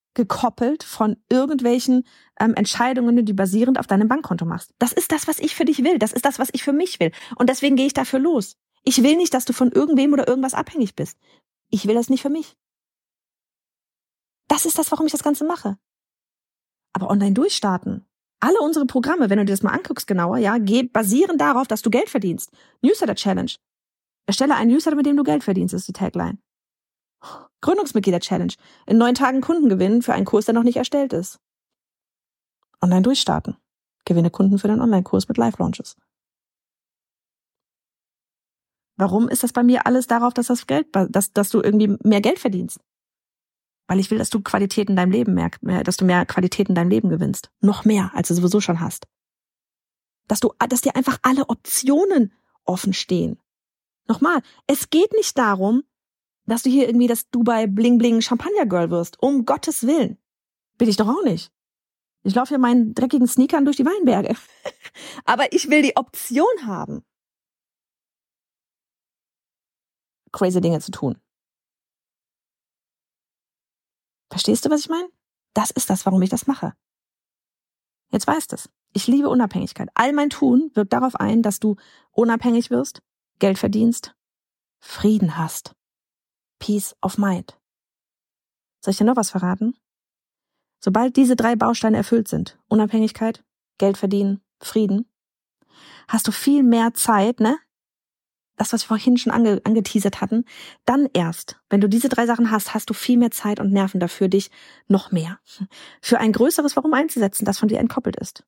abgekoppelt 0.09 0.83
von 0.83 1.17
irgendwelchen 1.29 2.05
ähm, 2.39 2.53
Entscheidungen, 2.53 3.25
die 3.25 3.33
basierend 3.33 3.79
auf 3.79 3.87
deinem 3.87 4.07
Bankkonto 4.07 4.45
machst. 4.45 4.73
Das 4.79 4.91
ist 4.91 5.11
das, 5.11 5.27
was 5.27 5.39
ich 5.39 5.55
für 5.55 5.65
dich 5.65 5.83
will. 5.83 5.99
Das 5.99 6.13
ist 6.13 6.25
das, 6.25 6.39
was 6.39 6.49
ich 6.53 6.63
für 6.63 6.73
mich 6.73 6.99
will. 6.99 7.11
Und 7.37 7.49
deswegen 7.49 7.75
gehe 7.75 7.87
ich 7.87 7.93
dafür 7.93 8.19
los. 8.19 8.57
Ich 8.83 9.03
will 9.03 9.17
nicht, 9.17 9.33
dass 9.33 9.45
du 9.45 9.53
von 9.53 9.71
irgendwem 9.71 10.13
oder 10.13 10.27
irgendwas 10.27 10.53
abhängig 10.53 10.95
bist. 10.95 11.17
Ich 11.69 11.87
will 11.87 11.95
das 11.95 12.09
nicht 12.09 12.21
für 12.21 12.29
mich. 12.29 12.55
Das 14.47 14.65
ist 14.65 14.79
das, 14.79 14.91
warum 14.91 15.05
ich 15.05 15.11
das 15.11 15.23
Ganze 15.23 15.45
mache. 15.45 15.77
Aber 16.93 17.09
online 17.09 17.33
durchstarten. 17.33 18.05
Alle 18.39 18.61
unsere 18.61 18.85
Programme, 18.85 19.29
wenn 19.29 19.37
du 19.37 19.45
dir 19.45 19.53
das 19.53 19.63
mal 19.63 19.73
anguckst 19.73 20.07
genauer, 20.07 20.37
ja, 20.37 20.57
basieren 20.91 21.37
darauf, 21.37 21.67
dass 21.67 21.81
du 21.81 21.89
Geld 21.89 22.09
verdienst. 22.09 22.51
Newsletter 22.81 23.15
Challenge. 23.15 23.51
Erstelle 24.25 24.55
einen 24.55 24.71
Newsletter, 24.71 24.95
mit 24.95 25.05
dem 25.05 25.17
du 25.17 25.23
Geld 25.23 25.43
verdienst, 25.43 25.73
ist 25.73 25.87
die 25.87 25.93
Tagline. 25.93 26.39
Gründungsmitglieder-Challenge. 27.61 28.53
In 28.85 28.97
neun 28.97 29.15
Tagen 29.15 29.41
Kunden 29.41 29.69
gewinnen 29.69 30.01
für 30.01 30.13
einen 30.13 30.25
Kurs, 30.25 30.45
der 30.45 30.53
noch 30.53 30.63
nicht 30.63 30.77
erstellt 30.77 31.13
ist. 31.13 31.39
Online 32.81 33.01
durchstarten. 33.01 33.57
Gewinne 34.05 34.29
Kunden 34.29 34.57
für 34.57 34.67
deinen 34.67 34.81
Online-Kurs 34.81 35.27
mit 35.27 35.37
Live-Launches. 35.37 35.97
Warum 38.97 39.29
ist 39.29 39.43
das 39.43 39.53
bei 39.53 39.63
mir 39.63 39.85
alles 39.85 40.07
darauf, 40.07 40.33
dass 40.33 40.47
das 40.47 40.67
Geld, 40.67 40.87
dass, 40.93 41.31
dass 41.31 41.49
du 41.49 41.61
irgendwie 41.61 41.95
mehr 42.03 42.21
Geld 42.21 42.39
verdienst? 42.39 42.79
Weil 43.87 43.99
ich 43.99 44.11
will, 44.11 44.17
dass 44.17 44.29
du 44.29 44.41
Qualität 44.41 44.89
in 44.89 44.95
deinem 44.95 45.11
Leben 45.11 45.33
mehr, 45.33 45.83
dass 45.83 45.97
du 45.97 46.05
mehr 46.05 46.25
Qualität 46.25 46.69
in 46.69 46.75
deinem 46.75 46.89
Leben 46.89 47.09
gewinnst. 47.09 47.49
Noch 47.61 47.85
mehr, 47.85 48.11
als 48.13 48.27
du 48.27 48.33
sowieso 48.33 48.59
schon 48.61 48.81
hast. 48.81 49.07
Dass 50.27 50.41
du, 50.41 50.53
dass 50.67 50.81
dir 50.81 50.95
einfach 50.95 51.17
alle 51.21 51.49
Optionen 51.49 52.33
offen 52.65 52.93
stehen. 52.93 53.39
Nochmal, 54.07 54.41
es 54.67 54.89
geht 54.89 55.13
nicht 55.13 55.37
darum, 55.37 55.83
dass 56.49 56.63
du 56.63 56.69
hier 56.69 56.87
irgendwie 56.87 57.07
das 57.07 57.29
Dubai 57.29 57.67
Bling 57.67 57.97
Bling 57.97 58.21
Champagner 58.21 58.65
Girl 58.65 58.89
wirst. 58.89 59.21
Um 59.21 59.45
Gottes 59.45 59.85
Willen. 59.85 60.17
Bin 60.77 60.89
ich 60.89 60.97
doch 60.97 61.07
auch 61.07 61.23
nicht. 61.23 61.51
Ich 62.23 62.35
laufe 62.35 62.49
hier 62.49 62.59
meinen 62.59 62.93
dreckigen 62.93 63.27
Sneakern 63.27 63.65
durch 63.65 63.77
die 63.77 63.85
Weinberge. 63.85 64.35
Aber 65.25 65.53
ich 65.53 65.69
will 65.69 65.81
die 65.81 65.95
Option 65.95 66.65
haben, 66.65 67.05
crazy 70.31 70.61
Dinge 70.61 70.79
zu 70.79 70.91
tun. 70.91 71.19
Verstehst 74.29 74.65
du, 74.65 74.69
was 74.69 74.81
ich 74.81 74.89
meine? 74.89 75.09
Das 75.53 75.71
ist 75.71 75.89
das, 75.89 76.05
warum 76.05 76.21
ich 76.21 76.29
das 76.29 76.45
mache. 76.45 76.73
Jetzt 78.11 78.27
weißt 78.27 78.53
es. 78.53 78.69
Ich 78.93 79.07
liebe 79.07 79.29
Unabhängigkeit. 79.29 79.89
All 79.93 80.13
mein 80.13 80.29
Tun 80.29 80.71
wirkt 80.73 80.93
darauf 80.93 81.15
ein, 81.15 81.41
dass 81.41 81.59
du 81.59 81.75
unabhängig 82.11 82.69
wirst, 82.69 83.01
Geld 83.39 83.57
verdienst, 83.57 84.15
Frieden 84.79 85.37
hast. 85.37 85.75
Peace 86.59 86.95
of 87.01 87.17
Mind. 87.17 87.57
Soll 88.81 88.91
ich 88.91 88.97
dir 88.97 89.05
noch 89.05 89.15
was 89.15 89.31
verraten? 89.31 89.75
Sobald 90.79 91.17
diese 91.17 91.35
drei 91.35 91.55
Bausteine 91.55 91.97
erfüllt 91.97 92.27
sind, 92.27 92.57
Unabhängigkeit, 92.67 93.43
Geld 93.77 93.97
verdienen, 93.97 94.41
Frieden, 94.61 95.09
hast 96.07 96.27
du 96.27 96.31
viel 96.31 96.63
mehr 96.63 96.93
Zeit, 96.93 97.39
ne? 97.39 97.57
Das, 98.55 98.73
was 98.73 98.83
wir 98.83 98.87
vorhin 98.89 99.17
schon 99.17 99.31
ange 99.31 99.61
angeteasert 99.63 100.19
hatten, 100.19 100.43
dann 100.83 101.07
erst, 101.13 101.61
wenn 101.69 101.79
du 101.79 101.87
diese 101.87 102.09
drei 102.09 102.25
Sachen 102.25 102.51
hast, 102.51 102.73
hast 102.73 102.89
du 102.89 102.93
viel 102.93 103.17
mehr 103.17 103.31
Zeit 103.31 103.61
und 103.61 103.71
Nerven 103.71 104.01
dafür, 104.01 104.27
dich 104.27 104.51
noch 104.87 105.11
mehr 105.11 105.39
für 106.01 106.19
ein 106.19 106.33
größeres 106.33 106.75
Warum 106.75 106.93
einzusetzen, 106.93 107.45
das 107.45 107.57
von 107.57 107.69
dir 107.69 107.79
entkoppelt 107.79 108.17
ist. 108.17 108.43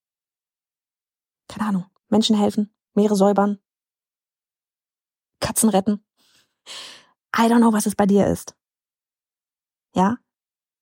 Keine 1.48 1.68
Ahnung. 1.68 1.86
Menschen 2.10 2.38
helfen, 2.38 2.74
Meere 2.94 3.16
säubern, 3.16 3.60
Katzen 5.40 5.70
retten. 5.70 6.04
I 7.38 7.48
don't 7.48 7.60
know, 7.60 7.74
was 7.74 7.86
es 7.86 7.96
bei 7.96 8.06
dir 8.06 8.28
ist. 8.28 8.56
Ja? 9.96 10.18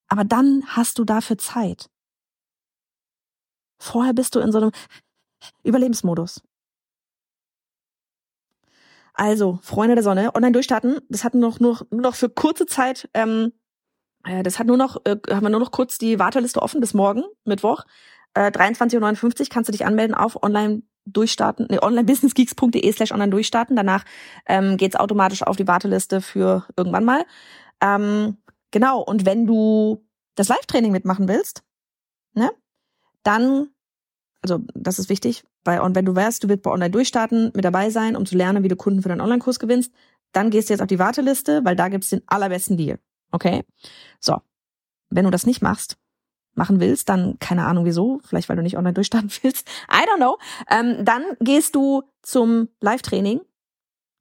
Aber 0.08 0.24
dann 0.24 0.64
hast 0.68 0.98
du 0.98 1.06
dafür 1.06 1.38
Zeit. 1.38 1.90
Vorher 3.80 4.14
bist 4.14 4.36
du 4.36 4.40
in 4.40 4.52
so 4.52 4.58
einem 4.58 4.72
Überlebensmodus. 5.64 6.42
Also, 9.14 9.60
Freunde 9.62 9.96
der 9.96 10.04
Sonne, 10.04 10.34
online 10.34 10.54
durchstarten. 10.54 11.02
Das 11.10 11.24
hat 11.24 11.34
noch, 11.36 11.60
nur, 11.60 11.86
nur 11.92 12.02
noch 12.02 12.16
für 12.16 12.30
kurze 12.30 12.66
Zeit, 12.66 13.10
ähm, 13.14 13.52
äh, 14.24 14.44
das 14.44 14.60
hat 14.60 14.68
nur 14.68 14.78
noch, 14.78 14.98
äh, 15.06 15.18
haben 15.30 15.44
wir 15.44 15.50
nur 15.50 15.60
noch 15.60 15.72
kurz 15.72 15.98
die 15.98 16.20
Warteliste 16.20 16.62
offen 16.62 16.80
bis 16.82 16.94
morgen, 16.94 17.24
Mittwoch. 17.46 17.84
Äh, 18.34 18.52
23.59 18.52 19.42
Uhr 19.42 19.48
kannst 19.50 19.68
du 19.68 19.72
dich 19.72 19.86
anmelden 19.86 20.16
auf 20.16 20.42
online 20.42 20.84
durchstarten, 21.12 21.68
nee, 21.70 21.80
onlinebusinessgeeks.de 21.82 22.92
slash 22.92 23.12
online 23.12 23.32
durchstarten. 23.32 23.76
Danach 23.76 24.06
ähm, 24.46 24.78
geht's 24.78 24.96
automatisch 24.96 25.44
auf 25.44 25.58
die 25.58 25.68
Warteliste 25.68 26.22
für 26.22 26.66
irgendwann 26.76 27.06
mal. 27.06 27.26
Ähm, 27.82 28.38
genau, 28.72 29.02
und 29.02 29.26
wenn 29.26 29.46
du 29.46 30.06
das 30.36 30.48
Live-Training 30.48 30.92
mitmachen 30.92 31.28
willst, 31.28 31.64
ne, 32.34 32.52
dann 33.24 33.70
also 34.42 34.60
das 34.74 35.00
ist 35.00 35.10
wichtig, 35.10 35.44
bei, 35.64 35.82
und 35.82 35.96
wenn 35.96 36.06
du 36.06 36.16
weißt, 36.16 36.44
du 36.44 36.50
willst 36.50 36.64
bei 36.64 36.72
Online 36.72 36.92
durchstarten, 36.92 37.52
mit 37.54 37.66
dabei 37.66 37.90
sein, 37.90 38.16
um 38.16 38.26
zu 38.26 38.38
lernen, 38.38 38.64
wie 38.64 38.70
du 38.70 38.76
Kunden 38.76 39.02
für 39.02 39.10
deinen 39.10 39.22
Online-Kurs 39.22 39.60
gewinnst, 39.60 39.94
dann 40.32 40.50
gehst 40.50 40.70
du 40.70 40.74
jetzt 40.74 40.82
auf 40.82 40.88
die 40.88 41.00
Warteliste, 41.00 41.62
weil 41.66 41.76
da 41.76 41.90
gibt's 41.90 42.10
den 42.10 42.22
allerbesten 42.28 42.78
Deal. 42.78 43.00
Okay? 43.32 43.64
So. 44.20 44.38
Wenn 45.10 45.26
du 45.26 45.32
das 45.32 45.46
nicht 45.46 45.62
machst, 45.62 45.98
machen 46.60 46.80
willst, 46.80 47.10
dann 47.10 47.40
keine 47.40 47.66
Ahnung 47.66 47.86
wieso, 47.86 48.20
vielleicht 48.24 48.50
weil 48.50 48.58
du 48.58 48.62
nicht 48.62 48.78
online 48.78 48.94
durchstarten 48.94 49.32
willst, 49.42 49.68
I 49.92 50.06
don't 50.08 50.18
know, 50.18 50.38
ähm, 50.70 51.04
dann 51.04 51.24
gehst 51.40 51.74
du 51.74 52.04
zum 52.22 52.68
Live-Training, 52.82 53.42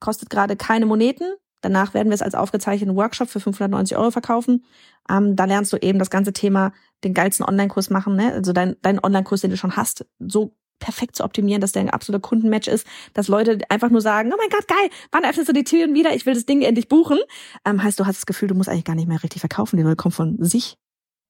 kostet 0.00 0.30
gerade 0.30 0.56
keine 0.56 0.86
Moneten, 0.86 1.24
danach 1.60 1.92
werden 1.92 2.08
wir 2.08 2.14
es 2.14 2.22
als 2.22 2.34
aufgezeichneten 2.34 2.96
Workshop 2.96 3.28
für 3.28 3.40
590 3.40 3.98
Euro 3.98 4.10
verkaufen, 4.10 4.64
ähm, 5.10 5.36
da 5.36 5.44
lernst 5.44 5.72
du 5.72 5.76
eben 5.76 5.98
das 5.98 6.10
ganze 6.10 6.32
Thema, 6.32 6.72
den 7.04 7.12
geilsten 7.12 7.44
Online-Kurs 7.44 7.90
machen, 7.90 8.16
ne? 8.16 8.32
also 8.32 8.52
dein, 8.52 8.76
Online-Kurs, 8.82 9.42
den 9.42 9.50
du 9.50 9.56
schon 9.56 9.76
hast, 9.76 10.06
so 10.18 10.54
perfekt 10.78 11.16
zu 11.16 11.24
optimieren, 11.24 11.60
dass 11.60 11.72
der 11.72 11.82
ein 11.82 11.90
absoluter 11.90 12.22
Kundenmatch 12.22 12.68
ist, 12.68 12.86
dass 13.12 13.26
Leute 13.26 13.58
einfach 13.68 13.90
nur 13.90 14.00
sagen, 14.00 14.32
oh 14.32 14.36
mein 14.38 14.48
Gott, 14.48 14.68
geil, 14.68 14.90
wann 15.10 15.24
öffnest 15.24 15.48
du 15.48 15.52
die 15.52 15.64
Türen 15.64 15.92
wieder? 15.92 16.14
Ich 16.14 16.24
will 16.24 16.34
das 16.34 16.46
Ding 16.46 16.62
endlich 16.62 16.88
buchen. 16.88 17.18
Ähm, 17.64 17.82
heißt, 17.82 17.98
du 17.98 18.06
hast 18.06 18.18
das 18.18 18.26
Gefühl, 18.26 18.46
du 18.46 18.54
musst 18.54 18.68
eigentlich 18.68 18.84
gar 18.84 18.94
nicht 18.94 19.08
mehr 19.08 19.22
richtig 19.24 19.40
verkaufen. 19.40 19.76
Die 19.76 19.82
Leute 19.82 19.96
kommen 19.96 20.12
von 20.12 20.36
sich 20.44 20.78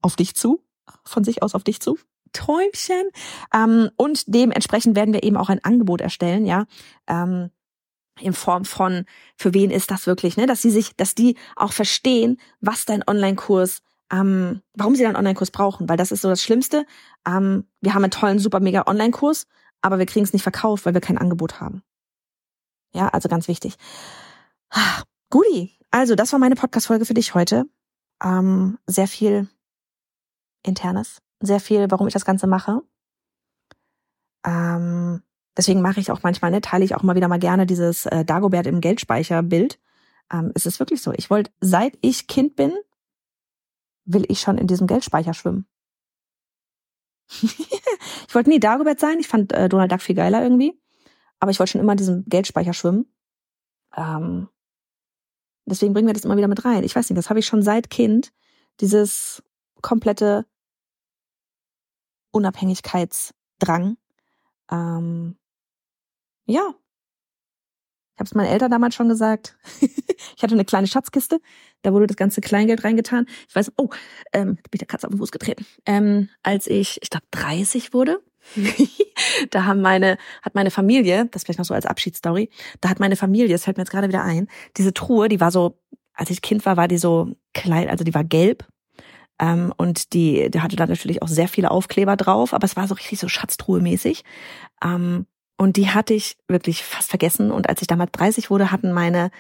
auf 0.03 0.17
dich 0.17 0.35
zu, 0.35 0.63
von 1.05 1.25
sich 1.25 1.43
aus 1.43 1.55
auf 1.55 1.65
dich 1.65 1.81
zu. 1.81 1.99
Träumchen. 2.33 3.11
Ähm, 3.55 3.91
und 3.97 4.25
dementsprechend 4.27 4.97
werden 4.97 5.15
wir 5.15 5.23
eben 5.23 5.37
auch 5.37 5.49
ein 5.49 5.65
Angebot 5.65 6.01
erstellen, 6.01 6.47
ja. 6.47 6.67
Ähm, 7.07 7.51
in 8.21 8.33
Form 8.33 8.65
von, 8.65 9.05
für 9.37 9.55
wen 9.55 9.71
ist 9.71 9.91
das 9.91 10.07
wirklich, 10.07 10.37
ne? 10.37 10.47
Dass 10.47 10.63
sie 10.63 10.71
sich, 10.71 10.97
dass 10.97 11.15
die 11.15 11.37
auch 11.57 11.73
verstehen, 11.73 12.39
was 12.61 12.85
dein 12.85 13.03
Online-Kurs, 13.07 13.81
ähm, 14.11 14.63
warum 14.75 14.97
sie 14.97 15.05
deinen 15.05 15.17
Online-Kurs 15.17 15.51
brauchen, 15.51 15.89
weil 15.89 15.97
das 15.97 16.13
ist 16.13 16.23
so 16.23 16.29
das 16.29 16.43
Schlimmste. 16.43 16.85
Ähm, 17.27 17.65
wir 17.81 17.95
haben 17.95 18.05
einen 18.05 18.11
tollen, 18.11 18.39
super 18.39 18.61
mega 18.61 18.85
Online-Kurs, 18.87 19.47
aber 19.83 19.99
wir 19.99 20.07
kriegen 20.07 20.25
es 20.25 20.33
nicht 20.33 20.43
verkauft, 20.43 20.85
weil 20.85 20.95
wir 20.95 21.01
kein 21.01 21.19
Angebot 21.19 21.61
haben. 21.61 21.83
Ja, 22.93 23.09
also 23.09 23.29
ganz 23.29 23.49
wichtig. 23.49 23.77
Ah, 24.71 25.03
Guti, 25.31 25.79
also 25.91 26.15
das 26.15 26.33
war 26.33 26.39
meine 26.39 26.57
Podcast-Folge 26.57 27.05
für 27.05 27.15
dich 27.15 27.35
heute. 27.35 27.67
Ähm, 28.23 28.79
sehr 28.87 29.07
viel 29.07 29.49
Internes, 30.69 31.21
sehr 31.41 31.61
viel, 31.61 31.91
warum 31.91 32.07
ich 32.07 32.15
das 32.15 32.25
Ganze 32.25 32.47
mache. 32.47 32.83
Ähm, 34.47 35.23
Deswegen 35.59 35.83
mache 35.83 35.99
ich 35.99 36.13
auch 36.13 36.23
manchmal, 36.23 36.53
ne, 36.53 36.61
teile 36.61 36.85
ich 36.85 36.95
auch 36.95 37.03
mal 37.03 37.17
wieder 37.17 37.27
mal 37.27 37.41
gerne 37.41 37.67
dieses 37.67 38.07
äh, 38.07 38.25
Dagobert 38.25 38.69
im 38.69 38.81
Geldspeicherbild. 38.81 39.81
Ähm, 40.33 40.53
es 40.55 40.67
ist 40.67 40.79
wirklich 40.79 41.03
so. 41.03 41.13
Ich 41.13 41.31
wollte, 41.31 41.51
seit 41.61 41.99
ich 42.01 42.29
Kind 42.29 42.55
bin, 42.55 42.73
will 44.05 44.25
ich 44.29 44.39
schon 44.41 44.57
in 44.57 44.69
diesem 44.69 44.87
Geldspeicher 44.87 45.35
schwimmen. 45.35 45.67
ich 47.43 48.33
wollte 48.33 48.51
nie 48.51 48.61
Dagobert 48.61 49.01
sein. 49.01 49.19
Ich 49.19 49.27
fand 49.27 49.53
äh, 49.53 49.69
Donald 49.69 49.91
Duck 49.91 50.01
viel 50.01 50.15
geiler 50.15 50.45
irgendwie. 50.45 50.81
Aber 51.41 51.51
ich 51.51 51.59
wollte 51.59 51.73
schon 51.73 51.81
immer 51.81 51.93
in 51.93 51.99
diesem 51.99 52.25
Geldspeicher 52.27 52.73
schwimmen. 52.73 53.13
Ähm, 53.97 54.49
deswegen 55.67 55.93
bringen 55.93 56.07
wir 56.07 56.15
das 56.15 56.25
immer 56.25 56.37
wieder 56.37 56.47
mit 56.47 56.65
rein. 56.65 56.85
Ich 56.85 56.95
weiß 56.95 57.11
nicht, 57.11 57.19
das 57.19 57.31
habe 57.31 57.41
ich 57.41 57.47
schon 57.47 57.63
seit 57.63 57.91
Kind. 57.91 58.33
Dieses 58.81 59.43
komplette 59.83 60.47
Unabhängigkeitsdrang. 62.31 63.97
Ähm, 64.71 65.37
ja. 66.47 66.75
Ich 68.15 68.21
habe 68.21 68.27
es 68.27 68.35
meinen 68.35 68.51
Eltern 68.51 68.71
damals 68.71 68.97
schon 68.97 69.09
gesagt. 69.09 69.57
ich 69.81 70.43
hatte 70.43 70.55
eine 70.55 70.65
kleine 70.65 70.89
Schatzkiste, 70.89 71.41
da 71.83 71.93
wurde 71.93 72.09
das 72.09 72.17
ganze 72.17 72.41
Kleingeld 72.41 72.83
reingetan. 72.83 73.27
Ich 73.49 73.55
weiß, 73.55 73.73
oh, 73.77 73.91
ähm, 74.33 74.57
bin 74.57 74.71
ich 74.73 74.79
der 74.81 74.89
Katze 74.89 75.07
auf 75.07 75.13
den 75.13 75.19
Fuß 75.19 75.31
getreten. 75.31 75.65
Ähm, 75.87 76.29
als 76.43 76.67
ich, 76.67 76.99
ich 77.01 77.11
glaube, 77.11 77.27
30 77.31 77.93
wurde, 77.95 78.21
da 79.51 79.65
haben 79.65 79.81
meine, 79.83 80.19
hat 80.43 80.55
meine 80.55 80.73
Familie, 80.73 81.27
das 81.27 81.45
vielleicht 81.45 81.59
noch 81.59 81.67
so 81.67 81.75
als 81.75 81.87
Abschiedsstory, 81.87 82.51
da 82.81 82.89
hat 82.89 82.99
meine 82.99 83.15
Familie, 83.15 83.55
das 83.55 83.65
fällt 83.65 83.77
mir 83.77 83.83
jetzt 83.83 83.91
gerade 83.91 84.09
wieder 84.09 84.25
ein, 84.25 84.49
diese 84.77 84.93
Truhe, 84.93 85.29
die 85.29 85.41
war 85.41 85.53
so, 85.53 85.79
als 86.13 86.31
ich 86.31 86.43
Kind 86.43 86.67
war, 86.67 86.77
war 86.77 86.89
die 86.89 86.99
so 86.99 87.37
klein, 87.55 87.89
also 87.89 88.03
die 88.03 88.15
war 88.15 88.25
gelb. 88.25 88.67
Ähm, 89.39 89.73
und 89.77 90.13
die, 90.13 90.51
die 90.51 90.61
hatte 90.61 90.77
da 90.77 90.87
natürlich 90.87 91.23
auch 91.23 91.29
sehr 91.29 91.49
viele 91.49 91.71
Aufkleber 91.71 92.17
drauf, 92.17 92.53
aber 92.53 92.65
es 92.65 92.77
war 92.77 92.89
so 92.89 92.95
richtig 92.95 93.19
so 93.21 93.29
Schatztruhe-mäßig. 93.29 94.23
Ähm, 94.83 95.27
und 95.57 95.77
die 95.77 95.91
hatte 95.91 96.15
ich 96.15 96.37
wirklich 96.47 96.85
fast 96.85 97.11
vergessen. 97.11 97.51
Und 97.51 97.69
als 97.69 97.81
ich 97.81 97.89
damals 97.89 98.13
30 98.13 98.51
wurde, 98.51 98.71
hatten 98.71 98.93
meine, 98.93 99.31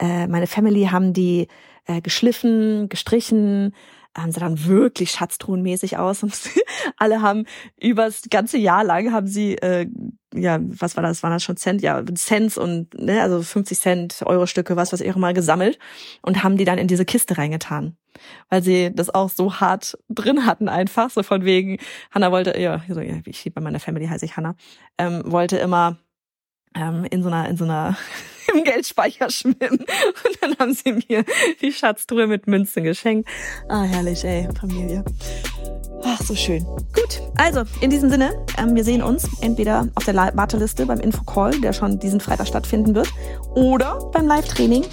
äh, 0.00 0.26
meine 0.26 0.46
Family 0.46 0.86
haben 0.86 1.12
die 1.12 1.48
äh, 1.86 2.00
geschliffen, 2.00 2.88
gestrichen, 2.88 3.74
ähm, 4.16 4.32
sah 4.32 4.40
dann 4.40 4.64
wirklich 4.66 5.10
schatztruhenmäßig 5.12 5.98
aus 5.98 6.22
und 6.22 6.34
alle 6.96 7.22
haben 7.22 7.46
übers 7.80 8.22
ganze 8.30 8.58
Jahr 8.58 8.84
lang 8.84 9.12
haben 9.12 9.26
sie 9.26 9.56
äh, 9.56 9.86
ja 10.34 10.58
was 10.60 10.96
war 10.96 11.02
das 11.02 11.22
waren 11.22 11.32
das 11.32 11.42
schon 11.42 11.56
Cent 11.56 11.82
ja 11.82 12.02
Cents 12.14 12.56
und 12.58 12.94
ne 12.94 13.22
also 13.22 13.42
50 13.42 13.78
Cent 13.78 14.22
Euro 14.24 14.46
Stücke 14.46 14.76
was 14.76 14.92
was 14.92 15.02
auch 15.02 15.16
mal 15.16 15.34
gesammelt 15.34 15.78
und 16.22 16.42
haben 16.42 16.56
die 16.56 16.64
dann 16.64 16.78
in 16.78 16.88
diese 16.88 17.04
Kiste 17.04 17.38
reingetan 17.38 17.96
weil 18.48 18.62
sie 18.62 18.92
das 18.94 19.10
auch 19.10 19.30
so 19.30 19.60
hart 19.60 19.98
drin 20.08 20.46
hatten 20.46 20.68
einfach 20.68 21.10
so 21.10 21.22
von 21.22 21.44
wegen 21.44 21.78
Hanna 22.10 22.30
wollte 22.30 22.58
ja 22.58 22.82
so 22.88 23.00
ja, 23.00 23.16
ich 23.24 23.50
bei 23.52 23.60
meiner 23.60 23.80
Family 23.80 24.06
heiße 24.06 24.24
ich 24.24 24.36
Hanna 24.36 24.54
ähm, 24.98 25.22
wollte 25.24 25.56
immer 25.56 25.98
ähm, 26.74 27.04
in 27.10 27.22
so 27.22 27.28
einer 27.28 27.48
in 27.48 27.56
so 27.56 27.64
einer 27.64 27.96
im 28.54 28.64
Geldspeicher 28.64 29.30
schwimmen. 29.30 29.78
Und 29.80 30.38
dann 30.40 30.58
haben 30.58 30.74
sie 30.74 30.92
mir 31.08 31.24
die 31.60 31.72
Schatztruhe 31.72 32.26
mit 32.26 32.46
Münzen 32.46 32.84
geschenkt. 32.84 33.28
Ah, 33.68 33.82
herrlich, 33.82 34.24
ey, 34.24 34.48
Familie. 34.58 35.04
Ach, 36.02 36.20
so 36.22 36.34
schön. 36.34 36.64
Gut, 36.64 37.20
also 37.36 37.62
in 37.80 37.90
diesem 37.90 38.10
Sinne, 38.10 38.32
ähm, 38.58 38.74
wir 38.74 38.84
sehen 38.84 39.02
uns 39.02 39.28
entweder 39.40 39.88
auf 39.94 40.04
der 40.04 40.14
Warteliste 40.14 40.86
beim 40.86 41.00
Infocall, 41.00 41.60
der 41.60 41.72
schon 41.72 41.98
diesen 41.98 42.20
Freitag 42.20 42.46
stattfinden 42.46 42.94
wird, 42.94 43.12
oder 43.54 43.98
beim 44.12 44.26
Live-Training. 44.26 44.84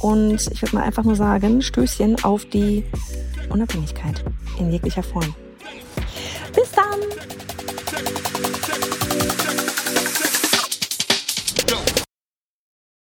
Und 0.00 0.50
ich 0.52 0.62
würde 0.62 0.76
mal 0.76 0.84
einfach 0.84 1.04
nur 1.04 1.16
sagen, 1.16 1.62
Stößchen 1.62 2.22
auf 2.24 2.44
die 2.44 2.84
Unabhängigkeit 3.50 4.24
in 4.58 4.70
jeglicher 4.70 5.02
Form. 5.02 5.34
Bis 6.54 6.70
dann! 6.72 8.27